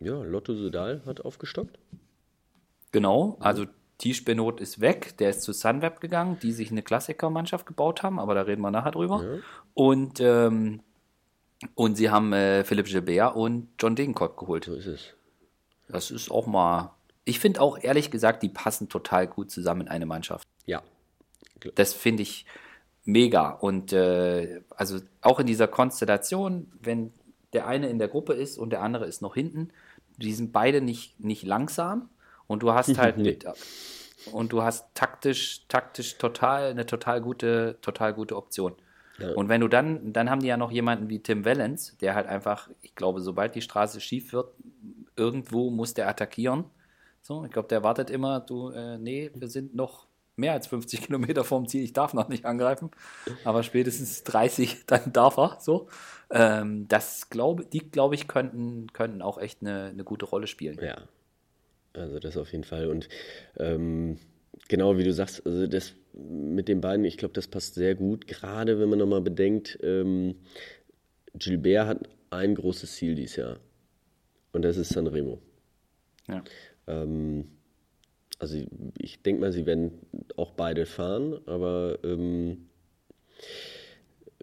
ja, 0.00 0.22
Lotto 0.22 0.54
Sudal 0.54 1.02
hat 1.06 1.22
aufgestockt. 1.22 1.78
Genau, 2.92 3.36
also 3.40 3.66
Tisch 3.98 4.24
Benot 4.24 4.60
ist 4.60 4.80
weg, 4.80 5.16
der 5.18 5.30
ist 5.30 5.42
zu 5.42 5.52
Sunweb 5.52 6.00
gegangen, 6.00 6.38
die 6.40 6.52
sich 6.52 6.70
eine 6.70 6.82
Klassikermannschaft 6.82 7.66
gebaut 7.66 8.02
haben, 8.02 8.18
aber 8.20 8.34
da 8.34 8.42
reden 8.42 8.62
wir 8.62 8.70
nachher 8.70 8.92
drüber. 8.92 9.22
Ja. 9.22 9.40
Und, 9.74 10.20
ähm, 10.20 10.80
und 11.74 11.96
sie 11.96 12.08
haben 12.08 12.32
äh, 12.32 12.62
Philipp 12.64 12.86
Gilbert 12.86 13.34
und 13.34 13.68
John 13.78 13.96
Degenkolb 13.96 14.36
geholt. 14.36 14.64
So 14.64 14.74
ist 14.74 14.86
es. 14.86 15.14
Das 15.88 16.10
ist 16.10 16.30
auch 16.30 16.46
mal. 16.46 16.94
Ich 17.24 17.40
finde 17.40 17.60
auch 17.60 17.76
ehrlich 17.78 18.10
gesagt, 18.10 18.42
die 18.42 18.48
passen 18.48 18.88
total 18.88 19.26
gut 19.26 19.50
zusammen 19.50 19.82
in 19.82 19.88
eine 19.88 20.06
Mannschaft. 20.06 20.46
Ja. 20.64 20.82
Das 21.74 21.92
finde 21.92 22.22
ich 22.22 22.46
mega. 23.04 23.50
Und 23.50 23.92
äh, 23.92 24.62
also 24.76 25.00
auch 25.22 25.40
in 25.40 25.46
dieser 25.46 25.66
Konstellation, 25.66 26.70
wenn 26.80 27.12
der 27.52 27.66
eine 27.66 27.88
in 27.88 27.98
der 27.98 28.08
Gruppe 28.08 28.34
ist 28.34 28.58
und 28.58 28.70
der 28.70 28.82
andere 28.82 29.06
ist 29.06 29.22
noch 29.22 29.34
hinten, 29.34 29.70
die 30.18 30.32
sind 30.32 30.52
beide 30.52 30.80
nicht, 30.80 31.18
nicht 31.18 31.42
langsam 31.42 32.08
und 32.48 32.64
du 32.64 32.72
hast 32.72 32.98
halt 32.98 33.18
mit, 33.18 33.46
und 34.32 34.52
du 34.52 34.62
hast 34.62 34.94
taktisch, 34.94 35.66
taktisch 35.68 36.18
total 36.18 36.70
eine 36.70 36.86
total 36.86 37.20
gute, 37.20 37.78
total 37.80 38.12
gute 38.14 38.36
Option. 38.36 38.74
Ja. 39.18 39.32
Und 39.32 39.48
wenn 39.48 39.60
du 39.60 39.68
dann, 39.68 40.12
dann 40.12 40.30
haben 40.30 40.40
die 40.40 40.48
ja 40.48 40.56
noch 40.56 40.70
jemanden 40.70 41.08
wie 41.08 41.20
Tim 41.20 41.44
Wellens, 41.44 41.96
der 41.98 42.14
halt 42.14 42.26
einfach, 42.26 42.68
ich 42.82 42.94
glaube, 42.94 43.20
sobald 43.20 43.54
die 43.54 43.62
Straße 43.62 44.00
schief 44.00 44.32
wird, 44.32 44.52
irgendwo 45.16 45.70
muss 45.70 45.94
der 45.94 46.08
attackieren. 46.08 46.64
So, 47.22 47.44
ich 47.44 47.50
glaube, 47.50 47.68
der 47.68 47.82
wartet 47.82 48.10
immer, 48.10 48.40
du, 48.40 48.70
äh, 48.70 48.96
nee, 48.96 49.30
wir 49.34 49.48
sind 49.48 49.74
noch 49.74 50.06
mehr 50.36 50.52
als 50.52 50.68
50 50.68 51.02
Kilometer 51.06 51.42
vorm 51.44 51.66
Ziel, 51.66 51.82
ich 51.82 51.92
darf 51.92 52.14
noch 52.14 52.28
nicht 52.28 52.44
angreifen, 52.44 52.90
aber 53.44 53.64
spätestens 53.64 54.22
30, 54.22 54.78
dann 54.86 55.12
darf 55.12 55.36
er. 55.36 55.58
So, 55.60 55.88
ähm, 56.30 56.86
das 56.86 57.28
glaube, 57.28 57.64
die 57.64 57.90
glaube 57.90 58.14
ich 58.14 58.28
könnten, 58.28 58.86
könnten 58.92 59.20
auch 59.20 59.38
echt 59.38 59.62
eine, 59.62 59.86
eine 59.86 60.04
gute 60.04 60.26
Rolle 60.26 60.46
spielen. 60.46 60.78
Ja, 60.80 60.98
also 61.98 62.18
das 62.18 62.36
auf 62.36 62.52
jeden 62.52 62.64
Fall 62.64 62.86
und 62.86 63.08
ähm, 63.58 64.18
genau 64.68 64.96
wie 64.98 65.04
du 65.04 65.12
sagst, 65.12 65.44
also 65.46 65.66
das 65.66 65.94
mit 66.14 66.68
den 66.68 66.80
beiden, 66.80 67.04
ich 67.04 67.16
glaube, 67.16 67.34
das 67.34 67.46
passt 67.46 67.74
sehr 67.74 67.94
gut, 67.94 68.26
gerade 68.26 68.80
wenn 68.80 68.88
man 68.88 68.98
nochmal 68.98 69.20
bedenkt, 69.20 69.78
ähm, 69.82 70.36
Gilbert 71.34 71.86
hat 71.86 72.08
ein 72.30 72.54
großes 72.54 72.96
Ziel 72.96 73.14
dieses 73.14 73.36
Jahr 73.36 73.60
und 74.52 74.62
das 74.62 74.76
ist 74.76 74.90
Sanremo. 74.90 75.38
Ja. 76.28 76.42
Ähm, 76.86 77.48
also 78.38 78.56
ich 78.98 79.22
denke 79.22 79.40
mal, 79.40 79.52
sie 79.52 79.66
werden 79.66 79.92
auch 80.36 80.52
beide 80.52 80.86
fahren, 80.86 81.40
aber 81.46 81.98
ähm, 82.04 82.68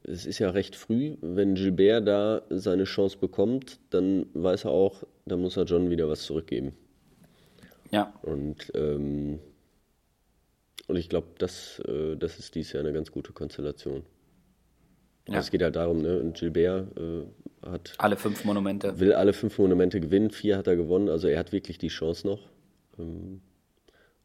es 0.03 0.25
ist 0.25 0.39
ja 0.39 0.49
recht 0.49 0.75
früh. 0.75 1.15
Wenn 1.21 1.55
Gilbert 1.55 2.07
da 2.07 2.43
seine 2.49 2.83
Chance 2.83 3.17
bekommt, 3.17 3.79
dann 3.89 4.27
weiß 4.33 4.65
er 4.65 4.71
auch, 4.71 5.03
da 5.25 5.37
muss 5.37 5.57
er 5.57 5.63
John 5.63 5.89
wieder 5.89 6.07
was 6.07 6.23
zurückgeben. 6.23 6.73
Ja. 7.91 8.13
Und, 8.21 8.71
ähm, 8.75 9.39
und 10.87 10.95
ich 10.95 11.09
glaube, 11.09 11.27
das, 11.37 11.79
äh, 11.87 12.15
das 12.15 12.39
ist 12.39 12.55
dies 12.55 12.73
Jahr 12.73 12.83
eine 12.83 12.93
ganz 12.93 13.11
gute 13.11 13.33
Konstellation. 13.33 14.03
Ja. 15.27 15.35
Also 15.35 15.47
es 15.47 15.51
geht 15.51 15.63
halt 15.63 15.75
darum, 15.75 16.01
ne? 16.01 16.19
Und 16.19 16.37
Gilbert 16.37 16.97
äh, 16.97 17.25
hat. 17.67 17.93
Alle 17.97 18.15
fünf 18.15 18.45
Monumente. 18.45 18.99
Will 18.99 19.13
alle 19.13 19.33
fünf 19.33 19.57
Monumente 19.57 19.99
gewinnen. 19.99 20.29
Vier 20.29 20.57
hat 20.57 20.67
er 20.67 20.75
gewonnen. 20.75 21.09
Also 21.09 21.27
er 21.27 21.39
hat 21.39 21.51
wirklich 21.51 21.77
die 21.77 21.87
Chance 21.87 22.27
noch. 22.27 22.47
Ähm, 22.99 23.41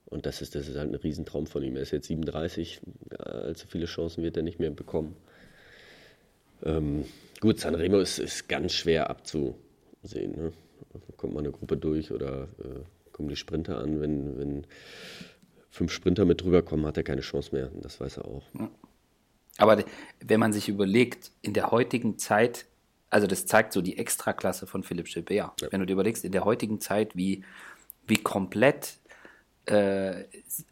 und 0.07 0.27
das 0.27 0.43
ist, 0.43 0.55
das 0.55 0.69
ist 0.69 0.77
halt 0.77 0.91
ein 0.91 0.97
Riesentraum 0.97 1.47
von 1.47 1.63
ihm. 1.63 1.77
Er 1.77 1.83
ist 1.83 1.93
jetzt 1.93 2.09
37, 2.09 2.81
allzu 3.17 3.67
viele 3.69 3.87
Chancen 3.87 4.25
wird 4.25 4.37
er 4.37 4.43
nicht 4.43 4.59
mehr 4.59 4.71
bekommen. 4.71 5.17
Ähm, 6.65 7.05
gut, 7.41 7.61
Sanremo 7.61 7.99
ist, 7.99 8.19
ist 8.19 8.49
ganz 8.49 8.73
schwer 8.73 9.09
abzusehen. 9.09 10.33
Ne? 10.37 10.53
Kommt 11.17 11.33
mal 11.33 11.41
eine 11.41 11.53
Gruppe 11.53 11.77
durch 11.77 12.11
oder 12.11 12.49
äh, 12.59 12.81
kommen 13.21 13.29
die 13.29 13.37
Sprinter 13.37 13.79
an? 13.79 14.01
Wenn, 14.01 14.39
wenn 14.39 14.67
fünf 15.69 15.93
Sprinter 15.93 16.25
mit 16.25 16.41
drüber 16.41 16.63
kommen, 16.63 16.87
hat 16.87 16.97
er 16.97 17.03
keine 17.03 17.21
Chance 17.21 17.55
mehr. 17.55 17.71
Das 17.83 18.01
weiß 18.01 18.17
er 18.17 18.25
auch. 18.25 18.45
Aber 19.59 19.85
wenn 20.25 20.41
man 20.41 20.55
sich 20.55 20.71
überlegt, 20.71 21.31
in 21.43 21.53
der 21.53 21.71
heutigen 21.71 22.17
Zeit, 22.17 22.65
also 23.11 23.27
das 23.27 23.45
zeigt 23.45 23.75
so 23.75 23.83
die 23.83 23.99
Extraklasse 23.99 24.67
von 24.67 24.83
Philipp 24.83 25.07
Gilbert. 25.07 25.61
Ja. 25.61 25.69
Wenn 25.71 25.81
du 25.81 25.87
dir 25.87 25.93
überlegst, 25.93 26.25
in 26.25 26.33
der 26.33 26.47
heutigen 26.47 26.81
Zeit, 26.81 27.15
wie, 27.15 27.45
wie 28.07 28.17
komplett 28.17 28.97
äh, 29.67 30.25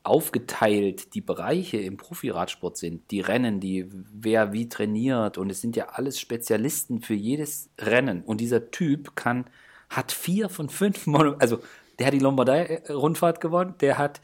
aufgeteilt 0.02 1.14
die 1.14 1.20
Bereiche 1.20 1.76
im 1.76 1.98
Profiradsport 1.98 2.78
sind, 2.78 3.10
die 3.10 3.20
Rennen, 3.20 3.60
die 3.60 3.90
wer 3.90 4.54
wie 4.54 4.70
trainiert 4.70 5.36
und 5.36 5.50
es 5.50 5.60
sind 5.60 5.76
ja 5.76 5.90
alles 5.90 6.18
Spezialisten 6.18 7.02
für 7.02 7.14
jedes 7.14 7.68
Rennen 7.78 8.22
und 8.22 8.40
dieser 8.40 8.70
Typ 8.70 9.14
kann 9.16 9.44
hat 9.88 10.12
vier 10.12 10.48
von 10.48 10.68
fünf, 10.68 11.06
Mon 11.06 11.40
also 11.40 11.60
der 11.98 12.06
hat 12.06 12.14
die 12.14 12.18
Lombardei-Rundfahrt 12.18 13.40
gewonnen, 13.40 13.74
der 13.80 13.98
hat 13.98 14.20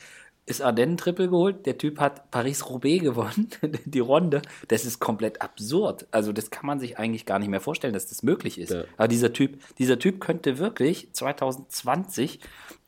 ist 0.46 0.60
Ardennen-Triple 0.60 1.28
geholt. 1.28 1.66
Der 1.66 1.78
Typ 1.78 1.98
hat 1.98 2.30
Paris-Roubaix 2.30 3.02
gewonnen, 3.02 3.48
die 3.86 4.00
Runde. 4.00 4.42
Das 4.68 4.84
ist 4.84 4.98
komplett 4.98 5.40
absurd. 5.40 6.06
Also, 6.10 6.32
das 6.32 6.50
kann 6.50 6.66
man 6.66 6.80
sich 6.80 6.98
eigentlich 6.98 7.24
gar 7.24 7.38
nicht 7.38 7.48
mehr 7.48 7.60
vorstellen, 7.60 7.94
dass 7.94 8.08
das 8.08 8.22
möglich 8.22 8.58
ist. 8.58 8.72
Ja. 8.72 8.84
Aber 8.96 9.08
dieser 9.08 9.32
Typ, 9.32 9.58
dieser 9.78 9.98
Typ 9.98 10.20
könnte 10.20 10.58
wirklich 10.58 11.08
2020 11.12 12.40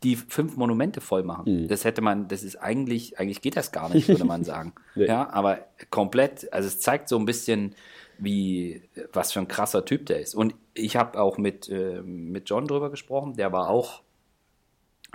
die 0.02 0.16
fünf 0.16 0.56
Monumente 0.56 1.00
voll 1.00 1.22
machen. 1.22 1.62
Mhm. 1.62 1.68
Das 1.68 1.84
hätte 1.84 2.02
man, 2.02 2.28
das 2.28 2.42
ist 2.42 2.56
eigentlich, 2.56 3.18
eigentlich 3.18 3.40
geht 3.40 3.56
das 3.56 3.72
gar 3.72 3.88
nicht, 3.88 4.08
würde 4.08 4.24
man 4.24 4.44
sagen. 4.44 4.74
nee. 4.94 5.06
Ja, 5.06 5.30
aber 5.30 5.60
komplett, 5.90 6.52
also 6.52 6.68
es 6.68 6.80
zeigt 6.80 7.08
so 7.08 7.18
ein 7.18 7.24
bisschen, 7.24 7.74
wie, 8.18 8.82
was 9.12 9.32
für 9.32 9.40
ein 9.40 9.48
krasser 9.48 9.84
Typ 9.84 10.06
der 10.06 10.20
ist. 10.20 10.34
Und 10.34 10.54
ich 10.74 10.96
habe 10.96 11.20
auch 11.20 11.38
mit, 11.38 11.68
äh, 11.68 12.02
mit 12.02 12.48
John 12.48 12.66
drüber 12.66 12.90
gesprochen, 12.90 13.34
der 13.34 13.52
war 13.52 13.68
auch 13.68 14.02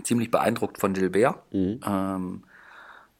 ziemlich 0.03 0.31
beeindruckt 0.31 0.79
von 0.79 0.93
Gilbert. 0.93 1.41
Mhm. 1.53 1.79
Ähm, 1.85 2.43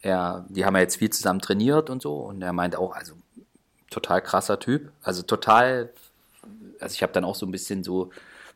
er, 0.02 0.46
die 0.50 0.66
haben 0.66 0.76
ja 0.76 0.82
jetzt 0.82 0.98
viel 0.98 1.12
zusammen 1.12 1.42
trainiert 1.42 1.90
und 1.90 2.02
so 2.02 2.16
und 2.16 2.42
er 2.42 2.54
meint 2.54 2.76
auch, 2.76 2.96
also 2.96 3.14
total 3.90 4.22
krasser 4.22 4.60
Typ, 4.60 4.92
also 5.04 5.22
total, 5.22 5.92
also 6.80 6.94
ich 6.94 7.04
habe 7.04 7.14
dann 7.14 7.24
auch 7.24 7.36
so 7.36 7.46
ein 7.46 7.52
bisschen 7.52 7.84
so 7.84 8.10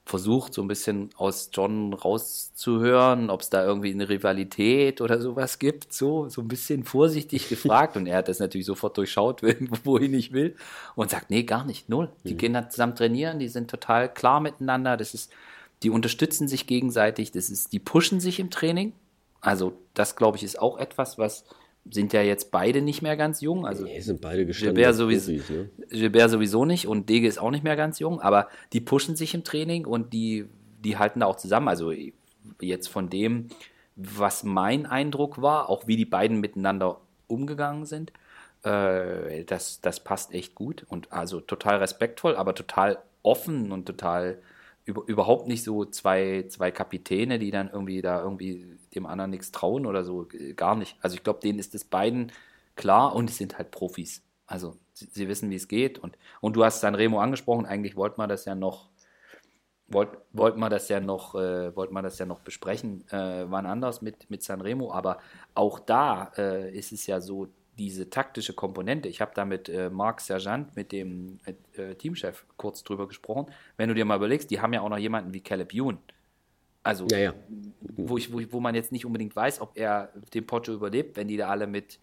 versucht, 0.05 0.53
so 0.53 0.61
ein 0.61 0.67
bisschen 0.67 1.09
aus 1.17 1.49
John 1.51 1.93
rauszuhören, 1.93 3.31
ob 3.31 3.41
es 3.41 3.49
da 3.49 3.65
irgendwie 3.65 3.91
eine 3.91 4.07
Rivalität 4.07 5.01
oder 5.01 5.19
sowas 5.19 5.57
gibt, 5.57 5.91
so, 5.91 6.29
so 6.29 6.41
ein 6.41 6.47
bisschen 6.47 6.83
vorsichtig 6.83 7.49
gefragt 7.49 7.97
und 7.97 8.05
er 8.05 8.17
hat 8.17 8.27
das 8.27 8.39
natürlich 8.39 8.67
sofort 8.67 8.97
durchschaut, 8.97 9.41
wohin 9.83 10.13
ich 10.13 10.31
will 10.31 10.55
und 10.95 11.09
sagt, 11.09 11.31
nee, 11.31 11.43
gar 11.43 11.65
nicht, 11.65 11.89
null. 11.89 12.09
Die 12.23 12.33
mhm. 12.33 12.37
gehen 12.37 12.53
dann 12.53 12.69
zusammen 12.69 12.95
trainieren, 12.95 13.39
die 13.39 13.49
sind 13.49 13.69
total 13.69 14.11
klar 14.11 14.39
miteinander, 14.39 14.95
das 14.95 15.15
ist, 15.15 15.31
die 15.85 15.91
unterstützen 15.91 16.47
sich 16.47 16.65
gegenseitig, 16.65 17.31
das 17.31 17.51
ist, 17.51 17.71
die 17.71 17.77
pushen 17.77 18.19
sich 18.19 18.39
im 18.39 18.49
Training. 18.49 18.93
Also 19.39 19.73
das, 19.93 20.15
glaube 20.15 20.35
ich, 20.35 20.43
ist 20.43 20.59
auch 20.59 20.79
etwas, 20.79 21.19
was 21.19 21.45
sind 21.87 22.11
ja 22.11 22.23
jetzt 22.23 22.49
beide 22.49 22.81
nicht 22.81 23.03
mehr 23.03 23.15
ganz 23.15 23.39
jung. 23.39 23.67
Also 23.67 23.83
nee, 23.83 23.99
sind 23.99 24.19
beide 24.19 24.47
Gilbert 24.47 24.95
sowieso, 24.95 25.31
Profis, 25.31 25.49
ne? 25.51 25.69
Gilbert 25.91 26.31
sowieso 26.31 26.65
nicht 26.65 26.87
und 26.87 27.07
Dege 27.07 27.27
ist 27.27 27.37
auch 27.37 27.51
nicht 27.51 27.63
mehr 27.63 27.75
ganz 27.75 27.99
jung, 27.99 28.19
aber 28.19 28.49
die 28.73 28.81
pushen 28.81 29.15
sich 29.15 29.35
im 29.35 29.43
Training 29.43 29.85
und 29.85 30.11
die, 30.11 30.47
die 30.83 30.97
halten 30.97 31.19
da 31.19 31.27
auch 31.27 31.35
zusammen. 31.35 31.67
Also 31.67 31.93
jetzt 32.59 32.87
von 32.87 33.11
dem, 33.11 33.49
was 33.95 34.43
mein 34.43 34.87
Eindruck 34.87 35.39
war, 35.39 35.69
auch 35.69 35.85
wie 35.85 35.97
die 35.97 36.05
beiden 36.05 36.39
miteinander 36.39 36.99
umgegangen 37.27 37.85
sind, 37.85 38.11
äh, 38.63 39.43
das, 39.45 39.81
das 39.81 39.99
passt 39.99 40.33
echt 40.33 40.55
gut 40.55 40.83
und 40.89 41.11
also 41.13 41.41
total 41.41 41.77
respektvoll, 41.77 42.35
aber 42.35 42.55
total 42.55 42.97
offen 43.21 43.71
und 43.71 43.85
total 43.85 44.39
überhaupt 44.85 45.47
nicht 45.47 45.63
so 45.63 45.85
zwei, 45.85 46.45
zwei 46.47 46.71
Kapitäne, 46.71 47.39
die 47.39 47.51
dann 47.51 47.69
irgendwie 47.69 48.01
da 48.01 48.21
irgendwie 48.21 48.77
dem 48.93 49.05
anderen 49.05 49.31
nichts 49.31 49.51
trauen 49.51 49.85
oder 49.85 50.03
so. 50.03 50.27
Gar 50.55 50.75
nicht. 50.75 50.97
Also 51.01 51.15
ich 51.15 51.23
glaube, 51.23 51.39
denen 51.41 51.59
ist 51.59 51.73
es 51.73 51.83
beiden 51.83 52.31
klar 52.75 53.15
und 53.15 53.29
die 53.29 53.33
sind 53.33 53.57
halt 53.57 53.71
Profis. 53.71 54.23
Also 54.45 54.77
sie, 54.93 55.07
sie, 55.11 55.27
wissen, 55.27 55.49
wie 55.49 55.55
es 55.55 55.67
geht. 55.67 55.97
Und, 55.97 56.17
und 56.39 56.55
du 56.55 56.63
hast 56.63 56.81
Sanremo 56.81 57.19
angesprochen, 57.19 57.65
eigentlich 57.65 57.95
wollte 57.95 58.17
man 58.17 58.29
das 58.29 58.45
ja 58.45 58.53
noch, 58.53 58.89
wollte 59.87 60.21
wollt 60.33 60.57
man 60.57 60.69
das 60.69 60.87
ja 60.89 60.99
noch, 60.99 61.35
äh, 61.35 61.75
wollte 61.75 61.93
man 61.93 62.03
das 62.03 62.19
ja 62.19 62.25
noch 62.27 62.41
besprechen, 62.41 63.07
äh, 63.09 63.49
wann 63.49 63.65
anders 63.65 64.01
mit, 64.01 64.29
mit 64.29 64.43
Sanremo, 64.43 64.93
aber 64.93 65.17
auch 65.55 65.79
da 65.79 66.31
äh, 66.37 66.75
ist 66.77 66.91
es 66.91 67.07
ja 67.07 67.21
so, 67.21 67.47
diese 67.77 68.09
taktische 68.09 68.53
Komponente, 68.53 69.09
ich 69.09 69.21
habe 69.21 69.31
da 69.35 69.45
mit 69.45 69.69
äh, 69.69 69.89
Marc 69.89 70.21
Sergeant, 70.21 70.75
mit 70.75 70.91
dem 70.91 71.39
äh, 71.75 71.95
Teamchef, 71.95 72.45
kurz 72.57 72.83
drüber 72.83 73.07
gesprochen. 73.07 73.51
Wenn 73.77 73.89
du 73.89 73.95
dir 73.95 74.05
mal 74.05 74.15
überlegst, 74.15 74.49
die 74.51 74.61
haben 74.61 74.73
ja 74.73 74.81
auch 74.81 74.89
noch 74.89 74.97
jemanden 74.97 75.33
wie 75.33 75.41
Caleb 75.41 75.73
Youn. 75.73 75.97
Also, 76.83 77.07
ja, 77.09 77.17
ja. 77.17 77.33
Wo, 77.79 78.17
ich, 78.17 78.31
wo, 78.31 78.39
wo 78.51 78.59
man 78.59 78.75
jetzt 78.75 78.91
nicht 78.91 79.05
unbedingt 79.05 79.35
weiß, 79.35 79.59
ob 79.59 79.75
er 79.75 80.11
den 80.33 80.45
Poggio 80.45 80.73
überlebt, 80.73 81.17
wenn 81.17 81.27
die 81.27 81.37
da 81.37 81.49
alle 81.49 81.67
mit, 81.67 81.99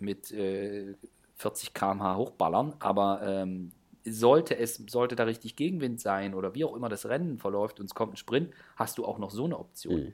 mit 0.00 0.32
äh, 0.32 0.94
40 1.36 1.74
km/h 1.74 2.16
hochballern. 2.16 2.74
Aber 2.78 3.20
ähm, 3.22 3.72
sollte 4.06 4.56
es 4.56 4.76
sollte 4.88 5.16
da 5.16 5.24
richtig 5.24 5.56
Gegenwind 5.56 6.00
sein 6.00 6.34
oder 6.34 6.54
wie 6.54 6.64
auch 6.64 6.74
immer 6.74 6.88
das 6.88 7.06
Rennen 7.06 7.38
verläuft 7.38 7.80
und 7.80 7.86
es 7.86 7.94
kommt 7.94 8.14
ein 8.14 8.16
Sprint, 8.16 8.52
hast 8.76 8.98
du 8.98 9.04
auch 9.04 9.18
noch 9.18 9.30
so 9.30 9.44
eine 9.44 9.58
Option. 9.58 10.04
Mhm. 10.04 10.12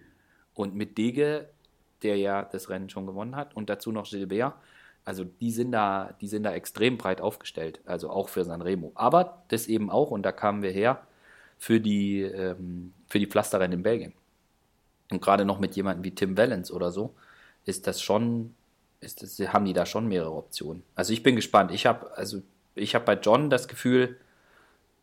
Und 0.54 0.74
mit 0.74 0.98
Dege 0.98 1.48
der 2.02 2.16
ja 2.16 2.42
das 2.42 2.68
Rennen 2.68 2.90
schon 2.90 3.06
gewonnen 3.06 3.36
hat, 3.36 3.54
und 3.56 3.70
dazu 3.70 3.92
noch 3.92 4.08
Gilbert. 4.08 4.54
Also 5.04 5.24
die 5.24 5.50
sind 5.50 5.72
da, 5.72 6.14
die 6.20 6.28
sind 6.28 6.42
da 6.42 6.52
extrem 6.52 6.98
breit 6.98 7.20
aufgestellt, 7.20 7.80
also 7.86 8.10
auch 8.10 8.28
für 8.28 8.44
Sanremo. 8.44 8.92
Aber 8.94 9.42
das 9.48 9.66
eben 9.66 9.90
auch, 9.90 10.10
und 10.10 10.22
da 10.22 10.32
kamen 10.32 10.62
wir 10.62 10.70
her, 10.70 11.00
für 11.58 11.80
die, 11.80 12.22
ähm, 12.22 12.92
für 13.08 13.18
die 13.18 13.26
Pflasterrennen 13.26 13.78
in 13.78 13.82
Belgien. 13.82 14.12
Und 15.10 15.20
gerade 15.20 15.44
noch 15.44 15.58
mit 15.58 15.76
jemandem 15.76 16.04
wie 16.04 16.14
Tim 16.14 16.36
Wellens 16.36 16.70
oder 16.70 16.90
so, 16.90 17.14
ist 17.64 17.86
das 17.86 18.00
schon, 18.00 18.54
ist 19.00 19.22
das, 19.22 19.38
haben 19.52 19.64
die 19.64 19.72
da 19.72 19.86
schon 19.86 20.06
mehrere 20.08 20.32
Optionen. 20.32 20.82
Also 20.94 21.12
ich 21.12 21.22
bin 21.22 21.36
gespannt. 21.36 21.70
Ich 21.72 21.86
habe 21.86 22.16
also 22.16 22.42
ich 22.74 22.96
bei 22.96 23.14
John 23.14 23.50
das 23.50 23.68
Gefühl, 23.68 24.18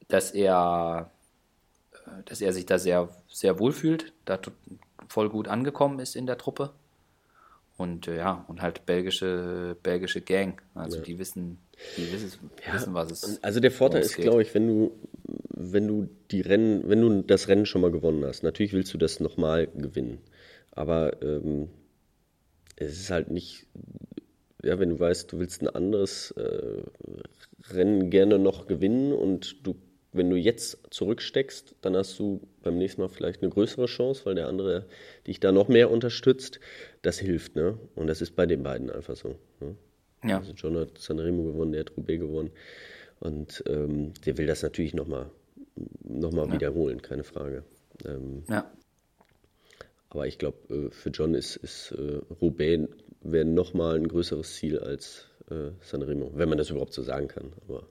dass 0.08 0.32
er, 0.32 1.12
äh, 1.94 2.24
dass 2.26 2.42
er 2.42 2.54
sich 2.54 2.66
da 2.66 2.80
sehr, 2.80 3.10
sehr 3.28 3.60
wohl 3.60 3.72
fühlt, 3.72 4.14
da 4.26 4.40
voll 5.08 5.30
gut 5.30 5.48
angekommen 5.48 6.00
ist 6.00 6.16
in 6.16 6.26
der 6.26 6.38
Truppe. 6.38 6.72
Und 7.78 8.08
äh, 8.08 8.18
ja, 8.18 8.44
und 8.48 8.62
halt 8.62 8.86
belgische, 8.88 9.78
belgische 9.84 10.22
Gang. 10.22 10.62
Also 10.74 10.98
ja. 10.98 11.04
die 11.04 11.20
wissen, 11.20 11.60
die 11.96 12.12
wissen, 12.12 12.50
ja, 12.66 12.74
wissen, 12.74 12.94
was 12.96 13.12
es 13.12 13.44
Also 13.44 13.60
der 13.60 13.72
Vorteil 13.72 14.02
ist, 14.02 14.16
glaube 14.16 14.42
ich, 14.42 14.54
wenn 14.56 14.68
du, 14.68 14.92
wenn 15.50 15.88
du 15.88 16.10
die 16.32 16.42
Rennen, 16.42 16.90
wenn 16.90 17.02
du 17.02 17.22
das 17.22 17.48
Rennen 17.48 17.68
schon 17.68 17.82
mal 17.82 17.92
gewonnen 17.92 18.26
hast, 18.26 18.42
natürlich 18.42 18.74
willst 18.74 18.94
du 18.94 18.98
das 18.98 19.20
nochmal 19.20 19.68
gewinnen. 19.68 20.18
Aber 20.72 21.22
ähm, 21.22 21.70
es 22.76 23.00
ist 23.00 23.12
halt 23.12 23.30
nicht, 23.30 23.68
ja, 24.64 24.80
wenn 24.80 24.90
du 24.90 25.00
weißt, 25.00 25.32
du 25.32 25.40
willst 25.40 25.62
ein 25.62 25.70
anderes 25.70 26.32
äh, 26.32 26.82
Rennen 27.70 28.10
gerne 28.10 28.40
noch 28.40 28.68
gewinnen 28.68 29.14
und 29.14 29.66
du 29.66 29.76
wenn 30.14 30.30
du 30.30 30.36
jetzt 30.36 30.80
zurücksteckst, 30.90 31.76
dann 31.82 31.96
hast 31.96 32.18
du 32.20 32.42
beim 32.64 32.78
nächsten 32.78 33.02
Mal 33.02 33.10
vielleicht 33.10 33.42
eine 33.42 33.52
größere 33.52 33.86
Chance, 33.86 34.26
weil 34.26 34.36
der 34.36 34.48
andere 34.48 34.86
dich 35.28 35.40
da 35.40 35.52
noch 35.52 35.68
mehr 35.68 35.92
unterstützt. 35.92 36.60
Das 37.02 37.20
hilft, 37.20 37.56
ne? 37.56 37.78
Und 37.96 38.08
das 38.08 38.22
ist 38.22 38.36
bei 38.36 38.46
den 38.46 38.64
beiden 38.64 38.90
einfach 38.90 39.16
so. 39.16 39.36
Ne? 39.60 39.76
Ja. 40.24 40.40
Also 40.40 40.54
John 40.54 40.78
hat 40.78 40.98
Sanremo 40.98 41.44
gewonnen, 41.44 41.74
der 41.74 41.82
hat 41.82 41.92
Roubaix 41.96 42.20
gewonnen. 42.20 42.52
Und 43.20 43.64
ähm, 43.68 44.14
der 44.26 44.38
will 44.38 44.48
das 44.48 44.64
natürlich 44.64 44.94
nochmal 44.94 45.30
noch 46.04 46.32
mal 46.32 46.48
ja. 46.48 46.54
wiederholen, 46.54 47.02
keine 47.02 47.24
Frage. 47.24 47.64
Ähm, 48.06 48.44
ja. 48.50 48.70
Aber 50.10 50.28
ich 50.28 50.38
glaube, 50.38 50.58
äh, 50.74 50.90
für 50.92 51.10
John 51.10 51.34
ist, 51.34 51.58
ist 51.58 51.92
äh, 51.92 52.22
Roubaix 52.42 52.88
wäre 53.22 53.46
nochmal 53.46 53.96
ein 53.96 54.08
größeres 54.08 54.56
Ziel 54.56 54.80
als 54.80 55.26
äh, 55.50 55.72
Sanremo, 55.82 56.32
wenn 56.36 56.50
man 56.50 56.58
das 56.58 56.70
überhaupt 56.70 56.94
so 56.94 57.04
sagen 57.04 57.28
kann. 57.28 57.54
Aber 57.68 57.88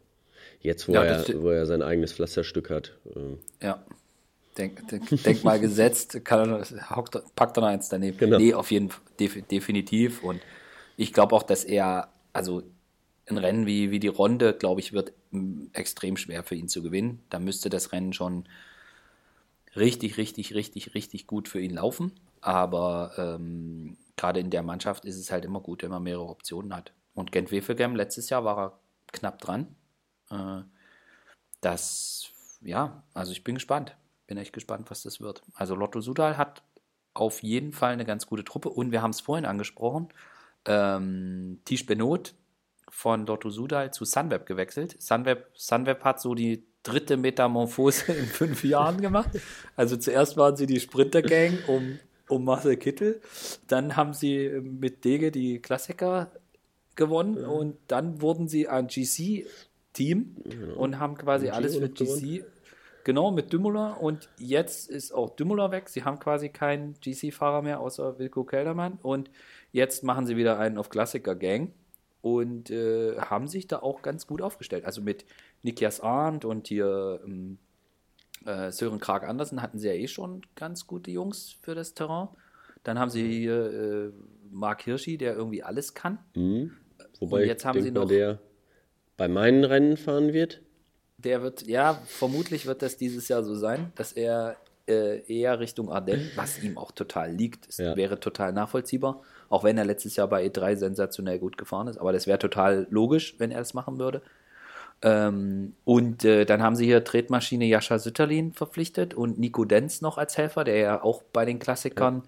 Jetzt, 0.67 0.89
wo, 0.89 0.93
ja, 0.95 1.05
er, 1.05 1.43
wo 1.43 1.51
er 1.51 1.65
sein 1.65 1.81
eigenes 1.81 2.13
Pflasterstück 2.13 2.71
hat. 2.71 2.93
Ähm. 3.15 3.39
Ja. 3.63 3.83
Denk, 4.59 4.89
denk, 4.89 5.23
denk 5.23 5.45
mal 5.45 5.61
gesetzt, 5.61 6.25
kann 6.25 6.51
er, 6.51 6.67
packt 7.37 7.59
er 7.59 7.61
noch 7.61 7.69
eins 7.69 7.89
daneben. 7.89 8.17
Genau. 8.17 8.39
Nee, 8.39 8.55
auf 8.55 8.71
jeden 8.71 8.89
Fall, 8.91 9.03
definitiv. 9.51 10.25
Und 10.25 10.41
ich 10.97 11.13
glaube 11.13 11.37
auch, 11.37 11.43
dass 11.43 11.63
er, 11.63 12.09
also 12.33 12.63
ein 13.29 13.39
Rennen 13.39 13.67
wie, 13.67 13.91
wie 13.91 14.01
die 14.01 14.09
Ronde, 14.09 14.55
glaube 14.55 14.81
ich, 14.81 14.93
wird 14.93 15.13
extrem 15.73 16.17
schwer 16.17 16.43
für 16.43 16.55
ihn 16.55 16.69
zu 16.69 16.83
gewinnen. 16.83 17.21
Da 17.29 17.39
müsste 17.39 17.69
das 17.69 17.93
Rennen 17.93 18.13
schon 18.13 18.49
richtig, 19.77 20.17
richtig, 20.17 20.55
richtig, 20.55 20.95
richtig 20.95 21.27
gut 21.27 21.49
für 21.49 21.61
ihn 21.61 21.75
laufen. 21.75 22.13
Aber 22.41 23.13
ähm, 23.19 23.97
gerade 24.17 24.41
in 24.41 24.51
der 24.51 24.63
Mannschaft 24.63 25.05
ist 25.05 25.19
es 25.19 25.31
halt 25.31 25.45
immer 25.45 25.61
gut, 25.61 25.83
wenn 25.83 25.91
man 25.91 26.03
mehrere 26.03 26.29
Optionen 26.29 26.75
hat. 26.75 26.93
Und 27.15 27.31
Gent 27.31 27.53
Wevelgem 27.53 27.95
letztes 27.95 28.31
Jahr 28.31 28.45
war 28.45 28.59
er 28.59 28.79
knapp 29.13 29.39
dran. 29.41 29.69
Äh, 30.31 30.63
das, 31.61 32.31
ja, 32.61 33.03
also 33.15 33.33
ich 33.33 33.45
bin 33.45 33.57
gespannt. 33.57 33.97
Bin 34.27 34.39
echt 34.39 34.53
gespannt, 34.53 34.91
was 34.91 35.03
das 35.03 35.21
wird. 35.21 35.43
Also 35.55 35.75
Lotto 35.75 36.01
Sudal 36.01 36.37
hat 36.37 36.63
auf 37.15 37.43
jeden 37.43 37.73
Fall 37.73 37.93
eine 37.93 38.05
ganz 38.05 38.27
gute 38.27 38.45
Truppe 38.45 38.69
und 38.69 38.93
wir 38.93 39.03
haben 39.03 39.11
es 39.11 39.21
vorhin 39.21 39.47
angesprochen. 39.47 40.09
Ähm, 40.65 41.61
Tisch 41.65 41.87
Benot 41.87 42.35
von 42.89 43.27
Lotto 43.27 43.51
Sudal 43.51 43.93
zu 43.93 44.05
Sunweb 44.05 44.47
gewechselt. 44.47 45.01
Sunweb, 45.01 45.51
Sunweb 45.55 46.05
hat 46.05 46.21
so 46.21 46.35
die 46.35 46.65
dritte 46.83 47.17
Metamorphose 47.17 48.13
in 48.13 48.27
fünf 48.27 48.65
Jahren 48.65 49.01
gemacht. 49.01 49.31
Also 49.77 49.97
zuerst 49.97 50.37
waren 50.37 50.57
sie 50.57 50.67
die 50.67 50.81
Sprinter-Gang 50.81 51.59
um, 51.69 51.99
um 52.29 52.45
Marcel 52.45 52.77
Kittel. 52.77 53.21
Dann 53.67 53.97
haben 53.97 54.13
sie 54.13 54.49
mit 54.61 55.05
Dege 55.05 55.31
die 55.31 55.61
Klassiker 55.61 56.31
gewonnen 56.95 57.37
ja. 57.41 57.49
und 57.49 57.77
dann 57.89 58.23
wurden 58.23 58.49
sie 58.49 58.69
ein 58.69 58.89
GC 58.89 59.47
Team 59.97 60.37
genau. 60.45 60.75
und 60.77 60.99
haben 60.99 61.17
quasi 61.17 61.49
alles 61.49 61.77
für 61.77 61.89
GC. 61.89 62.45
Genau, 63.05 63.31
mit 63.31 63.53
Dümmler 63.53 64.01
und 64.01 64.29
jetzt 64.37 64.91
ist 64.91 65.13
auch 65.13 65.31
Dümmler 65.37 65.71
weg. 65.71 65.89
Sie 65.89 66.03
haben 66.03 66.19
quasi 66.19 66.49
keinen 66.49 66.95
GC-Fahrer 66.95 67.63
mehr 67.63 67.79
außer 67.79 68.19
Wilko 68.19 68.43
Keldermann 68.43 68.99
und 69.01 69.31
jetzt 69.71 70.03
machen 70.03 70.27
sie 70.27 70.37
wieder 70.37 70.59
einen 70.59 70.77
auf 70.77 70.91
Klassiker 70.91 71.37
Gang 71.37 71.73
und 72.21 72.71
äh, 72.71 73.17
haben 73.17 73.47
sich 73.47 73.69
da 73.69 73.79
auch 73.79 74.03
ganz 74.03 74.27
gut 74.27 74.43
aufgestellt. 74.43 74.85
Also 74.85 75.03
mit 75.03 75.25
Nikias 75.63 76.01
Arndt 76.01 76.45
und 76.45 76.67
hier 76.67 77.21
ähm, 77.25 77.59
äh, 78.45 78.73
Sören 78.73 78.99
Krag 78.99 79.23
Andersen 79.23 79.63
hatten 79.63 79.79
sie 79.79 79.87
ja 79.87 79.95
eh 79.95 80.09
schon 80.09 80.43
ganz 80.57 80.89
gute 80.89 81.13
Jungs 81.13 81.57
für 81.63 81.77
das 81.77 81.95
Terrain. 81.95 82.29
Dann 82.83 82.99
haben 82.99 83.11
sie 83.11 83.31
hier 83.31 83.73
äh, 83.73 84.13
Mark 84.51 84.83
Hirschi, 84.83 85.17
der 85.17 85.37
irgendwie 85.37 85.63
alles 85.63 85.95
kann. 85.95 86.19
Mhm. 86.35 86.73
Wobei 87.21 87.43
und 87.43 87.47
jetzt 87.47 87.65
haben 87.65 87.81
sie 87.81 87.93
noch 87.93 88.07
der 88.07 88.41
bei 89.17 89.29
meinen 89.29 89.65
Rennen 89.65 89.97
fahren 89.97 90.33
wird? 90.33 90.61
Der 91.19 91.43
wird, 91.43 91.67
ja, 91.67 92.01
vermutlich 92.07 92.67
wird 92.67 92.83
das 92.83 92.97
dieses 92.97 93.29
Jahr 93.29 93.43
so 93.43 93.55
sein, 93.55 93.93
dass 93.95 94.13
er 94.13 94.57
äh, 94.87 95.21
eher 95.27 95.59
Richtung 95.59 95.91
Ardennes, 95.91 96.37
was 96.37 96.63
ihm 96.63 96.79
auch 96.79 96.93
total 96.93 97.33
liegt, 97.33 97.69
es 97.69 97.79
ja. 97.79 97.97
wäre 97.97 98.21
total 98.21 98.53
nachvollziehbar, 98.53 99.23
auch 99.49 99.65
wenn 99.65 99.79
er 99.79 99.85
letztes 99.85 100.17
Jahr 100.17 100.29
bei 100.29 100.47
E3 100.47 100.77
sensationell 100.77 101.39
gut 101.39 101.57
gefahren 101.59 101.89
ist, 101.89 101.99
aber 101.99 102.13
das 102.13 102.27
wäre 102.27 102.39
total 102.39 102.87
logisch, 102.91 103.35
wenn 103.39 103.51
er 103.51 103.59
das 103.59 103.75
machen 103.75 103.99
würde. 103.99 104.23
Ähm, 105.03 105.75
und 105.85 106.25
äh, 106.25 106.45
dann 106.47 106.63
haben 106.63 106.77
sie 106.77 106.87
hier 106.87 107.05
Tretmaschine 107.05 107.67
Jascha 107.67 107.99
Sütterlin 107.99 108.53
verpflichtet 108.53 109.13
und 109.13 109.39
Nico 109.39 109.65
Denz 109.65 110.01
noch 110.01 110.19
als 110.19 110.39
Helfer, 110.39 110.65
der 110.65 110.77
ja 110.77 111.03
auch 111.03 111.23
bei 111.23 111.45
den 111.45 111.59
Klassikern 111.59 112.23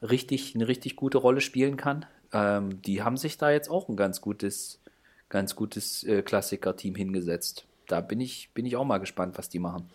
ja. 0.00 0.08
richtig, 0.08 0.54
eine 0.54 0.66
richtig 0.66 0.96
gute 0.96 1.18
Rolle 1.18 1.40
spielen 1.40 1.76
kann. 1.76 2.06
Ähm, 2.32 2.82
die 2.82 3.02
haben 3.02 3.16
sich 3.16 3.38
da 3.38 3.50
jetzt 3.50 3.70
auch 3.70 3.88
ein 3.88 3.96
ganz 3.96 4.20
gutes 4.20 4.79
ganz 5.30 5.56
gutes 5.56 6.04
äh, 6.04 6.20
Klassiker-Team 6.20 6.94
hingesetzt. 6.94 7.64
Da 7.86 8.02
bin 8.02 8.20
ich, 8.20 8.50
bin 8.52 8.66
ich 8.66 8.76
auch 8.76 8.84
mal 8.84 8.98
gespannt, 8.98 9.38
was 9.38 9.48
die 9.48 9.58
machen. 9.58 9.88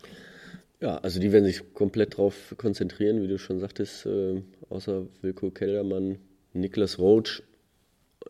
Ja, 0.80 0.98
also 0.98 1.20
die 1.20 1.32
werden 1.32 1.44
sich 1.44 1.72
komplett 1.72 2.14
darauf 2.14 2.54
konzentrieren, 2.58 3.22
wie 3.22 3.28
du 3.28 3.38
schon 3.38 3.60
sagtest, 3.60 4.04
äh, 4.06 4.42
außer 4.68 5.06
Wilko 5.22 5.50
Kellermann. 5.50 6.18
Niklas 6.52 6.98
Roach 6.98 7.42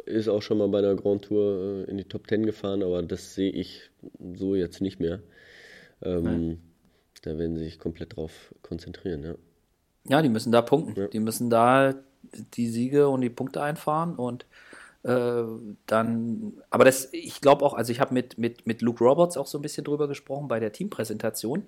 ist 0.04 0.28
auch 0.28 0.42
schon 0.42 0.58
mal 0.58 0.68
bei 0.68 0.78
einer 0.78 0.94
Grand 0.94 1.24
Tour 1.24 1.86
äh, 1.86 1.90
in 1.90 1.96
die 1.96 2.04
Top 2.04 2.26
Ten 2.26 2.44
gefahren, 2.44 2.82
aber 2.82 3.02
das 3.02 3.34
sehe 3.34 3.50
ich 3.50 3.90
so 4.34 4.54
jetzt 4.54 4.80
nicht 4.80 5.00
mehr. 5.00 5.22
Ähm, 6.02 6.58
da 7.22 7.38
werden 7.38 7.56
sie 7.56 7.64
sich 7.64 7.78
komplett 7.78 8.16
drauf 8.16 8.54
konzentrieren, 8.62 9.24
ja. 9.24 9.34
Ja, 10.08 10.22
die 10.22 10.28
müssen 10.28 10.52
da 10.52 10.62
punkten. 10.62 11.00
Ja. 11.00 11.08
Die 11.08 11.18
müssen 11.18 11.50
da 11.50 11.94
die 12.54 12.68
Siege 12.68 13.08
und 13.08 13.22
die 13.22 13.30
Punkte 13.30 13.62
einfahren 13.62 14.14
und 14.16 14.46
äh, 15.06 15.44
dann, 15.86 16.54
aber 16.68 16.84
das, 16.84 17.12
ich 17.12 17.40
glaube 17.40 17.64
auch, 17.64 17.74
also 17.74 17.92
ich 17.92 18.00
habe 18.00 18.12
mit, 18.12 18.38
mit, 18.38 18.66
mit 18.66 18.82
Luke 18.82 19.04
Roberts 19.04 19.36
auch 19.36 19.46
so 19.46 19.56
ein 19.56 19.62
bisschen 19.62 19.84
drüber 19.84 20.08
gesprochen 20.08 20.48
bei 20.48 20.58
der 20.58 20.72
Teampräsentation, 20.72 21.66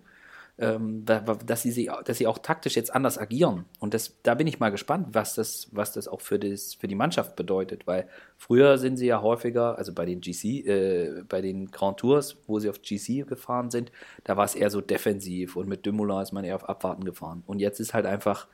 ähm, 0.59 1.05
dass, 1.05 1.62
sie, 1.62 1.89
dass 2.05 2.18
sie 2.18 2.26
auch 2.26 2.39
taktisch 2.39 2.74
jetzt 2.74 2.93
anders 2.93 3.16
agieren. 3.16 3.66
Und 3.78 3.95
das, 3.95 4.16
da 4.24 4.34
bin 4.34 4.49
ich 4.49 4.59
mal 4.59 4.70
gespannt, 4.70 5.11
was 5.12 5.36
das, 5.36 5.68
was 5.70 5.93
das 5.93 6.09
auch 6.09 6.20
für, 6.20 6.41
das, 6.41 6.74
für 6.74 6.89
die 6.89 6.97
Mannschaft 6.97 7.36
bedeutet, 7.36 7.86
weil 7.86 8.09
früher 8.36 8.76
sind 8.76 8.97
sie 8.97 9.07
ja 9.07 9.22
häufiger, 9.22 9.78
also 9.78 9.93
bei 9.93 10.05
den 10.05 10.20
GC, 10.20 10.66
äh, 10.66 11.22
bei 11.28 11.41
den 11.41 11.70
Grand 11.70 11.99
Tours, 11.99 12.39
wo 12.49 12.59
sie 12.59 12.68
auf 12.68 12.82
GC 12.82 13.24
gefahren 13.24 13.70
sind, 13.70 13.93
da 14.24 14.36
war 14.36 14.47
es 14.47 14.57
eher 14.57 14.70
so 14.70 14.80
defensiv 14.80 15.55
und 15.55 15.68
mit 15.68 15.86
Dümmler 15.86 16.22
ist 16.22 16.32
man 16.32 16.45
eher 16.45 16.57
auf 16.57 16.68
Abwarten 16.68 17.05
gefahren. 17.05 17.45
Und 17.47 17.61
jetzt 17.61 17.78
ist 17.78 17.95
halt 17.95 18.05
einfach, 18.05 18.49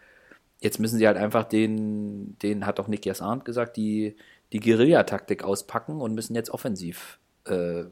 jetzt 0.61 0.79
müssen 0.79 0.99
sie 0.99 1.07
halt 1.07 1.17
einfach 1.17 1.45
den, 1.45 2.37
den 2.41 2.67
hat 2.67 2.79
auch 2.81 2.89
Nikias 2.89 3.23
Arndt 3.23 3.47
gesagt, 3.47 3.79
die, 3.79 4.17
die 4.55 4.61
Guerillataktik 4.61 5.43
auspacken 5.43 6.01
und 6.01 6.15
müssen 6.15 6.37
jetzt 6.37 6.49
offensiv 6.49 7.19
äh, 7.47 7.85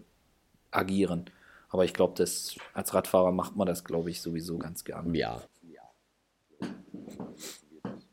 agieren. 0.70 1.24
Aber 1.68 1.84
ich 1.84 1.92
glaube, 1.92 2.14
als 2.20 2.94
Radfahrer 2.94 3.32
macht 3.32 3.56
man 3.56 3.66
das, 3.66 3.82
glaube 3.84 4.10
ich, 4.10 4.22
sowieso 4.22 4.58
ganz 4.58 4.84
gern. 4.84 5.12
Ja. 5.12 5.42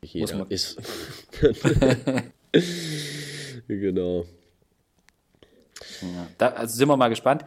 Jeder 0.02 0.38
man 0.38 0.48
ist. 0.48 0.80
genau. 3.68 4.24
Ja, 6.00 6.26
da, 6.38 6.48
also 6.48 6.76
sind 6.76 6.88
wir 6.88 6.96
mal 6.96 7.08
gespannt. 7.08 7.44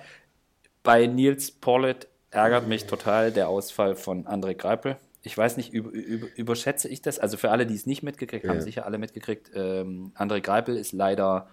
Bei 0.84 1.06
Nils 1.06 1.52
Pollitt 1.52 2.08
ärgert 2.30 2.68
mich 2.70 2.86
total 2.86 3.34
der 3.34 3.50
Ausfall 3.50 3.96
von 3.96 4.26
André 4.26 4.54
Greipel 4.54 4.98
ich 5.24 5.38
weiß 5.38 5.58
nicht, 5.58 5.74
über, 5.74 5.90
über, 5.92 6.28
überschätze 6.36 6.90
ich 6.90 7.02
das? 7.02 7.18
Also 7.18 7.38
für 7.38 7.50
alle, 7.50 7.66
die 7.66 7.76
es 7.76 7.86
nicht 7.86 8.04
mitgekriegt 8.04 8.48
haben, 8.48 8.58
ja. 8.58 8.62
sicher 8.62 8.86
alle 8.86 8.98
mitgekriegt. 8.98 9.52
Ähm, 9.56 10.12
André 10.16 10.42
Greipel 10.42 10.78
ist 10.78 10.92
leider 10.92 11.50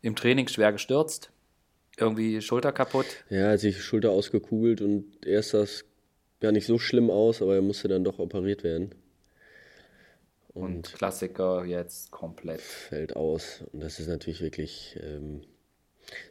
im 0.00 0.16
Training 0.16 0.48
schwer 0.48 0.72
gestürzt. 0.72 1.30
Irgendwie 1.98 2.40
Schulter 2.40 2.72
kaputt. 2.72 3.06
Ja, 3.28 3.38
er 3.38 3.52
hat 3.52 3.60
sich 3.60 3.82
Schulter 3.84 4.10
ausgekugelt 4.10 4.80
und 4.80 5.26
erst 5.26 5.50
sah 5.50 5.60
es 5.60 5.84
gar 6.40 6.52
nicht 6.52 6.66
so 6.66 6.78
schlimm 6.78 7.10
aus, 7.10 7.42
aber 7.42 7.54
er 7.54 7.62
musste 7.62 7.86
dann 7.86 8.02
doch 8.02 8.18
operiert 8.18 8.64
werden. 8.64 8.94
Und, 10.54 10.64
und 10.64 10.94
Klassiker 10.94 11.66
jetzt 11.66 12.10
komplett. 12.10 12.62
Fällt 12.62 13.14
aus. 13.14 13.62
Und 13.72 13.80
das 13.80 14.00
ist 14.00 14.08
natürlich 14.08 14.40
wirklich. 14.40 14.98
Ähm, 15.02 15.42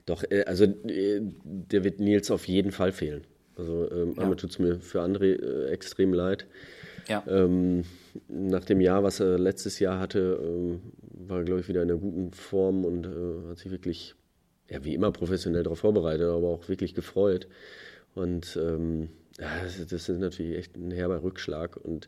doch, 0.07 0.23
äh, 0.29 0.43
also 0.45 0.65
äh, 0.65 1.21
der 1.21 1.83
wird 1.83 1.99
Nils 1.99 2.31
auf 2.31 2.47
jeden 2.47 2.71
Fall 2.71 2.91
fehlen. 2.91 3.25
Also 3.57 3.89
ähm, 3.91 4.15
ja. 4.17 4.35
tut 4.35 4.49
es 4.49 4.59
mir 4.59 4.79
für 4.79 5.01
André 5.01 5.41
äh, 5.41 5.69
extrem 5.69 6.13
leid. 6.13 6.47
Ja. 7.07 7.23
Ähm, 7.27 7.83
nach 8.27 8.63
dem 8.63 8.81
Jahr, 8.81 9.03
was 9.03 9.19
er 9.19 9.37
letztes 9.37 9.79
Jahr 9.79 9.99
hatte, 9.99 10.39
ähm, 10.43 10.81
war 11.27 11.39
er, 11.39 11.43
glaube 11.43 11.61
ich, 11.61 11.67
wieder 11.67 11.81
in 11.81 11.89
einer 11.89 11.99
guten 11.99 12.31
Form 12.31 12.85
und 12.85 13.05
äh, 13.05 13.49
hat 13.49 13.59
sich 13.59 13.71
wirklich, 13.71 14.15
ja, 14.69 14.83
wie 14.83 14.93
immer 14.93 15.11
professionell 15.11 15.63
darauf 15.63 15.79
vorbereitet, 15.79 16.27
aber 16.27 16.47
auch 16.47 16.69
wirklich 16.69 16.93
gefreut. 16.93 17.47
Und 18.13 18.57
ähm, 18.61 19.09
ja, 19.39 19.49
das, 19.63 19.85
das 19.87 20.09
ist 20.09 20.19
natürlich 20.19 20.57
echt 20.57 20.75
ein 20.75 20.91
herber 20.91 21.23
Rückschlag 21.23 21.77
und 21.77 22.07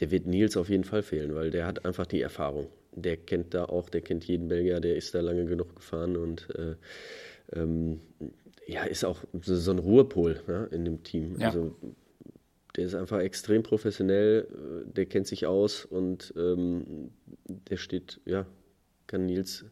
der 0.00 0.10
wird 0.10 0.26
Nils 0.26 0.56
auf 0.56 0.68
jeden 0.68 0.84
Fall 0.84 1.02
fehlen, 1.02 1.34
weil 1.34 1.50
der 1.50 1.66
hat 1.66 1.84
einfach 1.84 2.06
die 2.06 2.20
Erfahrung. 2.20 2.68
Der 2.92 3.16
kennt 3.16 3.54
da 3.54 3.64
auch, 3.64 3.90
der 3.90 4.02
kennt 4.02 4.24
jeden 4.24 4.48
Belgier, 4.48 4.80
der 4.80 4.96
ist 4.96 5.14
da 5.14 5.20
lange 5.20 5.44
genug 5.46 5.74
gefahren 5.74 6.16
und 6.16 6.48
äh, 6.56 6.76
ähm, 7.52 8.00
ja, 8.66 8.84
ist 8.84 9.04
auch 9.04 9.20
so 9.42 9.70
ein 9.70 9.78
Ruhepol 9.78 10.40
ja, 10.48 10.64
in 10.64 10.84
dem 10.84 11.02
Team. 11.02 11.36
Ja. 11.38 11.48
Also 11.48 11.76
der 12.76 12.86
ist 12.86 12.94
einfach 12.94 13.20
extrem 13.20 13.62
professionell, 13.62 14.48
äh, 14.50 14.92
der 14.92 15.06
kennt 15.06 15.26
sich 15.26 15.46
aus 15.46 15.84
und 15.84 16.34
ähm, 16.36 17.10
der 17.46 17.76
steht, 17.76 18.20
ja, 18.24 18.46
kann 19.06 19.26
Nils 19.26 19.64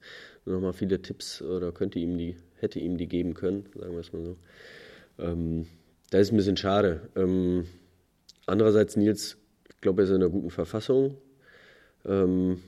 nochmal 0.44 0.72
viele 0.72 1.00
Tipps 1.02 1.42
oder 1.42 1.72
könnte 1.72 1.98
ihm 1.98 2.16
die, 2.16 2.36
hätte 2.58 2.78
ihm 2.78 2.96
die 2.96 3.08
geben 3.08 3.34
können, 3.34 3.66
sagen 3.74 3.92
wir 3.92 4.00
es 4.00 4.12
mal 4.12 4.24
so. 4.24 4.36
Ähm, 5.18 5.66
da 6.10 6.18
ist 6.18 6.32
ein 6.32 6.36
bisschen 6.36 6.56
schade. 6.56 7.08
Ähm, 7.16 7.66
andererseits, 8.46 8.96
Nils, 8.96 9.38
ich 9.68 9.80
glaube, 9.80 10.02
er 10.02 10.04
ist 10.04 10.10
in 10.10 10.16
einer 10.16 10.28
guten 10.28 10.50
Verfassung. 10.50 11.16
Ähm, 12.04 12.60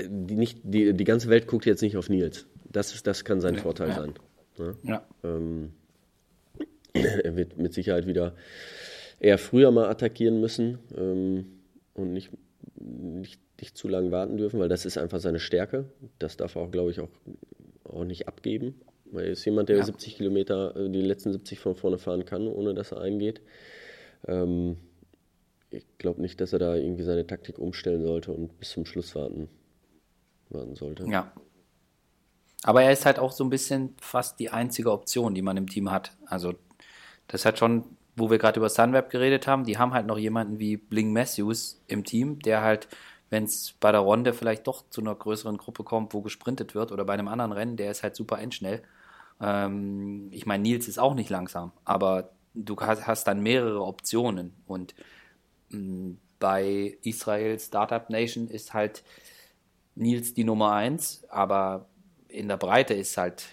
die, 0.00 0.36
nicht, 0.36 0.60
die, 0.64 0.94
die 0.94 1.04
ganze 1.04 1.28
Welt 1.28 1.46
guckt 1.46 1.66
jetzt 1.66 1.82
nicht 1.82 1.96
auf 1.96 2.08
Nils. 2.08 2.46
Das, 2.72 2.94
ist, 2.94 3.06
das 3.06 3.24
kann 3.24 3.40
sein 3.40 3.54
ja, 3.54 3.60
Vorteil 3.60 3.88
ja. 3.88 3.94
sein. 3.94 4.14
Ne? 4.58 4.76
Ja. 4.82 5.06
Ähm, 5.22 5.72
er 6.92 7.36
wird 7.36 7.58
mit 7.58 7.72
Sicherheit 7.72 8.06
wieder 8.06 8.34
eher 9.20 9.38
früher 9.38 9.70
mal 9.70 9.88
attackieren 9.88 10.40
müssen 10.40 10.78
ähm, 10.96 11.46
und 11.94 12.12
nicht, 12.12 12.30
nicht, 12.76 13.40
nicht 13.60 13.76
zu 13.76 13.88
lange 13.88 14.10
warten 14.10 14.36
dürfen, 14.36 14.58
weil 14.58 14.68
das 14.68 14.84
ist 14.84 14.98
einfach 14.98 15.20
seine 15.20 15.38
Stärke. 15.38 15.84
Das 16.18 16.36
darf 16.36 16.56
er 16.56 16.62
auch, 16.62 16.70
glaube 16.70 16.90
ich, 16.90 17.00
auch, 17.00 17.10
auch 17.84 18.04
nicht 18.04 18.26
abgeben. 18.26 18.80
Weil 19.12 19.26
er 19.26 19.32
ist 19.32 19.44
jemand, 19.44 19.68
der 19.68 19.76
ja. 19.76 19.84
70 19.84 20.16
Kilometer, 20.16 20.74
äh, 20.74 20.88
die 20.88 21.02
letzten 21.02 21.32
70 21.32 21.58
von 21.58 21.76
vorne 21.76 21.98
fahren 21.98 22.24
kann, 22.24 22.48
ohne 22.48 22.74
dass 22.74 22.92
er 22.92 23.00
eingeht. 23.00 23.42
Ähm, 24.26 24.78
ich 25.70 25.86
glaube 25.98 26.20
nicht, 26.20 26.40
dass 26.40 26.52
er 26.52 26.58
da 26.58 26.74
irgendwie 26.74 27.04
seine 27.04 27.26
Taktik 27.26 27.58
umstellen 27.58 28.02
sollte 28.02 28.32
und 28.32 28.58
bis 28.58 28.70
zum 28.70 28.84
Schluss 28.84 29.14
warten, 29.14 29.48
warten 30.50 30.74
sollte. 30.74 31.04
Ja. 31.06 31.32
Aber 32.64 32.82
er 32.82 32.92
ist 32.92 33.06
halt 33.06 33.18
auch 33.18 33.32
so 33.32 33.44
ein 33.44 33.50
bisschen 33.50 33.94
fast 34.00 34.38
die 34.38 34.50
einzige 34.50 34.92
Option, 34.92 35.34
die 35.34 35.42
man 35.42 35.56
im 35.56 35.68
Team 35.68 35.90
hat. 35.90 36.12
Also 36.26 36.54
das 37.28 37.44
hat 37.44 37.58
schon, 37.58 37.84
wo 38.16 38.30
wir 38.30 38.38
gerade 38.38 38.60
über 38.60 38.68
Sunweb 38.68 39.10
geredet 39.10 39.46
haben, 39.46 39.64
die 39.64 39.78
haben 39.78 39.94
halt 39.94 40.06
noch 40.06 40.18
jemanden 40.18 40.58
wie 40.58 40.76
Bling 40.76 41.12
Matthews 41.12 41.82
im 41.88 42.04
Team, 42.04 42.38
der 42.40 42.62
halt, 42.62 42.88
wenn 43.30 43.44
es 43.44 43.74
bei 43.80 43.90
der 43.90 44.00
Runde 44.02 44.32
vielleicht 44.32 44.66
doch 44.66 44.88
zu 44.90 45.00
einer 45.00 45.14
größeren 45.14 45.56
Gruppe 45.56 45.82
kommt, 45.82 46.14
wo 46.14 46.20
gesprintet 46.20 46.74
wird 46.74 46.92
oder 46.92 47.04
bei 47.04 47.14
einem 47.14 47.28
anderen 47.28 47.52
Rennen, 47.52 47.76
der 47.76 47.90
ist 47.90 48.02
halt 48.02 48.14
super 48.14 48.38
endschnell. 48.38 48.82
Ähm, 49.40 50.28
ich 50.30 50.46
meine, 50.46 50.62
Nils 50.62 50.88
ist 50.88 50.98
auch 50.98 51.14
nicht 51.14 51.30
langsam, 51.30 51.72
aber 51.84 52.30
du 52.54 52.76
hast, 52.76 53.06
hast 53.06 53.26
dann 53.26 53.42
mehrere 53.42 53.82
Optionen 53.82 54.54
und 54.66 54.94
mh, 55.70 55.78
mm, 55.78 56.18
bei 56.38 56.98
Israel 57.02 57.58
Startup 57.60 58.10
Nation 58.10 58.48
ist 58.48 58.74
halt 58.74 59.04
Nils 59.94 60.34
die 60.34 60.44
Nummer 60.44 60.72
eins, 60.72 61.24
aber 61.28 61.86
in 62.32 62.48
der 62.48 62.56
Breite 62.56 62.94
ist 62.94 63.16
halt 63.16 63.44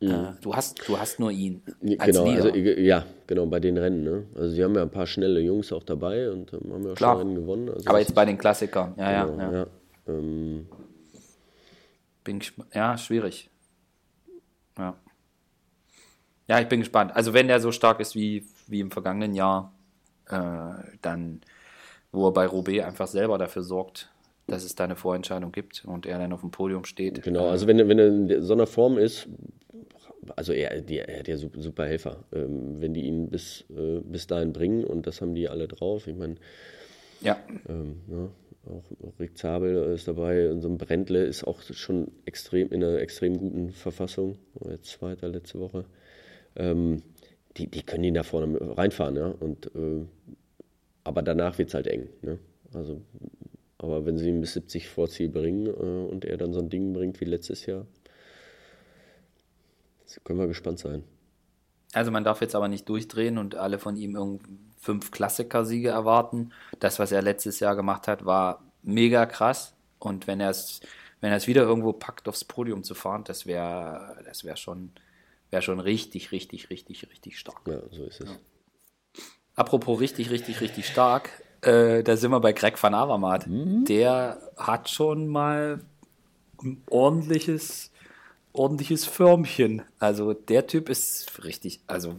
Mhm. 0.00 0.10
Äh, 0.10 0.32
du, 0.40 0.54
hast, 0.54 0.88
du 0.88 0.98
hast 0.98 1.18
nur 1.18 1.30
ihn. 1.30 1.62
Als 1.98 2.16
genau, 2.16 2.24
also 2.30 2.54
ja, 2.54 3.04
genau, 3.26 3.46
bei 3.46 3.58
den 3.58 3.76
Rennen. 3.76 4.04
Ne? 4.04 4.26
Also 4.36 4.54
sie 4.54 4.62
haben 4.62 4.74
ja 4.74 4.82
ein 4.82 4.90
paar 4.90 5.06
schnelle 5.06 5.40
Jungs 5.40 5.72
auch 5.72 5.82
dabei 5.82 6.30
und 6.30 6.52
ähm, 6.52 6.72
haben 6.72 6.86
ja 6.86 6.94
Klar. 6.94 7.14
schon 7.14 7.28
Rennen 7.28 7.34
gewonnen. 7.34 7.68
Also 7.68 7.88
Aber 7.88 7.98
jetzt 7.98 8.14
bei 8.14 8.24
den 8.24 8.38
Klassikern, 8.38 8.94
ja, 8.96 9.24
genau, 9.24 9.38
ja. 9.38 9.52
ja. 9.52 9.58
ja. 9.58 9.66
Ähm, 10.06 10.68
bin 12.22 12.40
ja, 12.72 12.96
schwierig. 12.96 13.50
Ja. 14.78 14.94
Ja, 16.46 16.60
ich 16.60 16.68
bin 16.68 16.80
gespannt. 16.80 17.14
Also 17.14 17.34
wenn 17.34 17.48
der 17.48 17.60
so 17.60 17.72
stark 17.72 18.00
ist 18.00 18.14
wie, 18.14 18.46
wie 18.68 18.80
im 18.80 18.90
vergangenen 18.90 19.34
Jahr, 19.34 19.72
äh, 20.26 20.96
dann, 21.02 21.40
wo 22.12 22.28
er 22.28 22.32
bei 22.32 22.46
Roubaix 22.46 22.86
einfach 22.86 23.08
selber 23.08 23.36
dafür 23.36 23.62
sorgt, 23.62 24.10
dass 24.48 24.64
es 24.64 24.74
da 24.74 24.84
eine 24.84 24.96
Vorentscheidung 24.96 25.52
gibt 25.52 25.84
und 25.84 26.06
er 26.06 26.18
dann 26.18 26.32
auf 26.32 26.40
dem 26.40 26.50
Podium 26.50 26.84
steht. 26.84 27.22
Genau, 27.22 27.48
also 27.48 27.66
wenn, 27.66 27.88
wenn 27.88 27.98
er 27.98 28.06
in 28.08 28.42
so 28.42 28.54
einer 28.54 28.66
Form 28.66 28.98
ist, 28.98 29.28
also 30.36 30.52
er, 30.52 30.80
die, 30.80 30.98
er 30.98 31.20
hat 31.20 31.28
ja 31.28 31.36
super, 31.36 31.86
Helfer, 31.86 32.24
ähm, 32.32 32.80
wenn 32.80 32.94
die 32.94 33.02
ihn 33.02 33.30
bis, 33.30 33.64
äh, 33.70 34.00
bis 34.00 34.26
dahin 34.26 34.52
bringen 34.52 34.84
und 34.84 35.06
das 35.06 35.20
haben 35.20 35.34
die 35.34 35.48
alle 35.48 35.68
drauf. 35.68 36.06
Ich 36.06 36.16
meine, 36.16 36.36
ja. 37.20 37.38
Ähm, 37.68 38.00
ja. 38.08 38.28
Auch, 38.66 38.84
auch 39.06 39.18
Rick 39.18 39.38
Zabel 39.38 39.94
ist 39.94 40.08
dabei 40.08 40.50
und 40.50 40.60
so 40.60 40.68
ein 40.68 40.76
Brändle 40.76 41.24
ist 41.24 41.44
auch 41.44 41.62
schon 41.62 42.10
extrem 42.26 42.70
in 42.70 42.84
einer 42.84 42.98
extrem 42.98 43.38
guten 43.38 43.70
Verfassung. 43.70 44.36
Jetzt 44.68 44.90
zweiter 44.90 45.28
letzte 45.28 45.58
Woche. 45.58 45.84
Ähm, 46.56 47.02
die, 47.56 47.66
die 47.68 47.82
können 47.82 48.04
ihn 48.04 48.14
da 48.14 48.22
vorne 48.22 48.58
reinfahren, 48.76 49.16
ja. 49.16 49.26
Und, 49.26 49.66
äh, 49.74 50.04
aber 51.04 51.22
danach 51.22 51.56
wird 51.58 51.68
es 51.68 51.74
halt 51.74 51.86
eng. 51.86 52.08
Ne? 52.20 52.38
Also, 52.74 53.00
aber 53.78 54.04
wenn 54.04 54.18
sie 54.18 54.28
ihn 54.28 54.40
bis 54.40 54.54
70 54.54 54.88
vor 54.88 55.08
Ziel 55.08 55.28
bringen 55.28 55.66
äh, 55.66 56.10
und 56.10 56.24
er 56.24 56.36
dann 56.36 56.52
so 56.52 56.60
ein 56.60 56.68
Ding 56.68 56.92
bringt 56.92 57.20
wie 57.20 57.24
letztes 57.24 57.66
Jahr, 57.66 57.86
können 60.24 60.38
wir 60.38 60.46
gespannt 60.46 60.78
sein. 60.78 61.04
Also 61.92 62.10
man 62.10 62.24
darf 62.24 62.40
jetzt 62.40 62.54
aber 62.54 62.68
nicht 62.68 62.88
durchdrehen 62.88 63.38
und 63.38 63.54
alle 63.54 63.78
von 63.78 63.96
ihm 63.96 64.40
fünf 64.78 65.10
Klassiker-Siege 65.10 65.88
erwarten. 65.88 66.50
Das, 66.80 66.98
was 66.98 67.12
er 67.12 67.22
letztes 67.22 67.60
Jahr 67.60 67.76
gemacht 67.76 68.08
hat, 68.08 68.24
war 68.24 68.62
mega 68.82 69.26
krass. 69.26 69.74
Und 69.98 70.26
wenn 70.26 70.40
er 70.40 70.50
es 70.50 70.80
wenn 71.20 71.30
er 71.30 71.36
es 71.36 71.46
wieder 71.46 71.62
irgendwo 71.62 71.92
packt, 71.92 72.28
aufs 72.28 72.44
Podium 72.44 72.84
zu 72.84 72.94
fahren, 72.94 73.24
das 73.24 73.46
wäre 73.46 74.16
das 74.24 74.44
wär 74.44 74.56
schon, 74.56 74.92
wär 75.50 75.62
schon 75.62 75.80
richtig, 75.80 76.32
richtig, 76.32 76.70
richtig, 76.70 77.08
richtig 77.10 77.38
stark. 77.38 77.60
Ja, 77.66 77.80
so 77.90 78.04
ist 78.04 78.20
es. 78.20 78.28
Ja. 78.28 78.36
Apropos 79.56 79.98
richtig, 80.00 80.30
richtig, 80.30 80.60
richtig 80.60 80.86
stark, 80.86 81.30
äh, 81.62 82.02
da 82.02 82.16
sind 82.16 82.30
wir 82.30 82.40
bei 82.40 82.52
Greg 82.52 82.82
van 82.82 82.94
Avermaet. 82.94 83.46
Mhm. 83.46 83.84
Der 83.84 84.40
hat 84.56 84.88
schon 84.88 85.28
mal 85.28 85.80
ein 86.62 86.82
ordentliches 86.88 87.90
ordentliches 88.52 89.04
Förmchen. 89.04 89.82
Also 89.98 90.34
der 90.34 90.66
Typ 90.66 90.88
ist 90.88 91.44
richtig, 91.44 91.80
also 91.86 92.16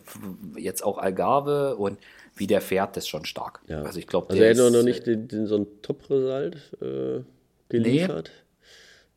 jetzt 0.55 0.83
auch 0.83 0.97
Algarve 0.97 1.75
und 1.75 1.97
wie 2.35 2.47
der 2.47 2.61
fährt, 2.61 2.95
ist 2.95 3.09
schon 3.09 3.25
stark. 3.25 3.61
Ja. 3.67 3.83
Also 3.83 3.99
ich 3.99 4.07
glaube, 4.07 4.29
also 4.29 4.41
er 4.41 4.51
hat 4.51 4.71
noch 4.71 4.83
nicht 4.83 5.05
den, 5.05 5.27
den, 5.27 5.45
so 5.45 5.57
ein 5.57 5.67
Top-Result 5.81 6.55
äh, 6.81 7.21
geliefert. 7.67 8.31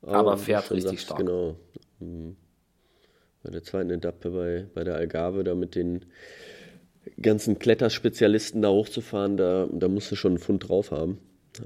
Nee, 0.02 0.08
aber, 0.08 0.18
aber 0.18 0.38
fährt 0.38 0.70
richtig 0.72 0.90
sagst, 0.90 1.04
stark. 1.04 1.18
Genau. 1.20 1.56
Mhm. 2.00 2.36
Bei 3.44 3.50
der 3.50 3.62
zweiten 3.62 3.90
Etappe 3.90 4.30
bei, 4.30 4.66
bei 4.74 4.84
der 4.84 4.94
Algarve, 4.96 5.44
da 5.44 5.54
mit 5.54 5.74
den 5.74 6.04
ganzen 7.20 7.58
Kletterspezialisten 7.58 8.62
da 8.62 8.70
hochzufahren, 8.70 9.36
da, 9.36 9.68
da 9.70 9.88
musst 9.88 10.10
du 10.10 10.16
schon 10.16 10.32
einen 10.32 10.38
Pfund 10.38 10.68
drauf 10.68 10.90
haben. 10.90 11.18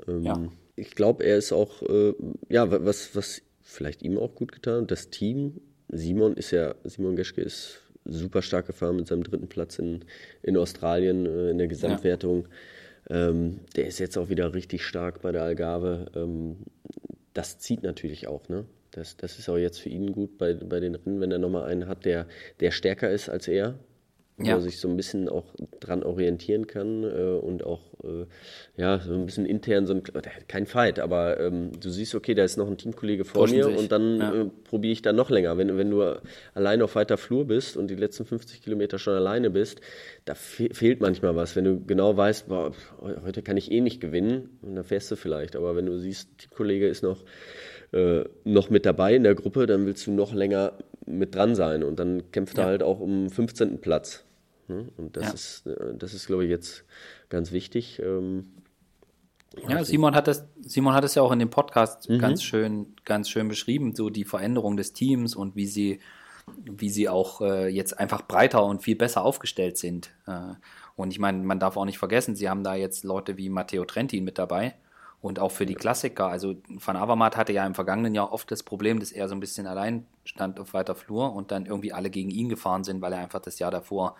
Ähm, 0.09 0.23
ja. 0.23 0.49
Ich 0.77 0.91
glaube, 0.91 1.25
er 1.25 1.37
ist 1.37 1.53
auch, 1.53 1.83
äh, 1.83 2.15
ja, 2.49 2.71
was, 2.85 3.15
was 3.15 3.43
vielleicht 3.63 4.03
ihm 4.03 4.19
auch 4.19 4.35
gut 4.35 4.53
getan. 4.53 4.87
Das 4.87 5.11
Team, 5.11 5.61
Simon 5.89 6.35
ist 6.35 6.51
ja, 6.51 6.75
Simon 6.85 7.17
Geschke 7.17 7.43
ist 7.43 7.81
super 8.05 8.43
stark 8.43 8.67
gefahren 8.67 8.97
mit 8.97 9.09
seinem 9.09 9.25
dritten 9.25 9.49
Platz 9.49 9.79
in, 9.79 10.05
in 10.43 10.57
Australien 10.57 11.27
äh, 11.27 11.51
in 11.51 11.59
der 11.59 11.69
Gesamtwertung. 11.69 12.47
Ja. 13.09 13.29
Ähm, 13.29 13.61
der 13.77 13.87
ist 13.87 13.99
jetzt 13.99 14.17
auch 14.17 14.29
wieder 14.29 14.55
richtig 14.55 14.85
stark 14.85 15.23
bei 15.23 15.33
der 15.33 15.43
Algarve. 15.43 16.07
Ähm, 16.15 16.57
das 17.35 17.59
zieht 17.59 17.83
natürlich 17.83 18.27
auch, 18.27 18.49
ne? 18.49 18.65
Das, 18.91 19.17
das 19.17 19.39
ist 19.39 19.49
auch 19.49 19.59
jetzt 19.59 19.79
für 19.79 19.91
ihn 19.91 20.13
gut 20.13 20.39
bei, 20.39 20.55
bei 20.55 20.81
den 20.81 20.95
Rennen, 20.95 21.21
wenn 21.21 21.31
er 21.31 21.39
nochmal 21.39 21.65
einen 21.65 21.87
hat, 21.87 22.07
der, 22.07 22.27
der 22.61 22.71
stärker 22.71 23.11
ist 23.11 23.29
als 23.29 23.47
er 23.47 23.79
wo 24.39 24.45
ja. 24.45 24.55
er 24.55 24.61
sich 24.61 24.79
so 24.79 24.89
ein 24.89 24.97
bisschen 24.97 25.29
auch 25.29 25.55
dran 25.81 26.03
orientieren 26.03 26.67
kann 26.67 27.05
äh, 27.05 27.39
und 27.41 27.65
auch 27.65 27.81
äh, 28.05 28.27
ja 28.77 28.99
so 28.99 29.15
ein 29.15 29.25
bisschen 29.25 29.47
intern 29.47 29.87
so 29.87 29.95
ein 29.95 30.03
kein 30.47 30.67
Fight, 30.67 30.99
aber 30.99 31.41
ähm, 31.41 31.73
du 31.81 31.89
siehst, 31.89 32.15
okay, 32.15 32.35
da 32.35 32.45
ist 32.45 32.59
noch 32.59 32.69
ein 32.69 32.77
Teamkollege 32.77 33.25
vor 33.25 33.43
Pushen 33.43 33.57
mir 33.57 33.65
sich. 33.65 33.79
und 33.79 33.93
dann 33.93 34.19
ja. 34.19 34.35
äh, 34.43 34.51
probiere 34.65 34.93
ich 34.93 35.01
dann 35.01 35.17
noch 35.17 35.31
länger. 35.31 35.57
Wenn, 35.57 35.79
wenn 35.79 35.91
du 35.91 36.21
allein 36.53 36.83
auf 36.83 36.97
weiter 36.97 37.17
Flur 37.17 37.47
bist 37.47 37.77
und 37.77 37.89
die 37.89 37.95
letzten 37.95 38.27
50 38.27 38.63
Kilometer 38.63 38.99
schon 38.99 39.15
alleine 39.15 39.49
bist, 39.49 39.81
da 40.27 40.35
fe 40.35 40.69
fehlt 40.73 41.01
manchmal 41.01 41.35
was. 41.35 41.57
Wenn 41.57 41.65
du 41.65 41.85
genau 41.85 42.17
weißt, 42.17 42.49
boah, 42.49 42.73
heute 43.25 43.43
kann 43.43 43.57
ich 43.57 43.71
eh 43.73 43.81
nicht 43.81 44.01
gewinnen, 44.01 44.59
dann 44.63 44.85
fährst 44.85 45.11
du 45.11 45.17
vielleicht. 45.17 45.57
Aber 45.57 45.77
wenn 45.77 45.87
du 45.87 45.99
siehst, 45.99 46.29
Teamkollege 46.39 46.87
ist 46.87 47.03
noch 47.03 47.25
äh, 47.93 48.25
noch 48.45 48.69
mit 48.69 48.85
dabei 48.85 49.15
in 49.15 49.23
der 49.23 49.35
Gruppe, 49.35 49.67
dann 49.67 49.87
willst 49.87 50.07
du 50.07 50.11
noch 50.11 50.35
länger 50.35 50.73
mit 51.07 51.35
dran 51.35 51.55
sein 51.55 51.85
und 51.85 51.99
dann 51.99 52.31
kämpft 52.33 52.59
ja. 52.59 52.65
er 52.65 52.69
halt 52.69 52.83
auch 52.83 53.01
um 53.01 53.31
15. 53.31 53.81
Platz. 53.81 54.26
Ne? 54.69 54.89
Und 54.97 55.17
das 55.17 55.25
ja. 55.25 55.33
ist, 55.33 55.67
äh, 55.67 55.95
das 55.97 56.15
ist, 56.15 56.27
glaube 56.27 56.45
ich, 56.45 56.51
jetzt 56.51 56.85
ganz 57.29 57.53
wichtig. 57.53 58.01
Ähm, 58.03 58.53
ja, 59.69 59.85
Simon 59.85 60.15
hat 60.15 60.27
das, 60.29 60.47
Simon 60.61 60.95
hat 60.95 61.05
es 61.05 61.15
ja 61.15 61.23
auch 61.23 61.33
in 61.33 61.39
dem 61.39 61.51
Podcast 61.51 62.11
mhm. 62.11 62.19
ganz 62.19 62.43
schön, 62.43 62.95
ganz 63.05 63.31
schön 63.31 63.49
beschrieben, 63.49 63.95
so 63.95 64.11
die 64.11 64.25
Veränderung 64.25 64.77
des 64.77 64.93
Teams 64.93 65.35
und 65.35 65.57
wie 65.57 65.67
sie, 65.67 66.01
wie 66.65 66.91
sie 66.91 67.09
auch 67.09 67.41
äh, 67.41 67.69
jetzt 67.69 67.99
einfach 67.99 68.23
breiter 68.23 68.65
und 68.65 68.83
viel 68.83 68.97
besser 68.97 69.25
aufgestellt 69.25 69.79
sind. 69.79 70.11
Äh, 70.27 70.55
Und 70.97 71.13
ich 71.13 71.19
meine, 71.19 71.43
man 71.43 71.61
darf 71.61 71.77
auch 71.77 71.85
nicht 71.85 71.99
vergessen, 71.99 72.37
sie 72.37 72.49
haben 72.49 72.65
da 72.65 72.75
jetzt 72.75 73.05
Leute 73.05 73.37
wie 73.37 73.49
Matteo 73.49 73.85
Trentin 73.85 74.25
mit 74.25 74.39
dabei. 74.39 74.75
Und 75.23 75.39
auch 75.39 75.51
für 75.51 75.67
die 75.67 75.75
Klassiker. 75.75 76.29
Also 76.29 76.57
Van 76.69 76.97
Avermaet 76.97 77.37
hatte 77.37 77.53
ja 77.53 77.67
im 77.67 77.75
vergangenen 77.75 78.15
Jahr 78.15 78.33
oft 78.33 78.51
das 78.51 78.63
Problem, 78.63 79.01
dass 79.01 79.13
er 79.13 79.29
so 79.29 79.35
ein 79.35 79.41
bisschen 79.41 79.67
allein 79.67 80.07
stand 80.25 80.61
auf 80.61 80.73
weiter 80.75 80.95
Flur 80.95 81.35
und 81.35 81.51
dann 81.51 81.67
irgendwie 81.67 81.93
alle 81.93 82.11
gegen 82.11 82.31
ihn 82.31 82.49
gefahren 82.49 82.85
sind, 82.85 83.01
weil 83.01 83.13
er 83.13 83.21
einfach 83.21 83.41
das 83.41 83.59
Jahr 83.59 83.71
davor 83.71 84.17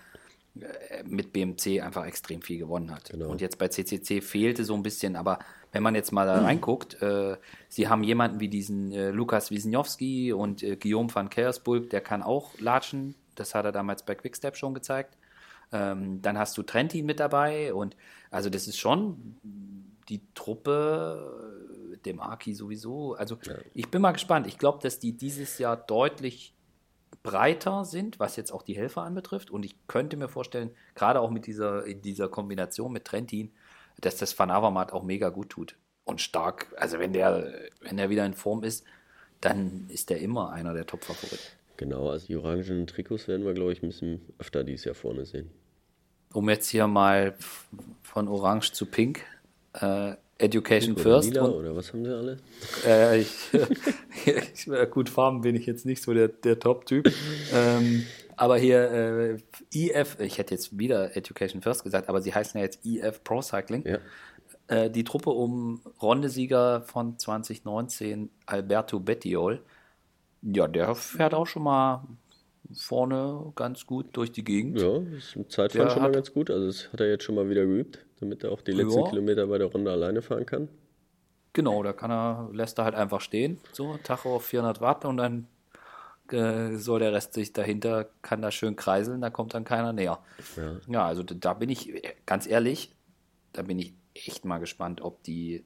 mit 1.05 1.33
BMC 1.33 1.83
einfach 1.83 2.07
extrem 2.07 2.43
viel 2.43 2.59
gewonnen 2.59 2.91
hat. 2.91 3.11
Genau. 3.11 3.29
Und 3.29 3.41
jetzt 3.41 3.59
bei 3.59 3.69
CCC 3.69 4.21
fehlte 4.21 4.65
so 4.65 4.75
ein 4.75 4.83
bisschen, 4.83 5.17
aber 5.17 5.39
wenn 5.73 5.83
man 5.83 5.95
jetzt 5.95 6.13
mal 6.13 6.27
da 6.27 6.41
reinguckt, 6.45 7.01
äh, 7.03 7.37
sie 7.69 7.89
haben 7.89 8.03
jemanden 8.03 8.41
wie 8.41 8.49
diesen 8.49 8.93
äh, 8.93 9.11
Lukas 9.11 9.51
Wisniewski 9.51 10.33
und 10.33 10.63
äh, 10.63 10.77
Guillaume 10.77 11.15
van 11.15 11.31
Kersbulk, 11.31 11.91
der 11.91 12.01
kann 12.01 12.23
auch 12.23 12.59
latschen. 12.59 13.15
Das 13.35 13.55
hat 13.55 13.65
er 13.65 13.73
damals 13.73 14.05
bei 14.05 14.15
Quickstep 14.15 14.57
schon 14.57 14.75
gezeigt. 14.75 15.17
Ähm, 15.73 16.23
dann 16.23 16.39
hast 16.39 16.57
du 16.57 16.63
Trentin 16.63 17.07
mit 17.07 17.21
dabei 17.21 17.75
und 17.75 17.97
also 18.31 18.51
das 18.51 18.69
ist 18.69 18.79
schon 18.79 19.37
die 20.09 20.23
Truppe, 20.35 21.99
dem 22.05 22.21
Aki 22.21 22.55
sowieso. 22.55 23.15
Also 23.15 23.37
ja. 23.45 23.55
ich 23.75 23.91
bin 23.91 24.01
mal 24.01 24.13
gespannt. 24.13 24.47
Ich 24.47 24.59
glaube, 24.59 24.79
dass 24.81 25.01
die 25.01 25.13
dieses 25.13 25.59
Jahr 25.59 25.77
deutlich 25.77 26.55
breiter 27.27 27.85
sind, 27.85 28.21
was 28.21 28.37
jetzt 28.37 28.53
auch 28.53 28.63
die 28.63 28.77
Helfer 28.77 29.03
anbetrifft. 29.03 29.51
Und 29.51 29.65
ich 29.65 29.77
könnte 29.89 30.17
mir 30.17 30.29
vorstellen, 30.29 30.71
gerade 30.95 31.21
auch 31.21 31.31
mit 31.31 31.47
dieser, 31.47 31.85
in 31.85 32.01
dieser 32.01 32.29
Kombination 32.29 32.93
mit 32.93 33.05
Trentin, 33.05 33.53
dass 34.01 34.17
das 34.17 34.39
Van 34.39 34.51
Avermaet 34.51 34.93
auch 34.93 35.03
mega 35.03 35.31
gut 35.31 35.51
tut. 35.51 35.77
Und 36.05 36.21
stark, 36.21 36.73
also 36.77 37.01
wenn 37.01 37.13
der, 37.13 37.53
wenn 37.81 37.97
der 37.97 38.11
wieder 38.11 38.25
in 38.25 38.35
Form 38.35 38.63
ist, 38.63 38.85
dann 39.41 39.87
ist 39.89 40.11
der 40.11 40.21
immer 40.21 40.53
einer 40.53 40.73
der 40.73 40.87
Top-Favoriten. 40.87 41.43
Genau, 41.77 42.11
also 42.11 42.27
die 42.27 42.37
orangenen 42.37 42.87
Trikots 42.87 43.27
werden 43.27 43.45
wir, 43.45 43.55
glaube 43.55 43.73
ich, 43.73 43.83
ein 43.83 43.89
bisschen 43.89 44.21
öfter 44.39 44.63
dieses 44.63 44.85
Jahr 44.85 44.95
vorne 44.95 45.27
sehen. 45.27 45.51
Um 46.33 46.49
jetzt 46.49 46.69
hier 46.69 46.87
mal 46.87 47.35
von 48.03 48.29
Orange 48.29 48.73
zu 48.73 48.87
Pink, 48.87 49.25
äh, 49.75 50.15
Education 50.39 50.95
oder 50.95 51.03
First. 51.03 51.31
Lila, 51.31 51.45
und, 51.45 51.55
oder 51.55 51.77
was 51.77 51.93
haben 51.93 52.05
die 52.05 52.11
alle? 52.11 52.39
Äh, 52.87 53.21
ich, 53.21 53.51
ich, 54.27 54.91
gut, 54.91 55.09
Farben 55.09 55.41
bin 55.41 55.57
ich 55.57 55.67
jetzt 55.67 55.87
nicht 55.87 56.03
so 56.03 56.13
der, 56.13 56.29
der 56.29 56.59
Top-Typ. 56.59 57.11
ähm, 57.55 58.05
aber 58.37 58.59
hier 58.59 58.91
äh, 58.91 59.39
EF, 59.73 60.21
ich 60.21 60.39
hätte 60.39 60.55
jetzt 60.55 60.79
wieder 60.79 61.17
Education 61.17 61.63
First 61.63 61.85
gesagt, 61.85 62.09
aber 62.09 62.21
sie 62.21 62.35
heißen 62.35 62.59
ja 62.59 62.65
jetzt 62.65 62.85
EF 62.85 63.25
Pro 63.25 63.41
Cycling. 63.41 63.85
Ja. 63.87 63.99
Äh, 64.69 64.91
die 64.91 65.05
Truppe 65.05 65.31
um 65.31 65.81
Rondesieger 66.03 66.83
von 66.83 67.19
2019, 67.19 68.31
Alberto 68.45 69.01
Bettiol. 69.01 69.63
Ja, 70.43 70.69
der 70.69 70.95
fährt 70.95 71.35
auch 71.35 71.47
schon 71.47 71.63
mal 71.63 72.05
vorne 72.77 73.53
ganz 73.55 73.87
gut 73.87 74.17
durch 74.17 74.33
die 74.33 74.45
Gegend. 74.45 74.81
Ja, 74.81 74.99
ist 75.17 75.37
im 75.37 75.49
Zeitfahren 75.49 75.91
schon 75.91 76.03
mal 76.03 76.13
ganz 76.13 76.33
gut. 76.33 76.51
Also 76.51 76.67
das 76.67 76.93
hat 76.93 77.01
er 77.01 77.09
jetzt 77.09 77.25
schon 77.25 77.35
mal 77.35 77.49
wieder 77.49 77.65
geübt, 77.65 78.05
damit 78.21 78.45
er 78.45 78.53
auch 78.53 78.61
die 78.61 78.73
letzten 78.73 79.01
ja. 79.01 79.09
Kilometer 79.09 79.47
bei 79.47 79.59
der 79.59 79.69
Runde 79.69 79.91
alleine 79.91 80.23
fahren 80.23 80.47
kann. 80.47 80.69
Genau, 81.53 81.83
da 81.83 81.95
kann 81.95 82.11
er, 82.11 82.51
lässt 82.53 82.79
er 82.79 82.85
halt 82.85 82.95
einfach 82.95 83.23
stehen, 83.23 83.59
so 83.73 83.97
Tacho 84.03 84.37
auf 84.37 84.45
400 84.45 84.83
Watt 84.83 85.07
und 85.07 85.17
dann 85.17 85.47
äh, 86.31 86.77
soll 86.77 87.01
der 87.01 87.15
Rest 87.15 87.33
sich 87.33 87.55
dahinter, 87.55 88.11
kann 88.21 88.43
da 88.43 88.51
schön 88.51 88.77
kreiseln, 88.77 89.23
da 89.23 89.31
kommt 89.31 89.55
dann 89.55 89.65
keiner 89.65 89.95
näher. 89.95 90.19
Ja, 90.57 90.77
ja 90.87 91.07
also 91.07 91.23
da 91.23 91.55
bin 91.55 91.71
ich, 91.71 92.03
ganz 92.27 92.47
ehrlich, 92.47 92.95
da 93.55 93.63
bin 93.63 93.79
ich 93.79 93.95
echt 94.13 94.45
mal 94.45 94.59
gespannt, 94.59 95.01
ob 95.01 95.23
die, 95.23 95.65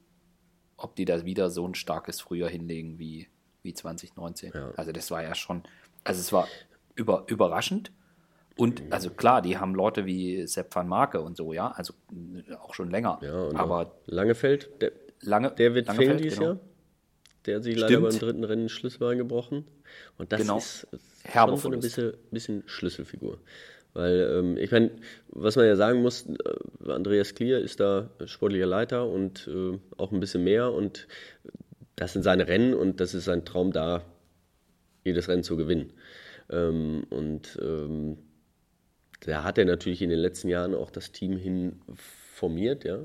ob 0.77 0.95
die 0.95 1.05
da 1.05 1.25
wieder 1.25 1.51
so 1.51 1.67
ein 1.67 1.75
starkes 1.75 2.21
Frühjahr 2.21 2.51
hinlegen 2.51 3.01
wie, 3.01 3.29
wie 3.63 3.75
2019. 3.75 4.53
Ja. 4.55 4.71
Also 4.77 4.93
das 4.93 5.11
war 5.11 5.25
ja 5.25 5.35
schon, 5.35 5.65
also 6.05 6.21
es 6.21 6.33
war 6.33 6.47
über, 6.95 7.25
überraschend. 7.29 7.93
Und 8.57 8.85
mhm. 8.85 8.93
also 8.93 9.11
klar, 9.11 9.43
die 9.43 9.59
haben 9.59 9.75
Leute 9.75 10.07
wie 10.07 10.47
Sepp 10.47 10.75
van 10.75 10.89
Marke 10.89 11.21
und 11.21 11.37
so, 11.37 11.53
ja, 11.53 11.69
also 11.69 11.95
auch 12.61 12.75
schon 12.75 12.91
länger. 12.91 13.19
Ja, 13.23 13.51
aber 13.55 13.95
Langefeld, 14.07 14.71
der, 14.81 14.93
Lange, 15.23 15.51
der 15.53 15.75
wird 15.75 15.91
fehlen 15.93 16.19
dieses 16.19 16.39
genau. 16.39 16.51
Jahr. 16.53 16.61
Der 17.47 17.57
hat 17.57 17.65
sich 17.65 17.79
Stimmt. 17.79 17.91
leider 17.91 18.03
beim 18.03 18.19
dritten 18.19 18.45
Rennen 18.45 18.69
Schlüsselbein 18.69 19.19
gebrochen. 19.19 19.65
Und 20.19 20.33
das 20.33 20.41
genau. 20.41 20.59
ist 20.59 20.87
schon 21.33 21.57
so 21.57 21.69
eine 21.69 21.79
bisschen, 21.79 22.13
bisschen 22.31 22.63
Schlüsselfigur. 22.67 23.39
Weil, 23.93 24.31
ähm, 24.39 24.57
ich 24.57 24.71
meine, 24.71 24.91
was 25.29 25.57
man 25.57 25.67
ja 25.67 25.75
sagen 25.75 26.03
muss, 26.03 26.27
äh, 26.27 26.91
Andreas 26.91 27.35
Klier 27.35 27.59
ist 27.59 27.81
da 27.81 28.11
sportlicher 28.27 28.67
Leiter 28.67 29.09
und 29.09 29.49
äh, 29.49 29.79
auch 29.97 30.13
ein 30.13 30.21
bisschen 30.21 30.45
mehr. 30.45 30.73
Und 30.73 31.09
das 31.97 32.13
sind 32.13 32.23
seine 32.23 32.47
Rennen 32.47 32.75
und 32.75 33.01
das 33.01 33.15
ist 33.15 33.25
sein 33.25 33.45
Traum 33.45 33.73
da, 33.73 34.03
jedes 35.05 35.29
Rennen 35.29 35.43
zu 35.43 35.57
gewinnen. 35.57 35.93
Ähm, 36.51 37.05
und 37.11 37.59
ähm, 37.63 38.19
da 39.21 39.45
hat 39.45 39.59
er 39.59 39.65
natürlich 39.65 40.03
in 40.03 40.11
den 40.11 40.19
letzten 40.19 40.49
Jahren 40.49 40.75
auch 40.75 40.91
das 40.91 41.13
Team 41.13 41.37
hin 41.37 41.81
formiert, 41.95 42.85
ja. 42.85 43.01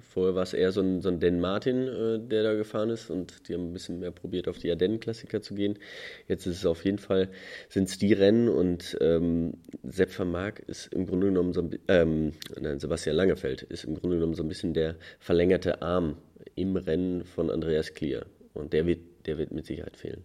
Vorher 0.00 0.34
war 0.34 0.44
es 0.44 0.54
eher 0.54 0.72
so 0.72 0.80
ein, 0.80 1.02
so 1.02 1.10
ein 1.10 1.20
Dan 1.20 1.40
Martin, 1.40 1.88
äh, 1.88 2.18
der 2.18 2.42
da 2.42 2.54
gefahren 2.54 2.88
ist 2.88 3.10
und 3.10 3.48
die 3.48 3.54
haben 3.54 3.68
ein 3.68 3.72
bisschen 3.74 4.00
mehr 4.00 4.10
probiert, 4.10 4.48
auf 4.48 4.58
die 4.58 4.70
Ardennen-Klassiker 4.70 5.42
zu 5.42 5.54
gehen. 5.54 5.78
Jetzt 6.26 6.46
ist 6.46 6.56
es 6.56 6.66
auf 6.66 6.86
jeden 6.86 6.96
Fall, 6.96 7.28
sind 7.68 7.88
es 7.88 7.98
die 7.98 8.14
Rennen 8.14 8.48
und 8.48 8.96
ähm, 9.02 9.58
Sepp 9.82 10.18
van 10.18 10.34
ist 10.66 10.92
im 10.94 11.06
Grunde 11.06 11.26
genommen 11.26 11.52
so 11.52 11.60
ein 11.60 11.78
ähm, 11.88 12.32
nein, 12.58 12.80
Sebastian 12.80 13.16
Langefeld 13.16 13.62
ist 13.62 13.84
im 13.84 13.94
Grunde 13.94 14.16
genommen 14.16 14.34
so 14.34 14.42
ein 14.42 14.48
bisschen 14.48 14.72
der 14.72 14.96
verlängerte 15.18 15.82
Arm 15.82 16.16
im 16.54 16.76
Rennen 16.76 17.24
von 17.24 17.50
Andreas 17.50 17.92
Klier. 17.92 18.24
Und 18.54 18.72
der 18.72 18.86
wird, 18.86 19.00
der 19.26 19.36
wird 19.36 19.52
mit 19.52 19.66
Sicherheit 19.66 19.98
fehlen. 19.98 20.24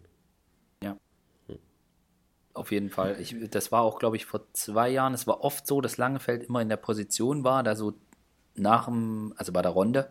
Auf 2.54 2.72
jeden 2.72 2.90
Fall. 2.90 3.18
Ich, 3.20 3.36
das 3.50 3.72
war 3.72 3.82
auch, 3.82 3.98
glaube 3.98 4.16
ich, 4.16 4.26
vor 4.26 4.42
zwei 4.54 4.90
Jahren. 4.90 5.14
Es 5.14 5.26
war 5.26 5.44
oft 5.44 5.66
so, 5.66 5.82
dass 5.82 5.98
Langefeld 5.98 6.44
immer 6.44 6.62
in 6.62 6.70
der 6.70 6.78
Position 6.78 7.44
war, 7.44 7.64
da 7.64 7.76
so 7.76 7.94
nach 8.56 8.86
dem, 8.86 9.34
also 9.38 9.52
bei 9.52 9.62
der 9.64 9.72
Runde, 9.72 10.10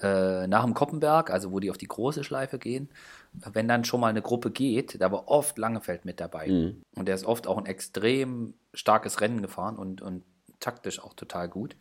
äh, 0.00 0.46
nach 0.48 0.64
dem 0.64 0.74
Koppenberg, 0.74 1.30
also 1.30 1.52
wo 1.52 1.60
die 1.60 1.70
auf 1.70 1.78
die 1.78 1.86
große 1.86 2.24
Schleife 2.24 2.58
gehen, 2.58 2.88
wenn 3.32 3.68
dann 3.68 3.84
schon 3.84 4.00
mal 4.00 4.08
eine 4.08 4.22
Gruppe 4.22 4.50
geht, 4.50 5.00
da 5.00 5.12
war 5.12 5.28
oft 5.28 5.58
Langefeld 5.58 6.04
mit 6.04 6.20
dabei. 6.20 6.48
Mhm. 6.48 6.82
Und 6.96 7.06
der 7.06 7.14
ist 7.14 7.24
oft 7.24 7.46
auch 7.46 7.58
ein 7.58 7.66
extrem 7.66 8.54
starkes 8.74 9.20
Rennen 9.20 9.40
gefahren 9.40 9.76
und, 9.76 10.02
und 10.02 10.24
taktisch 10.58 11.02
auch 11.02 11.14
total 11.14 11.48
gut. 11.48 11.76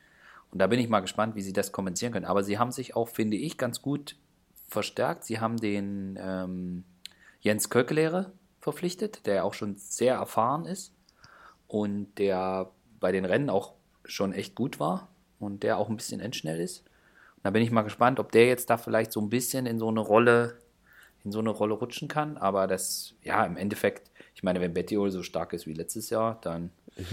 Und 0.52 0.60
da 0.60 0.68
bin 0.68 0.80
ich 0.80 0.88
mal 0.88 1.02
gespannt, 1.02 1.36
wie 1.36 1.42
sie 1.42 1.54
das 1.54 1.72
kompensieren 1.72 2.14
können. 2.14 2.26
Aber 2.26 2.44
sie 2.44 2.60
haben 2.60 2.72
sich 2.72 2.96
auch, 2.96 3.10
finde 3.10 3.38
ich, 3.38 3.58
ganz 3.58 3.82
gut 3.82 4.16
verstärkt. 4.68 5.24
Sie 5.26 5.40
haben 5.40 5.58
den 5.58 6.18
ähm, 6.22 6.84
Jens 7.42 7.70
Köckelehre 7.70 8.32
verpflichtet, 8.66 9.28
der 9.28 9.46
auch 9.46 9.54
schon 9.54 9.76
sehr 9.76 10.16
erfahren 10.16 10.66
ist 10.66 10.92
und 11.68 12.18
der 12.18 12.72
bei 13.00 13.12
den 13.12 13.24
Rennen 13.24 13.52
auch 13.52 13.76
schon 14.06 14.34
echt 14.34 14.56
gut 14.56 14.80
war 14.80 15.08
und 15.40 15.62
der 15.62 15.78
auch 15.78 15.88
ein 15.88 15.98
bisschen 15.98 16.20
endschnell 16.20 16.60
ist. 16.60 16.80
Und 17.36 17.44
da 17.44 17.52
bin 17.52 17.62
ich 17.62 17.70
mal 17.70 17.84
gespannt, 17.84 18.20
ob 18.20 18.32
der 18.32 18.48
jetzt 18.48 18.72
da 18.72 18.78
vielleicht 18.78 19.12
so 19.12 19.22
ein 19.22 19.30
bisschen 19.30 19.68
in 19.68 19.78
so 19.78 19.88
eine 19.88 20.00
Rolle, 20.00 20.58
in 21.24 21.32
so 21.32 21.38
eine 21.38 21.52
Rolle 21.52 21.76
rutschen 21.76 22.08
kann. 22.08 22.38
Aber 22.38 22.66
das, 22.66 23.14
ja, 23.22 23.46
im 23.46 23.56
Endeffekt, 23.56 24.10
ich 24.34 24.42
meine, 24.42 24.60
wenn 24.62 24.74
Bettiol 24.74 25.12
so 25.12 25.22
stark 25.22 25.54
ist 25.54 25.68
wie 25.68 25.74
letztes 25.74 26.10
Jahr, 26.10 26.42
dann 26.42 26.72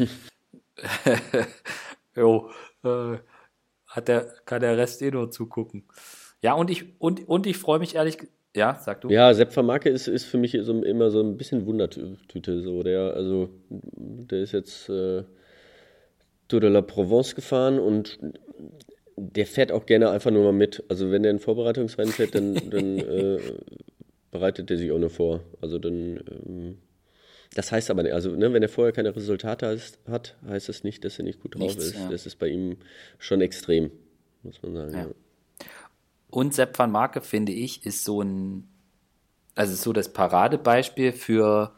jo, 2.16 2.50
äh, 2.82 3.18
hat 3.88 4.08
der, 4.08 4.24
kann 4.46 4.62
der 4.62 4.78
Rest 4.78 5.02
eh 5.02 5.10
nur 5.10 5.30
zugucken. 5.30 5.84
Ja, 6.40 6.54
und 6.54 6.70
ich, 6.70 6.98
und, 6.98 7.28
und 7.28 7.46
ich 7.46 7.58
freue 7.58 7.78
mich 7.78 7.94
ehrlich, 7.94 8.26
ja, 8.54 8.78
sag 8.80 9.00
du. 9.00 9.08
Ja, 9.08 9.32
Sepp 9.32 9.52
Vermarke 9.52 9.88
ist, 9.88 10.08
ist 10.08 10.24
für 10.24 10.38
mich 10.38 10.56
so, 10.62 10.82
immer 10.82 11.10
so 11.10 11.20
ein 11.20 11.36
bisschen 11.36 11.66
Wundertüte. 11.66 12.60
So. 12.62 12.82
Der, 12.82 13.14
also, 13.14 13.48
der 13.70 14.40
ist 14.40 14.52
jetzt 14.52 14.88
äh, 14.88 15.24
Tour 16.48 16.60
de 16.60 16.70
la 16.70 16.82
Provence 16.82 17.34
gefahren 17.34 17.78
und 17.78 18.18
der 19.16 19.46
fährt 19.46 19.72
auch 19.72 19.86
gerne 19.86 20.10
einfach 20.10 20.30
nur 20.30 20.44
mal 20.44 20.52
mit. 20.52 20.84
Also 20.88 21.10
wenn 21.10 21.22
der 21.22 21.32
ein 21.32 21.38
Vorbereitungsrennen 21.38 22.12
fährt, 22.12 22.34
dann, 22.34 22.54
dann 22.70 22.98
äh, 22.98 23.38
bereitet 24.30 24.70
er 24.70 24.76
sich 24.76 24.90
auch 24.92 24.98
nur 24.98 25.10
vor. 25.10 25.40
Also 25.60 25.78
dann, 25.78 26.20
ähm, 26.30 26.78
das 27.54 27.72
heißt 27.72 27.90
aber 27.90 28.02
nicht, 28.02 28.12
also 28.12 28.30
ne, 28.30 28.52
wenn 28.52 28.62
er 28.62 28.68
vorher 28.68 28.92
keine 28.92 29.14
Resultate 29.14 29.78
hat, 30.10 30.36
heißt 30.46 30.68
das 30.68 30.84
nicht, 30.84 31.04
dass 31.04 31.18
er 31.18 31.24
nicht 31.24 31.40
gut 31.40 31.54
drauf 31.54 31.62
Nichts, 31.62 31.84
ist. 31.86 31.94
Ja. 31.94 32.08
Das 32.10 32.26
ist 32.26 32.36
bei 32.36 32.48
ihm 32.48 32.76
schon 33.18 33.40
extrem, 33.40 33.90
muss 34.42 34.60
man 34.62 34.74
sagen. 34.74 34.92
Ja. 34.92 34.98
Ja. 35.00 35.10
Und 36.32 36.52
Sepp 36.54 36.78
van 36.78 36.90
Marke, 36.90 37.20
finde 37.20 37.52
ich, 37.52 37.84
ist 37.84 38.04
so 38.04 38.22
ein, 38.22 38.66
also 39.54 39.74
so 39.74 39.92
das 39.92 40.14
Paradebeispiel 40.14 41.12
für 41.12 41.72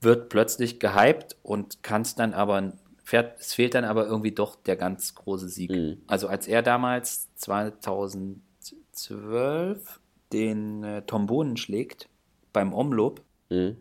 wird 0.00 0.30
plötzlich 0.30 0.80
gehypt 0.80 1.36
und 1.44 1.84
kann 1.84 2.02
es 2.02 2.16
dann 2.16 2.34
aber, 2.34 2.72
fährt, 3.04 3.38
es 3.38 3.54
fehlt 3.54 3.74
dann 3.74 3.84
aber 3.84 4.06
irgendwie 4.06 4.32
doch 4.32 4.56
der 4.56 4.74
ganz 4.74 5.14
große 5.14 5.48
Sieg. 5.48 5.70
Mhm. 5.70 5.98
Also 6.08 6.26
als 6.26 6.48
er 6.48 6.62
damals 6.62 7.28
2012 7.36 10.00
den 10.32 10.82
äh, 10.82 11.02
Tom 11.02 11.26
Bohnen 11.26 11.56
schlägt 11.56 12.08
beim 12.52 12.74
Omloop, 12.74 13.22
mhm. 13.48 13.76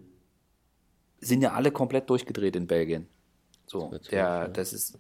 sind 1.22 1.42
ja 1.42 1.54
alle 1.54 1.72
komplett 1.72 2.08
durchgedreht 2.08 2.56
in 2.56 2.68
Belgien. 2.68 3.08
So, 3.66 3.90
das 3.90 4.04
der, 4.10 4.48
das 4.48 4.74
ist, 4.74 4.96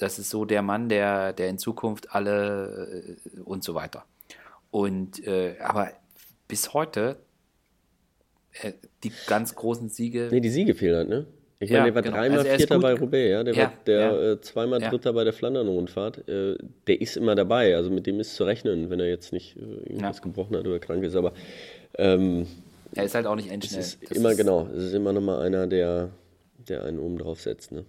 das 0.00 0.18
ist 0.18 0.30
so 0.30 0.44
der 0.44 0.62
Mann, 0.62 0.88
der, 0.88 1.32
der 1.32 1.48
in 1.48 1.58
Zukunft 1.58 2.14
alle 2.14 3.16
äh, 3.36 3.40
und 3.40 3.62
so 3.62 3.74
weiter. 3.74 4.04
Und 4.70 5.26
äh, 5.26 5.56
aber 5.60 5.90
bis 6.48 6.72
heute 6.74 7.16
äh, 8.62 8.72
die 9.04 9.12
ganz 9.26 9.54
großen 9.54 9.88
Siege. 9.88 10.28
Nee, 10.30 10.40
die 10.40 10.50
Siege 10.50 10.74
fehlen 10.74 10.96
halt, 10.96 11.08
ne? 11.08 11.26
Ich 11.62 11.70
meine, 11.70 11.84
der 11.84 11.94
war 11.94 12.02
genau. 12.02 12.16
dreimal 12.16 12.38
also 12.38 12.56
Vierter 12.56 12.78
bei 12.78 12.94
Roubaix, 12.94 13.30
ja. 13.30 13.44
Der 13.44 13.54
ja, 13.54 13.62
war 13.64 13.72
der 13.86 14.00
ja. 14.00 14.32
Äh, 14.32 14.40
zweimal 14.40 14.80
Dritter 14.80 15.12
bei 15.12 15.24
der 15.24 15.34
Flandern-Rundfahrt. 15.34 16.26
Äh, 16.26 16.56
der 16.86 17.00
ist 17.02 17.18
immer 17.18 17.34
dabei, 17.34 17.76
also 17.76 17.90
mit 17.90 18.06
dem 18.06 18.18
ist 18.18 18.34
zu 18.34 18.44
rechnen, 18.44 18.88
wenn 18.88 18.98
er 18.98 19.08
jetzt 19.08 19.34
nicht 19.34 19.56
äh, 19.56 19.60
irgendwas 19.60 20.22
gebrochen 20.22 20.56
hat 20.56 20.66
oder 20.66 20.78
krank 20.78 21.04
ist. 21.04 21.16
Aber 21.16 21.34
ähm, 21.98 22.46
er 22.94 23.04
ist 23.04 23.14
halt 23.14 23.26
auch 23.26 23.36
nicht 23.36 23.50
endschnell. 23.50 23.80
Es 23.80 23.94
ist 23.94 24.12
immer 24.12 24.30
ist 24.30 24.38
genau, 24.38 24.68
es 24.74 24.84
ist 24.84 24.94
immer 24.94 25.12
nochmal 25.12 25.42
einer, 25.42 25.66
der, 25.66 26.08
der 26.66 26.84
einen 26.84 26.98
oben 26.98 27.18
drauf 27.18 27.42
setzt. 27.42 27.72
Ne? 27.72 27.84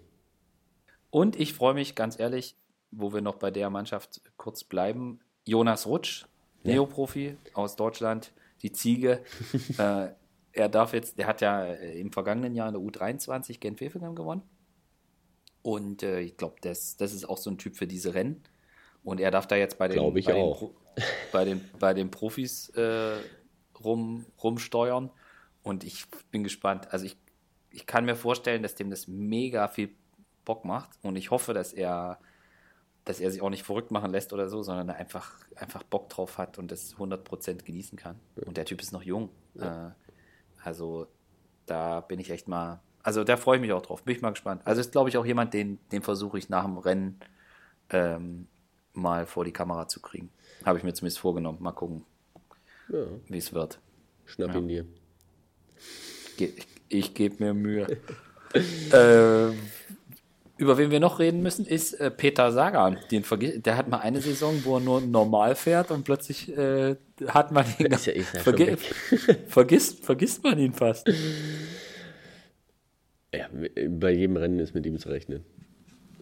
Und 1.11 1.39
ich 1.39 1.53
freue 1.53 1.73
mich 1.73 1.93
ganz 1.93 2.19
ehrlich, 2.19 2.55
wo 2.89 3.13
wir 3.13 3.21
noch 3.21 3.35
bei 3.35 3.51
der 3.51 3.69
Mannschaft 3.69 4.21
kurz 4.37 4.63
bleiben. 4.63 5.19
Jonas 5.45 5.85
Rutsch, 5.85 6.25
Neoprofi 6.63 7.37
aus 7.53 7.75
Deutschland, 7.75 8.31
die 8.61 8.71
Ziege. 8.71 9.23
äh, 9.77 10.09
er 10.53 10.69
darf 10.69 10.93
jetzt, 10.93 11.17
der 11.17 11.27
hat 11.27 11.41
ja 11.41 11.65
äh, 11.65 11.99
im 11.99 12.11
vergangenen 12.11 12.55
Jahr 12.55 12.69
in 12.69 12.73
der 12.73 12.81
U23 12.81 13.59
Gent-Wevelgem 13.59 14.15
gewonnen. 14.15 14.41
Und 15.61 16.03
äh, 16.03 16.21
ich 16.21 16.37
glaube, 16.37 16.55
das, 16.61 16.97
das 16.97 17.13
ist 17.13 17.27
auch 17.27 17.37
so 17.37 17.49
ein 17.49 17.57
Typ 17.57 17.75
für 17.75 17.87
diese 17.87 18.13
Rennen. 18.13 18.43
Und 19.03 19.19
er 19.19 19.31
darf 19.31 19.47
da 19.47 19.55
jetzt 19.55 19.77
bei 19.77 19.87
den, 19.87 20.13
bei 20.13 20.21
den, 20.21 20.55
bei, 21.31 21.45
den, 21.45 21.69
bei 21.79 21.93
den 21.93 22.11
Profis 22.11 22.69
äh, 22.69 23.17
rum, 23.83 24.25
rumsteuern. 24.41 25.11
Und 25.63 25.83
ich 25.83 26.05
bin 26.31 26.43
gespannt. 26.43 26.91
Also 26.91 27.05
ich, 27.05 27.17
ich 27.69 27.85
kann 27.85 28.05
mir 28.05 28.15
vorstellen, 28.15 28.63
dass 28.63 28.75
dem 28.75 28.89
das 28.89 29.07
mega 29.07 29.67
viel 29.67 29.89
Bock 30.45 30.65
macht. 30.65 30.89
Und 31.01 31.15
ich 31.15 31.31
hoffe, 31.31 31.53
dass 31.53 31.73
er, 31.73 32.19
dass 33.05 33.19
er 33.19 33.31
sich 33.31 33.41
auch 33.41 33.49
nicht 33.49 33.63
verrückt 33.63 33.91
machen 33.91 34.11
lässt 34.11 34.33
oder 34.33 34.49
so, 34.49 34.63
sondern 34.63 34.89
einfach, 34.89 35.33
einfach 35.55 35.83
Bock 35.83 36.09
drauf 36.09 36.37
hat 36.37 36.57
und 36.57 36.71
das 36.71 36.95
100% 36.95 37.63
genießen 37.63 37.97
kann. 37.97 38.19
Und 38.45 38.57
der 38.57 38.65
Typ 38.65 38.81
ist 38.81 38.91
noch 38.91 39.03
jung. 39.03 39.29
Ja. 39.55 39.87
Äh, 39.87 39.91
also 40.63 41.07
da 41.65 42.01
bin 42.01 42.19
ich 42.19 42.29
echt 42.29 42.47
mal, 42.47 42.81
also 43.03 43.23
da 43.23 43.37
freue 43.37 43.57
ich 43.57 43.61
mich 43.61 43.73
auch 43.73 43.81
drauf, 43.81 44.03
bin 44.03 44.15
ich 44.15 44.21
mal 44.21 44.31
gespannt. 44.31 44.61
Also 44.65 44.81
ist, 44.81 44.91
glaube 44.91 45.09
ich, 45.09 45.17
auch 45.17 45.25
jemand, 45.25 45.53
den, 45.53 45.79
den 45.91 46.01
versuche 46.01 46.37
ich 46.37 46.49
nach 46.49 46.65
dem 46.65 46.77
Rennen 46.77 47.19
ähm, 47.89 48.47
mal 48.93 49.25
vor 49.25 49.45
die 49.45 49.53
Kamera 49.53 49.87
zu 49.87 50.01
kriegen. 50.01 50.29
Habe 50.65 50.77
ich 50.77 50.83
mir 50.83 50.93
zumindest 50.93 51.19
vorgenommen. 51.19 51.57
Mal 51.61 51.71
gucken, 51.71 52.05
ja. 52.89 53.05
wie 53.27 53.37
es 53.37 53.53
wird. 53.53 53.79
Schnapp 54.25 54.55
ihn 54.55 54.67
dir. 54.67 54.85
Ich, 56.37 56.67
ich 56.89 57.13
gebe 57.13 57.43
mir 57.43 57.53
Mühe. 57.53 57.87
äh, 58.91 59.51
über 60.61 60.77
wen 60.77 60.91
wir 60.91 60.99
noch 60.99 61.17
reden 61.17 61.41
müssen, 61.41 61.65
ist 61.65 61.93
äh, 61.93 62.11
Peter 62.11 62.51
Sagan. 62.51 62.99
Den 63.09 63.23
der 63.63 63.77
hat 63.77 63.89
mal 63.89 63.97
eine 63.97 64.21
Saison, 64.21 64.63
wo 64.63 64.75
er 64.75 64.79
nur 64.79 65.01
normal 65.01 65.55
fährt 65.55 65.89
und 65.89 66.03
plötzlich 66.03 66.55
äh, 66.55 66.97
hat 67.25 67.51
man 67.51 67.65
ihn. 67.79 67.87
Ist 67.87 68.05
ja, 68.05 68.13
ist 68.13 68.31
ja 68.35 68.41
vergi 68.41 68.77
vergisst, 69.47 70.05
vergisst 70.05 70.43
man 70.43 70.59
ihn 70.59 70.73
fast. 70.73 71.11
Ja, 73.33 73.49
bei 73.89 74.11
jedem 74.11 74.37
Rennen 74.37 74.59
ist 74.59 74.75
mit 74.75 74.85
ihm 74.85 74.99
zu 74.99 75.09
rechnen. 75.09 75.43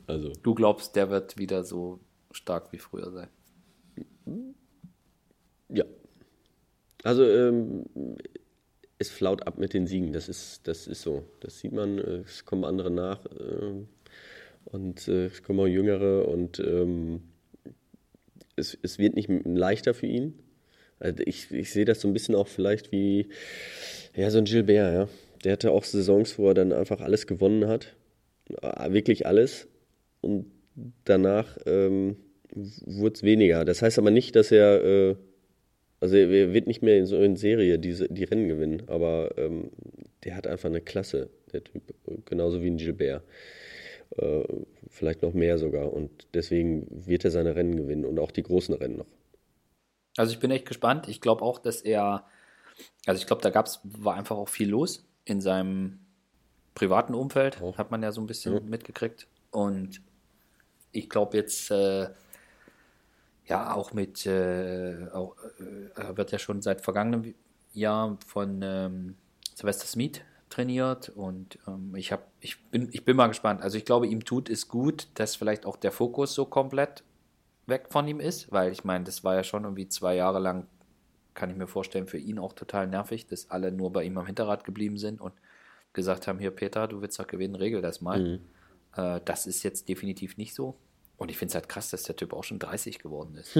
Also. 0.08 0.32
Du 0.42 0.56
glaubst, 0.56 0.96
der 0.96 1.10
wird 1.10 1.38
wieder 1.38 1.66
so 1.66 2.00
stark 2.32 2.72
wie 2.72 2.78
früher 2.78 3.12
sein? 3.12 3.28
Ja. 5.68 5.84
Also, 7.04 7.26
ähm, 7.26 7.86
es 9.00 9.10
flaut 9.10 9.46
ab 9.46 9.58
mit 9.58 9.74
den 9.74 9.86
Siegen. 9.86 10.14
Das 10.14 10.30
ist, 10.30 10.66
das 10.66 10.88
ist 10.88 11.02
so. 11.02 11.26
Das 11.42 11.60
sieht 11.60 11.74
man. 11.74 11.98
Äh, 11.98 12.22
es 12.26 12.46
kommen 12.46 12.64
andere 12.64 12.90
nach. 12.90 13.26
Äh, 13.26 13.86
und 14.66 15.08
äh, 15.08 15.26
es 15.26 15.44
kommen 15.44 15.60
auch 15.60 15.68
Jüngere 15.68 16.28
und 16.28 16.60
ähm, 16.60 17.22
es, 18.56 18.78
es 18.82 19.00
wird 19.00 19.16
nicht 19.16 19.30
leichter 19.46 19.94
für 19.94 20.08
ihn. 20.08 20.40
Also 21.00 21.24
ich, 21.26 21.52
ich 21.52 21.72
sehe 21.72 21.86
das 21.86 22.02
so 22.02 22.08
ein 22.08 22.14
bisschen 22.14 22.36
auch 22.36 22.48
vielleicht 22.48 22.92
wie 22.92 23.30
ja, 24.16 24.30
so 24.30 24.40
ein 24.40 24.46
Gilbert, 24.46 24.94
ja. 24.94 25.10
Der 25.44 25.54
hatte 25.54 25.72
auch 25.72 25.86
Saisons, 25.86 26.38
wo 26.38 26.50
er 26.50 26.54
dann 26.54 26.74
einfach 26.74 27.00
alles 27.00 27.26
gewonnen 27.26 27.68
hat. 27.68 27.96
Äh, 28.62 28.92
wirklich 28.92 29.26
alles. 29.26 29.68
Und 30.22 30.48
danach 31.06 31.58
ähm, 31.66 32.18
wurde 32.54 33.16
es 33.16 33.24
weniger. 33.24 33.64
Das 33.64 33.82
heißt 33.82 34.00
aber 34.00 34.12
nicht, 34.12 34.36
dass 34.36 34.52
er, 34.52 34.84
äh, 34.84 35.16
also 36.02 36.18
er 36.18 36.54
wird 36.54 36.68
nicht 36.68 36.82
mehr 36.82 36.98
in 36.98 37.06
so 37.06 37.22
in 37.22 37.36
Serie 37.36 37.80
diese, 37.80 38.10
die 38.10 38.24
Rennen 38.24 38.48
gewinnen, 38.48 38.84
aber 38.88 39.32
ähm, 39.38 39.72
der 40.24 40.36
hat 40.36 40.48
einfach 40.48 40.70
eine 40.70 40.82
Klasse, 40.82 41.30
der 41.54 41.64
Typ. 41.64 41.84
Genauso 42.26 42.62
wie 42.62 42.70
ein 42.70 42.78
Gilbert. 42.78 43.24
Äh, 44.22 44.44
vielleicht 44.90 45.22
noch 45.22 45.34
mehr 45.34 45.58
sogar. 45.58 45.94
Und 45.94 46.28
deswegen 46.34 46.88
wird 46.90 47.24
er 47.24 47.32
seine 47.32 47.56
Rennen 47.56 47.78
gewinnen 47.78 48.06
und 48.06 48.20
auch 48.20 48.32
die 48.32 48.44
großen 48.44 48.76
Rennen 48.76 48.98
noch. 48.98 49.06
Also 50.18 50.34
ich 50.34 50.40
bin 50.40 50.52
echt 50.52 50.66
gespannt. 50.66 51.08
Ich 51.08 51.22
glaube 51.22 51.44
auch, 51.44 51.60
dass 51.60 51.82
er, 51.82 52.26
also 53.06 53.20
ich 53.20 53.28
glaube, 53.28 53.42
da 53.42 53.50
gab's, 53.50 53.80
war 53.84 54.16
einfach 54.16 54.36
auch 54.36 54.50
viel 54.50 54.70
los 54.70 55.06
in 55.26 55.40
seinem 55.42 56.00
privaten 56.76 57.14
Umfeld, 57.14 57.62
auch. 57.62 57.78
hat 57.78 57.92
man 57.92 58.04
ja 58.04 58.12
so 58.12 58.20
ein 58.20 58.28
bisschen 58.28 58.54
ja. 58.54 58.60
mitgekriegt. 58.62 59.28
Und 59.52 60.02
ich 60.92 61.10
glaube 61.10 61.38
jetzt, 61.38 61.72
äh, 61.72 62.10
ja, 63.46 63.74
auch 63.74 63.94
mit, 63.94 64.26
äh, 64.26 65.08
auch, 65.14 65.36
äh, 65.60 66.18
wird 66.18 66.32
ja 66.32 66.40
schon 66.40 66.62
seit 66.62 66.82
vergangenem 66.82 67.36
Jahr 67.74 68.18
von 68.26 68.62
ähm, 68.64 69.16
Sylvester 69.56 69.88
Smith 69.88 70.22
trainiert 70.50 71.10
und 71.10 71.60
ähm, 71.68 71.96
ich, 71.96 72.12
hab, 72.12 72.32
ich, 72.40 72.64
bin, 72.70 72.90
ich 72.92 73.06
bin 73.06 73.16
mal 73.16 73.28
gespannt. 73.28 73.62
Also 73.62 73.78
ich 73.78 73.86
glaube, 73.86 74.08
ihm 74.08 74.26
tut 74.26 74.50
es 74.50 74.68
gut, 74.68 75.08
dass 75.16 75.36
vielleicht 75.36 75.66
auch 75.66 75.78
der 75.78 75.92
Fokus 75.92 76.34
so 76.34 76.46
komplett 76.46 77.04
weg 77.68 77.88
von 77.90 78.08
ihm 78.08 78.20
ist, 78.20 78.52
weil 78.52 78.72
ich 78.72 78.84
meine, 78.84 79.06
das 79.06 79.24
war 79.24 79.36
ja 79.36 79.44
schon 79.44 79.64
irgendwie 79.64 79.88
zwei 79.88 80.16
Jahre 80.16 80.40
lang, 80.40 80.68
kann 81.36 81.50
ich 81.50 81.56
mir 81.56 81.68
vorstellen, 81.68 82.08
für 82.08 82.18
ihn 82.18 82.40
auch 82.40 82.54
total 82.54 82.88
nervig, 82.88 83.28
dass 83.28 83.52
alle 83.52 83.72
nur 83.72 83.94
bei 83.94 84.04
ihm 84.04 84.18
am 84.18 84.26
Hinterrad 84.26 84.64
geblieben 84.64 84.98
sind 84.98 85.22
und 85.22 85.34
gesagt 85.94 86.28
haben, 86.28 86.40
hier 86.40 86.52
Peter, 86.52 86.88
du 86.88 87.02
willst 87.02 87.20
doch 87.20 87.28
gewinnen, 87.28 87.56
regel 87.56 87.82
das 87.82 88.02
mal. 88.02 88.20
Mhm. 88.20 88.40
Äh, 88.96 89.22
das 89.26 89.48
ist 89.48 89.64
jetzt 89.64 89.88
definitiv 89.88 90.38
nicht 90.38 90.54
so. 90.54 90.76
Und 91.20 91.30
ich 91.30 91.38
finde 91.38 91.50
es 91.50 91.56
halt 91.56 91.68
krass, 91.68 91.90
dass 91.90 92.04
der 92.04 92.16
Typ 92.16 92.32
auch 92.32 92.46
schon 92.46 92.60
30 92.60 93.00
geworden 93.00 93.36
ist. 93.36 93.52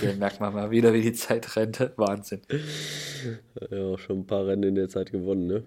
Hier 0.00 0.14
merkt 0.14 0.40
man 0.40 0.54
mal 0.54 0.70
wieder, 0.70 0.94
wie 0.94 1.02
die 1.02 1.12
Zeit 1.12 1.54
rennt. 1.54 1.92
Wahnsinn. 1.96 2.40
Ja, 3.70 3.84
auch 3.84 3.98
schon 3.98 4.20
ein 4.20 4.26
paar 4.26 4.46
Rennen 4.46 4.62
in 4.62 4.74
der 4.74 4.88
Zeit 4.88 5.12
gewonnen, 5.12 5.46
ne? 5.46 5.64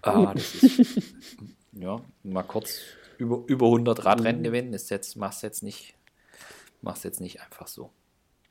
Ah, 0.00 0.32
das 0.32 0.62
ist. 0.62 1.14
ja, 1.72 2.00
mal 2.22 2.44
kurz 2.44 2.80
über, 3.18 3.44
über 3.46 3.66
100 3.66 4.06
Radrennen 4.06 4.42
gewinnen, 4.42 4.72
ist 4.72 4.88
jetzt, 4.88 5.16
machst 5.16 5.42
jetzt 5.42 5.62
nicht, 5.62 5.94
machst 6.80 7.04
jetzt 7.04 7.20
nicht 7.20 7.42
einfach 7.42 7.66
so. 7.66 7.90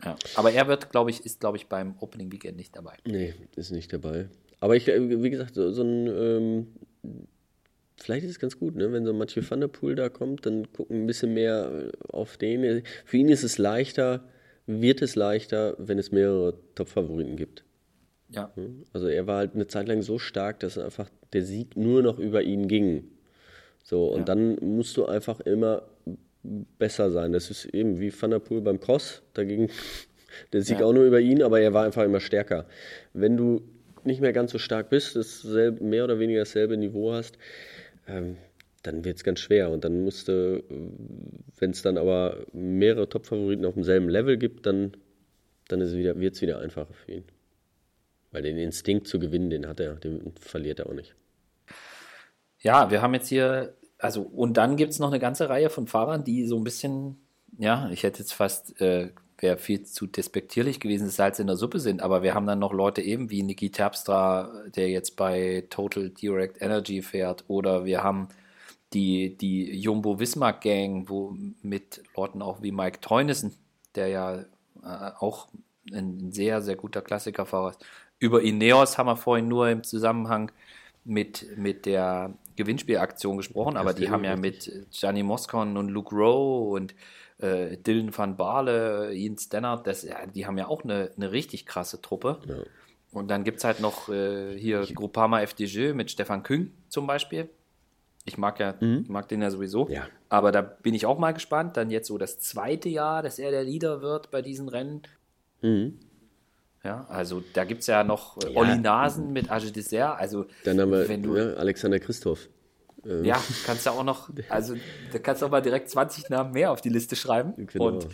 Ja. 0.04 0.16
Aber 0.36 0.52
er 0.52 0.68
wird, 0.68 0.92
glaube 0.92 1.10
ich, 1.10 1.26
ist, 1.26 1.40
glaube 1.40 1.58
ich, 1.58 1.68
beim 1.68 1.96
Opening 2.00 2.32
Weekend 2.32 2.58
nicht 2.58 2.76
dabei. 2.76 2.98
Nee, 3.06 3.34
ist 3.56 3.72
nicht 3.72 3.92
dabei. 3.92 4.30
Aber 4.60 4.76
ich, 4.76 4.88
äh, 4.88 5.24
wie 5.24 5.32
gesagt, 5.32 5.56
so, 5.56 5.72
so 5.72 5.82
ein 5.82 6.08
ähm, 6.08 6.68
vielleicht 7.98 8.26
ist 8.26 8.32
es 8.32 8.40
ganz 8.40 8.60
gut, 8.60 8.76
ne? 8.76 8.92
wenn 8.92 9.06
so 9.06 9.14
Mathieu 9.14 9.42
van 9.48 9.62
der 9.62 9.68
Poel 9.68 9.96
da 9.96 10.10
kommt, 10.10 10.46
dann 10.46 10.72
gucken 10.72 11.04
ein 11.04 11.08
bisschen 11.08 11.34
mehr 11.34 11.92
auf 12.10 12.38
den. 12.38 12.84
Für 13.06 13.18
ihn 13.18 13.30
ist 13.30 13.44
es 13.44 13.58
leichter, 13.58 14.24
wird 14.68 15.02
es 15.02 15.16
leichter, 15.16 15.76
wenn 15.78 16.00
es 16.00 16.12
mehrere 16.12 16.56
Top-Favoriten 16.76 17.36
gibt. 17.36 17.64
Ja. 18.30 18.52
Also 18.92 19.08
er 19.08 19.28
war 19.28 19.38
halt 19.38 19.56
eine 19.56 19.68
Zeit 19.68 19.88
lang 19.88 20.02
so 20.02 20.20
stark, 20.20 20.60
dass 20.60 20.78
einfach 20.78 21.10
der 21.34 21.44
Sieg 21.44 21.78
nur 21.78 22.02
noch 22.02 22.20
über 22.20 22.42
ihn 22.42 22.68
ging. 22.68 23.06
So, 23.84 24.08
und 24.08 24.20
ja. 24.20 24.26
dann 24.26 24.56
musst 24.62 24.98
du 24.98 25.06
einfach 25.06 25.40
immer 25.42 25.84
besser 26.44 27.12
sein. 27.12 27.32
Das 27.32 27.52
ist 27.52 27.66
eben 27.66 28.00
wie 28.00 28.12
Van 28.20 28.32
der 28.32 28.40
Poel 28.40 28.62
beim 28.62 28.80
Cross. 28.80 29.22
Da 29.34 29.44
ging 29.44 29.70
der 30.54 30.64
Sieg 30.64 30.80
ja. 30.80 30.86
auch 30.86 30.94
nur 30.94 31.06
über 31.06 31.20
ihn, 31.20 31.44
aber 31.44 31.62
er 31.62 31.74
war 31.74 31.86
einfach 31.86 32.04
immer 32.04 32.20
stärker. 32.20 32.66
Wenn 33.14 33.38
du 33.38 33.62
nicht 34.04 34.22
mehr 34.22 34.34
ganz 34.34 34.52
so 34.52 34.60
stark 34.60 34.90
bist, 34.90 35.16
das 35.16 35.44
mehr 35.44 36.04
oder 36.04 36.20
weniger 36.20 36.40
dasselbe 36.40 36.78
Niveau 36.78 37.14
hast, 37.14 37.38
ähm, 38.08 38.38
dann 38.84 39.04
wird 39.04 39.18
es 39.18 39.24
ganz 39.24 39.40
schwer. 39.40 39.70
Und 39.72 39.84
dann 39.84 40.04
musste, 40.04 40.64
wenn 41.58 41.72
es 41.72 41.82
dann 41.82 41.98
aber 41.98 42.46
mehrere 42.54 43.10
Top-Favoriten 43.10 43.66
auf 43.66 43.74
demselben 43.74 44.10
Level 44.10 44.38
gibt, 44.38 44.66
dann, 44.66 44.96
dann 45.68 45.80
wird 45.80 46.36
es 46.36 46.42
wieder 46.42 46.60
einfacher 46.60 46.94
für 46.94 47.12
ihn. 47.12 47.24
Weil 48.32 48.44
den 48.44 48.58
Instinkt 48.58 49.08
zu 49.08 49.20
gewinnen, 49.20 49.50
den 49.50 49.68
hat 49.68 49.80
er, 49.80 49.96
den 49.96 50.34
verliert 50.40 50.80
er 50.80 50.88
auch 50.88 50.94
nicht. 50.94 51.16
Ja, 52.60 52.92
wir 52.92 53.02
haben 53.02 53.14
jetzt 53.14 53.30
hier, 53.30 53.76
also, 53.98 54.22
und 54.22 54.58
dann 54.58 54.76
gibt 54.76 54.92
es 54.92 55.00
noch 55.00 55.10
eine 55.10 55.20
ganze 55.20 55.50
Reihe 55.50 55.70
von 55.70 55.88
Fahrern, 55.88 56.24
die 56.24 56.46
so 56.46 56.58
ein 56.58 56.64
bisschen, 56.64 57.18
ja, 57.58 57.90
ich 57.92 58.04
hätte 58.04 58.20
jetzt 58.20 58.34
fast, 58.34 58.80
äh, 58.82 59.10
wäre 59.38 59.58
viel 59.58 59.84
zu 59.84 60.08
despektierlich 60.08 60.80
gewesen, 60.80 61.10
Salz 61.10 61.40
in 61.40 61.48
der 61.48 61.58
Suppe 61.58 61.80
sind, 61.80 62.02
aber 62.02 62.24
wir 62.24 62.34
haben 62.34 62.48
dann 62.48 62.60
noch 62.60 62.74
Leute 62.74 63.02
eben 63.02 63.30
wie 63.30 63.44
Niki 63.44 63.70
Terpstra, 63.70 64.64
der 64.76 64.90
jetzt 64.90 65.16
bei 65.16 65.66
Total 65.70 66.10
Direct 66.10 66.62
Energy 66.62 67.02
fährt, 67.02 67.44
oder 67.48 67.86
wir 67.86 68.04
haben 68.04 68.30
die, 68.94 69.36
die 69.38 69.78
Jumbo 69.78 70.20
Wismar 70.20 70.54
Gang, 70.54 71.10
wo 71.10 71.36
mit 71.62 72.02
Leuten 72.16 72.42
auch 72.42 72.62
wie 72.62 72.72
Mike 72.72 73.02
Teunissen, 73.02 73.54
der 73.96 74.08
ja 74.08 74.36
äh, 74.84 75.12
auch 75.20 75.48
ein 75.94 76.32
sehr, 76.32 76.62
sehr 76.62 76.76
guter 76.76 77.02
Klassikerfahrer 77.02 77.72
ist. 77.72 77.86
Über 78.20 78.42
Ineos 78.42 78.98
haben 78.98 79.08
wir 79.08 79.18
vorhin 79.18 79.48
nur 79.48 79.70
im 79.70 79.84
Zusammenhang 79.84 80.52
mit, 81.06 81.58
mit 81.58 81.86
der 81.86 82.34
Gewinnspielaktion 82.56 83.38
gesprochen, 83.38 83.78
aber 83.78 83.94
die 83.94 84.10
haben 84.10 84.24
ja 84.24 84.36
mit 84.36 84.72
Gianni 84.92 85.24
Moscon 85.24 85.78
und 85.78 85.90
Luke 85.90 86.16
Rowe 86.16 86.72
und 86.72 86.96
äh, 87.38 87.78
Dylan 87.78 88.16
van 88.16 88.38
Baarle, 88.38 89.14
Ian 89.14 89.38
Stannard, 89.38 89.88
das, 89.88 90.04
ja, 90.04 90.26
die 90.26 90.46
haben 90.46 90.58
ja 90.58 90.68
auch 90.68 90.84
eine, 90.84 91.12
eine 91.16 91.32
richtig 91.32 91.66
krasse 91.66 92.02
Truppe. 92.02 92.40
Ja. 92.48 92.56
Und 93.12 93.30
dann 93.30 93.44
gibt 93.44 93.60
es 93.60 93.64
halt 93.64 93.80
noch 93.80 94.10
äh, 94.10 94.58
hier 94.58 94.86
Groupama 94.94 95.42
FDJ 95.42 95.94
mit 95.94 96.12
Stefan 96.12 96.44
Küng 96.44 96.72
zum 96.90 97.08
Beispiel. 97.08 97.50
Ich 98.26 98.38
mag 98.38 98.60
ja, 98.60 98.76
mhm. 98.80 99.06
mag 99.08 99.30
den 99.30 99.42
ja 99.42 99.52
sowieso. 99.52 99.88
Ja. 99.90 100.08
Aber 100.30 100.52
da 100.52 100.62
bin 100.62 100.94
ich 100.94 101.06
auch 101.06 101.20
mal 101.20 101.32
gespannt. 101.32 101.78
Dann 101.78 101.92
jetzt 101.92 102.08
so 102.08 102.18
das 102.18 102.40
zweite 102.40 102.90
Jahr, 102.90 103.22
dass 103.22 103.40
er 103.40 103.52
der 103.52 103.64
Leader 103.64 104.02
wird 104.02 104.32
bei 104.32 104.42
diesen 104.42 104.68
Rennen. 104.68 105.04
Mhm. 105.62 106.00
Ja, 106.86 107.06
also 107.10 107.44
da 107.54 107.64
gibt 107.64 107.82
es 107.82 107.88
ja 107.88 108.04
noch 108.04 108.38
äh, 108.38 108.52
ja. 108.52 108.58
Olli 108.58 108.78
Nasen 108.78 109.34
mit 109.34 109.50
Age 109.50 109.72
Dessert. 109.72 110.20
Also, 110.20 110.46
Dann 110.64 110.80
haben 110.80 110.92
wir 110.92 111.10
wenn 111.10 111.24
du, 111.24 111.36
ja, 111.36 111.54
Alexander 111.56 112.00
Christoph. 112.00 112.48
Ähm. 113.04 113.26
Ja, 113.26 113.42
kannst 113.66 113.88
du 113.88 113.90
auch 113.90 114.04
noch, 114.04 114.30
also 114.50 114.76
da 115.12 115.18
kannst 115.18 115.42
du 115.42 115.48
auch 115.48 115.52
mal 115.52 115.62
direkt 115.62 115.90
20 115.90 116.30
Namen 116.30 116.54
mehr 116.54 116.72
auf 116.72 116.82
die 116.82 116.90
Liste 116.90 117.16
schreiben. 117.16 117.54
Genau. 117.58 117.88
Und, 117.88 118.08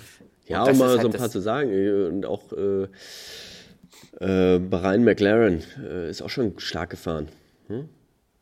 ja, 0.47 0.63
um 0.63 0.77
mal 0.77 0.89
halt 0.89 1.01
so 1.01 1.07
ein 1.09 1.13
paar 1.13 1.29
zu 1.29 1.41
sagen. 1.41 1.69
Äh, 1.69 2.05
und 2.07 2.25
auch 2.25 2.53
äh, 2.53 2.83
äh, 4.19 4.59
Brian 4.59 5.03
McLaren 5.03 5.63
äh, 5.83 6.09
ist 6.09 6.21
auch 6.21 6.29
schon 6.29 6.57
stark 6.59 6.91
gefahren. 6.91 7.27
Hm? 7.67 7.89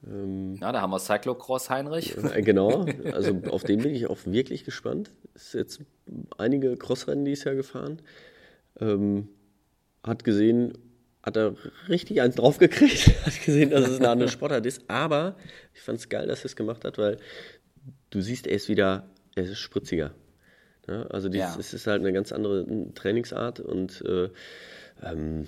Ähm, 0.07 0.53
Na, 0.59 0.71
da 0.71 0.81
haben 0.81 0.91
wir 0.91 0.99
Cyclocross 0.99 1.71
Heinrich. 1.71 2.15
Äh, 2.17 2.43
genau, 2.43 2.85
also 3.11 3.41
auf 3.49 3.63
den 3.63 3.81
bin 3.81 3.95
ich 3.95 4.07
auch 4.07 4.19
wirklich 4.25 4.63
gespannt. 4.63 5.09
Ist 5.33 5.55
jetzt 5.55 5.81
einige 6.37 6.77
Crossrennen 6.77 7.25
dieses 7.25 7.45
Jahr 7.45 7.55
gefahren. 7.55 7.99
Ähm, 8.79 9.27
hat 10.03 10.23
gesehen, 10.23 10.73
hat 11.23 11.37
er 11.37 11.55
richtig 11.87 12.21
eins 12.21 12.35
draufgekriegt, 12.35 13.07
hat 13.25 13.45
gesehen, 13.45 13.69
dass 13.71 13.87
es 13.87 13.99
eine 13.99 14.09
andere 14.09 14.29
Sportart 14.29 14.65
ist. 14.65 14.89
Aber 14.89 15.35
ich 15.73 15.81
fand 15.81 15.99
es 15.99 16.09
geil, 16.09 16.27
dass 16.27 16.41
er 16.41 16.45
es 16.45 16.55
gemacht 16.55 16.85
hat, 16.85 16.97
weil 16.97 17.17
du 18.09 18.21
siehst, 18.21 18.47
er 18.47 18.55
ist 18.55 18.69
wieder, 18.69 19.09
er 19.35 19.43
ist 19.43 19.57
spritziger. 19.57 20.11
Ja, 20.87 21.03
also 21.03 21.29
dieses, 21.29 21.53
ja. 21.53 21.59
es 21.59 21.73
ist 21.73 21.87
halt 21.87 22.01
eine 22.01 22.13
ganz 22.13 22.31
andere 22.31 22.65
Trainingsart 22.95 23.59
und 23.59 24.03
äh, 24.05 24.29
ähm, 25.03 25.47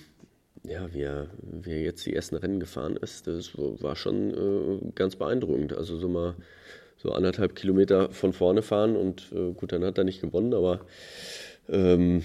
ja, 0.64 0.94
wie 0.94 1.02
er, 1.02 1.28
wie 1.42 1.72
er 1.72 1.82
jetzt 1.82 2.06
die 2.06 2.14
ersten 2.14 2.36
Rennen 2.36 2.60
gefahren 2.60 2.96
ist, 2.98 3.26
das 3.26 3.58
war 3.58 3.96
schon 3.96 4.32
äh, 4.32 4.92
ganz 4.94 5.16
beeindruckend. 5.16 5.74
Also 5.74 5.98
so 5.98 6.08
mal 6.08 6.36
so 6.98 7.12
anderthalb 7.12 7.56
Kilometer 7.56 8.12
von 8.12 8.34
vorne 8.34 8.62
fahren 8.62 8.96
und 8.96 9.32
äh, 9.32 9.54
gut, 9.54 9.72
dann 9.72 9.84
hat 9.84 9.98
er 9.98 10.04
nicht 10.04 10.22
gewonnen, 10.22 10.54
aber 10.54 10.86
ähm, 11.68 12.22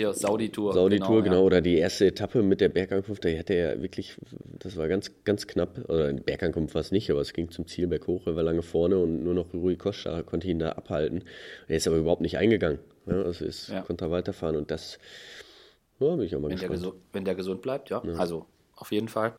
hier, 0.00 0.12
Saudi-Tour. 0.12 0.74
Saudi-Tour, 0.74 1.22
genau, 1.22 1.22
genau. 1.22 1.40
Ja. 1.40 1.46
Oder 1.46 1.60
die 1.60 1.76
erste 1.76 2.06
Etappe 2.06 2.42
mit 2.42 2.60
der 2.60 2.68
Bergankunft, 2.68 3.24
da 3.24 3.28
hätte 3.28 3.54
er 3.54 3.82
wirklich, 3.82 4.16
das 4.58 4.76
war 4.76 4.88
ganz, 4.88 5.10
ganz 5.24 5.46
knapp. 5.46 5.78
Oder 5.88 6.12
Bergankunft 6.12 6.74
war 6.74 6.80
es 6.80 6.90
nicht, 6.90 7.10
aber 7.10 7.20
es 7.20 7.32
ging 7.32 7.50
zum 7.50 7.66
Ziel 7.66 7.86
berghoch, 7.86 8.26
er 8.26 8.36
war 8.36 8.42
lange 8.42 8.62
vorne 8.62 8.98
und 8.98 9.22
nur 9.22 9.34
noch 9.34 9.52
Rui 9.54 9.76
Costa 9.76 10.22
konnte 10.22 10.48
ihn 10.48 10.58
da 10.58 10.72
abhalten. 10.72 11.24
Er 11.68 11.76
ist 11.76 11.86
aber 11.86 11.96
überhaupt 11.96 12.22
nicht 12.22 12.38
eingegangen. 12.38 12.78
Ja, 13.06 13.22
also 13.22 13.44
ist, 13.44 13.68
ja. 13.68 13.82
konnte 13.82 14.04
er 14.04 14.10
weiterfahren 14.10 14.56
und 14.56 14.70
das 14.70 14.98
ja, 15.98 16.14
bin 16.14 16.24
ich 16.24 16.34
auch 16.34 16.40
mal 16.40 16.48
wenn 16.48 16.56
gespannt. 16.56 16.82
Der 16.82 16.92
wenn 17.12 17.24
der 17.24 17.34
gesund 17.34 17.62
bleibt, 17.62 17.90
ja. 17.90 18.02
Also 18.16 18.46
auf 18.74 18.92
jeden 18.92 19.08
Fall. 19.08 19.34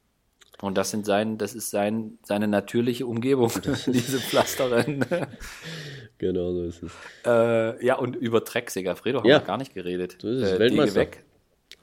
Und 0.61 0.77
das 0.77 0.91
sind 0.91 1.05
sein, 1.05 1.37
das 1.37 1.55
ist 1.55 1.71
sein, 1.71 2.19
seine 2.23 2.47
natürliche 2.47 3.05
Umgebung, 3.05 3.51
diese 3.87 4.19
Pflasterrennen. 4.19 5.05
genau 6.17 6.53
so 6.53 6.63
ist 6.63 6.83
es. 6.83 6.91
Äh, 7.25 7.85
ja, 7.85 7.95
und 7.97 8.15
über 8.15 8.43
Trek 8.43 8.69
Segafredo 8.69 9.19
haben 9.19 9.27
ja. 9.27 9.39
wir 9.39 9.45
gar 9.45 9.57
nicht 9.57 9.73
geredet. 9.73 10.17
So 10.21 10.29
ist 10.29 10.41
es, 10.43 10.51
äh, 10.53 10.59
Weltmeister. 10.59 11.01
Weg. 11.01 11.23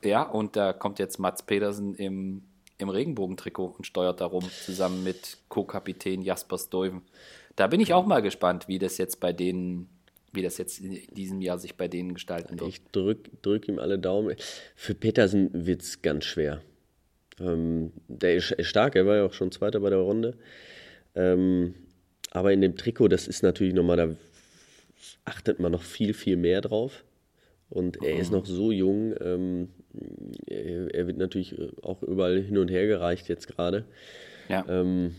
Ja, 0.04 0.22
und 0.22 0.56
da 0.56 0.72
kommt 0.72 0.98
jetzt 0.98 1.18
Mats 1.18 1.42
Pedersen 1.42 1.94
im, 1.94 2.42
im 2.78 2.88
Regenbogentrikot 2.88 3.74
und 3.76 3.86
steuert 3.86 4.20
darum 4.20 4.44
zusammen 4.64 5.02
mit 5.02 5.38
Co-Kapitän 5.48 6.22
Jasper 6.22 6.58
Stuyven. 6.58 7.02
Da 7.56 7.66
bin 7.66 7.80
ich 7.80 7.92
auch 7.92 8.06
mal 8.06 8.22
gespannt, 8.22 8.68
wie 8.68 8.78
das 8.78 8.98
jetzt 8.98 9.18
bei 9.18 9.32
denen 9.32 9.88
wie 10.30 10.42
das 10.42 10.58
jetzt 10.58 10.78
in 10.78 11.00
diesem 11.14 11.40
Jahr 11.40 11.58
sich 11.58 11.76
bei 11.76 11.88
denen 11.88 12.14
gestalten 12.14 12.60
wird. 12.60 12.68
Ich 12.68 12.84
drücke 12.92 13.30
drück 13.42 13.66
ihm 13.66 13.78
alle 13.78 13.98
Daumen. 13.98 14.36
Für 14.76 14.94
Petersen 14.94 15.48
wird 15.52 15.82
es 15.82 16.02
ganz 16.02 16.26
schwer. 16.26 16.60
Ähm, 17.40 17.92
der 18.08 18.36
ist, 18.36 18.54
stark, 18.66 18.96
er 18.96 19.06
war 19.06 19.16
ja 19.16 19.24
auch 19.24 19.32
schon 19.32 19.52
Zweiter 19.52 19.80
bei 19.80 19.90
der 19.90 19.98
Runde. 19.98 20.36
Ähm, 21.14 21.74
aber 22.30 22.52
in 22.52 22.60
dem 22.60 22.76
Trikot, 22.76 23.08
das 23.08 23.26
ist 23.28 23.42
natürlich 23.42 23.74
nochmal, 23.74 23.96
da 23.96 24.08
achtet 25.24 25.60
man 25.60 25.72
noch 25.72 25.82
viel, 25.82 26.14
viel 26.14 26.36
mehr 26.36 26.60
drauf. 26.60 27.04
Und 27.70 28.02
er 28.02 28.18
ist 28.18 28.30
mhm. 28.30 28.38
noch 28.38 28.46
so 28.46 28.72
jung. 28.72 29.14
Ähm, 29.20 29.68
er, 30.46 30.94
er, 30.94 31.06
wird 31.06 31.18
natürlich 31.18 31.54
auch 31.82 32.02
überall 32.02 32.40
hin 32.40 32.58
und 32.58 32.70
her 32.70 32.86
gereicht 32.86 33.28
jetzt 33.28 33.46
gerade. 33.46 33.84
Ja. 34.48 34.64
Ähm, 34.68 35.14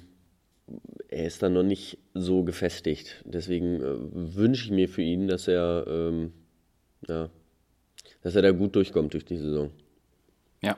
er 1.07 1.25
ist 1.25 1.43
dann 1.43 1.53
noch 1.53 1.63
nicht 1.63 1.97
so 2.13 2.43
gefestigt. 2.43 3.23
Deswegen 3.25 3.81
äh, 3.81 4.35
wünsche 4.35 4.65
ich 4.65 4.71
mir 4.71 4.89
für 4.89 5.01
ihn, 5.01 5.27
dass 5.27 5.47
er, 5.47 5.85
ähm, 5.87 6.33
ja, 7.07 7.29
dass 8.21 8.35
er 8.35 8.41
da 8.41 8.51
gut 8.51 8.75
durchkommt 8.75 9.13
durch 9.13 9.25
die 9.25 9.37
Saison. 9.37 9.71
Ja. 10.61 10.77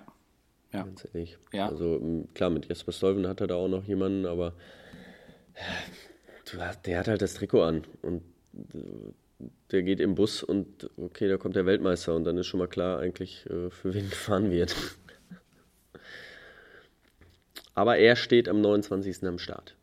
Ja. 0.74 0.84
Ganz 0.84 1.06
ehrlich. 1.06 1.38
Ja. 1.52 1.68
Also 1.68 2.28
klar, 2.34 2.50
mit 2.50 2.68
Jesper 2.68 2.92
Stolven 2.92 3.28
hat 3.28 3.42
er 3.42 3.48
da 3.48 3.56
auch 3.56 3.68
noch 3.68 3.84
jemanden, 3.86 4.26
aber 4.26 4.54
der 6.86 7.00
hat 7.00 7.08
halt 7.08 7.22
das 7.22 7.34
Trikot 7.34 7.64
an 7.64 7.84
und 8.02 8.24
der 9.72 9.84
geht 9.84 10.00
im 10.00 10.16
Bus 10.16 10.44
und 10.44 10.90
okay, 10.98 11.28
da 11.28 11.38
kommt 11.38 11.56
der 11.56 11.66
Weltmeister 11.66 12.16
und 12.16 12.24
dann 12.26 12.38
ist 12.38 12.48
schon 12.48 12.60
mal 12.60 12.68
klar 12.68 13.00
eigentlich, 13.00 13.46
äh, 13.50 13.70
für 13.70 13.94
wen 13.94 14.10
gefahren 14.10 14.52
wird. 14.52 14.76
Aber 17.74 17.98
er 17.98 18.16
steht 18.16 18.50
am 18.50 18.62
29. 18.62 19.24
am 19.24 19.40
Start. 19.40 19.76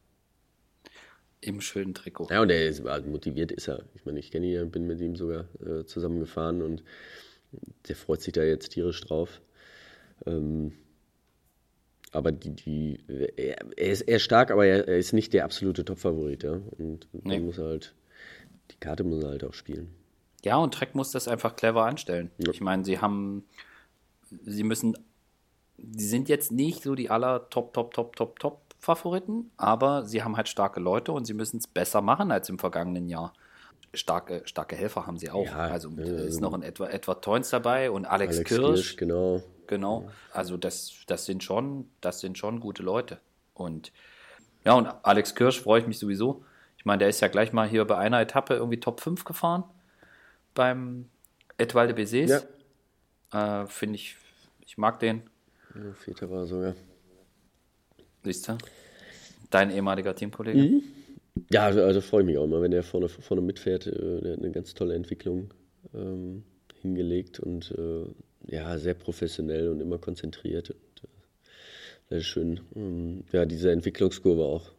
Im 1.40 1.60
schönen 1.60 1.94
Trikot. 1.94 2.28
Ja, 2.30 2.42
und 2.42 2.50
er 2.50 2.68
ist 2.68 2.84
halt 2.84 3.06
motiviert, 3.06 3.50
ist 3.50 3.68
er. 3.68 3.84
Ich 3.94 4.04
meine, 4.04 4.18
ich 4.18 4.30
kenne 4.30 4.46
ihn, 4.46 4.70
bin 4.70 4.86
mit 4.86 5.00
ihm 5.00 5.16
sogar 5.16 5.46
äh, 5.64 5.84
zusammen 5.84 6.20
gefahren 6.20 6.62
und 6.62 6.82
der 7.88 7.96
freut 7.96 8.20
sich 8.20 8.32
da 8.34 8.42
jetzt 8.42 8.70
tierisch 8.70 9.00
drauf. 9.00 9.40
Ähm, 10.26 10.72
aber 12.12 12.32
die, 12.32 12.50
die, 12.50 13.00
er, 13.36 13.76
ist, 13.76 14.02
er 14.02 14.16
ist 14.16 14.22
stark, 14.22 14.50
aber 14.50 14.66
er, 14.66 14.86
ist 14.88 15.12
nicht 15.12 15.32
der 15.32 15.44
absolute 15.44 15.84
Top-Favorit, 15.84 16.42
ja. 16.42 16.60
Und 16.78 17.06
nee. 17.12 17.38
muss 17.38 17.58
halt, 17.58 17.94
die 18.70 18.76
Karte 18.80 19.04
muss 19.04 19.22
er 19.22 19.30
halt 19.30 19.44
auch 19.44 19.54
spielen. 19.54 19.94
Ja, 20.44 20.56
und 20.56 20.72
Trek 20.72 20.94
muss 20.94 21.10
das 21.10 21.28
einfach 21.28 21.56
clever 21.56 21.84
anstellen. 21.84 22.30
Ja. 22.38 22.50
Ich 22.52 22.60
meine, 22.60 22.84
sie 22.84 23.00
haben, 23.00 23.44
sie 24.44 24.62
müssen, 24.62 24.96
sie 25.76 26.08
sind 26.08 26.28
jetzt 26.28 26.52
nicht 26.52 26.82
so 26.82 26.94
die 26.94 27.10
aller 27.10 27.50
Top, 27.50 27.74
Top, 27.74 27.92
Top, 27.92 28.16
Top, 28.16 28.38
Top 28.38 28.60
Favoriten, 28.78 29.50
aber 29.56 30.04
sie 30.04 30.22
haben 30.22 30.36
halt 30.36 30.48
starke 30.48 30.80
Leute 30.80 31.12
und 31.12 31.26
sie 31.26 31.34
müssen 31.34 31.58
es 31.58 31.66
besser 31.66 32.00
machen 32.00 32.30
als 32.30 32.48
im 32.48 32.58
vergangenen 32.58 33.08
Jahr. 33.08 33.32
Starke, 33.92 34.42
starke 34.44 34.76
Helfer 34.76 35.06
haben 35.06 35.18
sie 35.18 35.30
auch. 35.30 35.44
Ja, 35.44 35.56
also 35.56 35.90
äh, 35.98 36.28
ist 36.28 36.40
noch 36.40 36.52
ein 36.52 36.62
Edward, 36.62 36.92
Edward 36.92 37.24
Toins 37.24 37.50
dabei 37.50 37.90
und 37.90 38.06
Alex, 38.06 38.36
Alex 38.36 38.48
Kirsch. 38.48 38.60
Kirsch. 38.60 38.96
Genau. 38.96 39.42
Genau. 39.68 40.10
Also 40.32 40.56
das, 40.56 41.04
das 41.06 41.26
sind 41.26 41.44
schon, 41.44 41.88
das 42.00 42.20
sind 42.20 42.36
schon 42.36 42.58
gute 42.58 42.82
Leute. 42.82 43.20
Und 43.54 43.92
ja, 44.64 44.74
und 44.74 44.88
Alex 45.02 45.34
Kirsch 45.34 45.60
freue 45.60 45.80
ich 45.80 45.86
mich 45.86 45.98
sowieso. 45.98 46.44
Ich 46.76 46.84
meine, 46.84 46.98
der 46.98 47.08
ist 47.08 47.20
ja 47.20 47.28
gleich 47.28 47.52
mal 47.52 47.68
hier 47.68 47.84
bei 47.84 47.96
einer 47.98 48.20
Etappe 48.20 48.54
irgendwie 48.54 48.80
Top 48.80 49.00
5 49.00 49.24
gefahren 49.24 49.64
beim 50.54 51.06
Etwalde 51.58 51.94
Bezes. 51.94 52.46
Ja. 53.32 53.62
Äh, 53.62 53.66
Finde 53.66 53.96
ich, 53.96 54.16
ich 54.66 54.78
mag 54.78 54.98
den. 55.00 55.22
Ja, 55.74 55.92
Vierter 55.92 56.30
war 56.30 56.46
sogar. 56.46 56.74
Siehst 58.24 58.48
du? 58.48 58.58
Dein 59.50 59.70
ehemaliger 59.70 60.14
Teamkollege? 60.14 60.58
Mhm. 60.58 60.82
Ja, 61.50 61.64
also, 61.64 61.82
also 61.82 62.00
freue 62.00 62.22
ich 62.22 62.26
mich 62.26 62.38
auch 62.38 62.44
immer, 62.44 62.60
wenn 62.60 62.72
er 62.72 62.82
vorne, 62.82 63.08
vorne 63.08 63.42
mitfährt. 63.42 63.86
Äh, 63.86 64.20
der 64.20 64.32
hat 64.32 64.38
eine 64.40 64.50
ganz 64.50 64.74
tolle 64.74 64.94
Entwicklung 64.94 65.52
ähm, 65.94 66.42
hingelegt 66.80 67.38
und 67.40 67.70
äh, 67.72 68.06
ja, 68.48 68.78
sehr 68.78 68.94
professionell 68.94 69.68
und 69.68 69.80
immer 69.80 69.98
konzentriert. 69.98 70.70
Und, 70.70 71.04
äh, 71.04 71.08
sehr 72.10 72.20
schön. 72.20 72.60
Ähm, 72.74 73.24
ja, 73.32 73.44
diese 73.44 73.70
Entwicklungskurve 73.70 74.42
auch. 74.42 74.70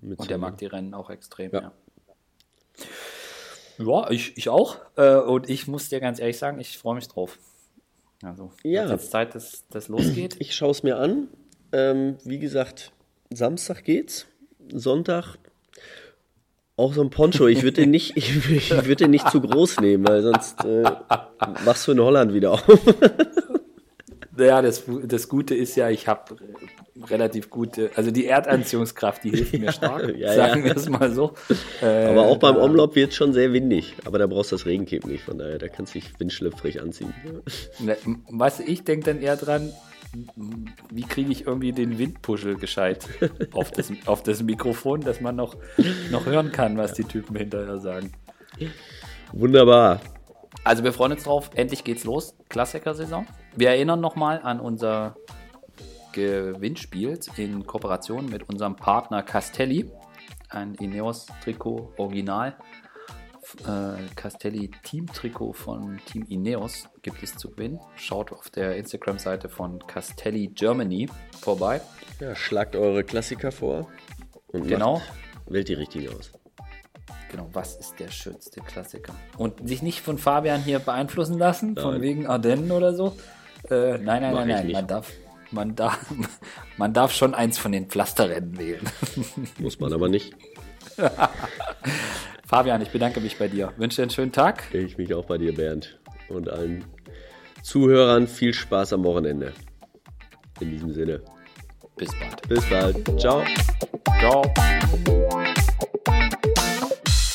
und 0.00 0.30
der 0.30 0.38
mag 0.38 0.58
die 0.58 0.66
Rennen 0.66 0.94
auch 0.94 1.10
extrem, 1.10 1.50
ja. 1.52 1.72
Ja, 3.78 3.84
ja 3.84 4.10
ich, 4.10 4.36
ich 4.36 4.48
auch. 4.48 4.78
Äh, 4.96 5.16
und 5.16 5.48
ich 5.48 5.66
muss 5.66 5.88
dir 5.88 6.00
ganz 6.00 6.20
ehrlich 6.20 6.38
sagen, 6.38 6.60
ich 6.60 6.78
freue 6.78 6.94
mich 6.94 7.08
drauf. 7.08 7.38
Also, 8.22 8.52
ja. 8.62 8.88
jetzt 8.88 9.10
Zeit, 9.10 9.34
dass 9.34 9.64
das 9.70 9.88
losgeht. 9.88 10.36
Ich 10.38 10.54
schaue 10.54 10.70
es 10.70 10.82
mir 10.82 10.96
an. 10.96 11.28
Ähm, 11.72 12.18
wie 12.24 12.38
gesagt, 12.38 12.92
Samstag 13.30 13.84
geht's. 13.84 14.26
Sonntag 14.70 15.38
auch 16.76 16.94
so 16.94 17.02
ein 17.02 17.10
Poncho. 17.10 17.46
Ich 17.46 17.62
würde 17.62 17.82
den 17.82 17.90
nicht, 17.90 18.12
ich, 18.16 18.50
ich 18.50 18.70
würde 18.70 18.96
den 18.96 19.10
nicht 19.10 19.28
zu 19.30 19.40
groß 19.40 19.80
nehmen, 19.80 20.06
weil 20.06 20.22
sonst 20.22 20.64
äh, 20.64 20.82
machst 21.64 21.86
du 21.86 21.92
in 21.92 22.00
Holland 22.00 22.34
wieder 22.34 22.52
auf. 22.52 22.64
Ja, 24.38 24.62
das, 24.62 24.84
das 25.04 25.28
Gute 25.28 25.54
ist 25.54 25.76
ja, 25.76 25.90
ich 25.90 26.08
habe 26.08 26.36
relativ 27.10 27.50
gute, 27.50 27.90
also 27.96 28.10
die 28.10 28.26
Erdanziehungskraft, 28.26 29.24
die 29.24 29.30
hilft 29.30 29.52
mir 29.58 29.72
stark, 29.72 30.16
ja, 30.16 30.34
sagen 30.34 30.60
ja. 30.60 30.64
wir 30.66 30.76
es 30.76 30.88
mal 30.88 31.12
so. 31.12 31.34
Äh, 31.82 32.06
aber 32.06 32.22
auch 32.22 32.38
beim 32.38 32.56
Umlauf 32.56 32.94
wird 32.94 33.10
es 33.10 33.16
schon 33.16 33.34
sehr 33.34 33.52
windig, 33.52 33.94
aber 34.06 34.18
da 34.18 34.26
brauchst 34.26 34.52
du 34.52 34.56
das 34.56 34.64
Regencape 34.64 35.06
nicht, 35.06 35.24
von 35.24 35.36
daher, 35.36 35.58
da 35.58 35.68
kannst 35.68 35.94
du 35.94 36.00
dich 36.00 36.18
windschlüpfrig 36.18 36.80
anziehen. 36.80 37.12
Ne, 37.78 37.96
was 38.30 38.60
ich 38.60 38.84
denke 38.84 39.04
dann 39.04 39.20
eher 39.20 39.36
dran, 39.36 39.70
wie 40.90 41.02
kriege 41.02 41.32
ich 41.32 41.46
irgendwie 41.46 41.72
den 41.72 41.98
Windpuschel 41.98 42.56
gescheit 42.56 43.08
auf 43.52 43.70
das, 43.70 43.92
auf 44.06 44.22
das 44.22 44.42
Mikrofon, 44.42 45.00
dass 45.00 45.20
man 45.20 45.36
noch, 45.36 45.56
noch 46.10 46.26
hören 46.26 46.52
kann, 46.52 46.76
was 46.76 46.92
die 46.92 47.04
Typen 47.04 47.36
hinterher 47.36 47.78
sagen. 47.78 48.12
Wunderbar. 49.32 50.00
Also 50.64 50.84
wir 50.84 50.92
freuen 50.92 51.12
uns 51.12 51.24
drauf, 51.24 51.50
endlich 51.54 51.82
geht's 51.82 52.04
los, 52.04 52.36
Klassiker-Saison. 52.48 53.26
Wir 53.56 53.70
erinnern 53.70 54.00
nochmal 54.00 54.40
an 54.42 54.60
unser 54.60 55.16
Gewinnspiels 56.12 57.30
in 57.36 57.66
Kooperation 57.66 58.26
mit 58.26 58.48
unserem 58.48 58.76
Partner 58.76 59.22
Castelli. 59.22 59.90
Ein 60.50 60.74
Ineos-Trikot 60.74 61.94
Original. 61.96 62.54
Äh, 63.60 64.02
Castelli 64.16 64.70
Team-Trikot 64.82 65.52
von 65.52 66.00
Team 66.06 66.24
Ineos 66.28 66.88
gibt 67.02 67.22
es 67.22 67.36
zu 67.36 67.50
gewinnen. 67.50 67.80
Schaut 67.96 68.32
auf 68.32 68.50
der 68.50 68.76
Instagram-Seite 68.76 69.48
von 69.48 69.86
Castelli 69.86 70.48
Germany 70.48 71.08
vorbei. 71.40 71.80
Ja, 72.20 72.34
schlagt 72.34 72.76
eure 72.76 73.04
Klassiker 73.04 73.52
vor 73.52 73.88
und 74.48 74.66
Genau. 74.68 74.94
macht, 74.94 75.12
wählt 75.46 75.68
die 75.68 75.74
richtigen 75.74 76.08
aus. 76.16 76.32
Genau, 77.30 77.48
was 77.52 77.76
ist 77.76 77.98
der 77.98 78.08
schönste 78.10 78.60
Klassiker? 78.60 79.14
Und 79.38 79.66
sich 79.66 79.82
nicht 79.82 80.00
von 80.00 80.18
Fabian 80.18 80.62
hier 80.62 80.78
beeinflussen 80.78 81.38
lassen, 81.38 81.76
von 81.76 81.94
Nein. 81.94 82.02
wegen 82.02 82.26
Ardennen 82.26 82.70
oder 82.70 82.94
so. 82.94 83.16
Äh, 83.70 83.98
nein, 83.98 84.22
nein, 84.22 84.34
Mach 84.34 84.44
nein, 84.44 84.48
nein. 84.48 84.72
Man 84.72 84.86
darf, 84.86 85.12
man, 85.50 85.74
darf, 85.76 85.98
man 86.76 86.92
darf 86.92 87.12
schon 87.12 87.34
eins 87.34 87.58
von 87.58 87.72
den 87.72 87.86
Pflasterrennen 87.88 88.58
wählen. 88.58 88.82
Muss 89.58 89.78
man 89.80 89.92
aber 89.92 90.08
nicht. 90.08 90.34
Fabian, 92.52 92.82
ich 92.82 92.90
bedanke 92.90 93.18
mich 93.20 93.38
bei 93.38 93.48
dir. 93.48 93.72
Wünsche 93.78 93.96
dir 93.96 94.02
einen 94.02 94.10
schönen 94.10 94.30
Tag. 94.30 94.64
Ich 94.74 94.98
mich 94.98 95.14
auch 95.14 95.24
bei 95.24 95.38
dir, 95.38 95.54
Bernd. 95.54 95.98
Und 96.28 96.50
allen 96.50 96.84
Zuhörern 97.62 98.28
viel 98.28 98.52
Spaß 98.52 98.92
am 98.92 99.04
Wochenende. 99.04 99.54
In 100.60 100.70
diesem 100.70 100.92
Sinne. 100.92 101.22
Bis 101.96 102.10
bald. 102.10 102.48
Bis 102.48 102.68
bald. 102.68 103.18
Ciao. 103.18 103.42
Ciao. 104.20 104.42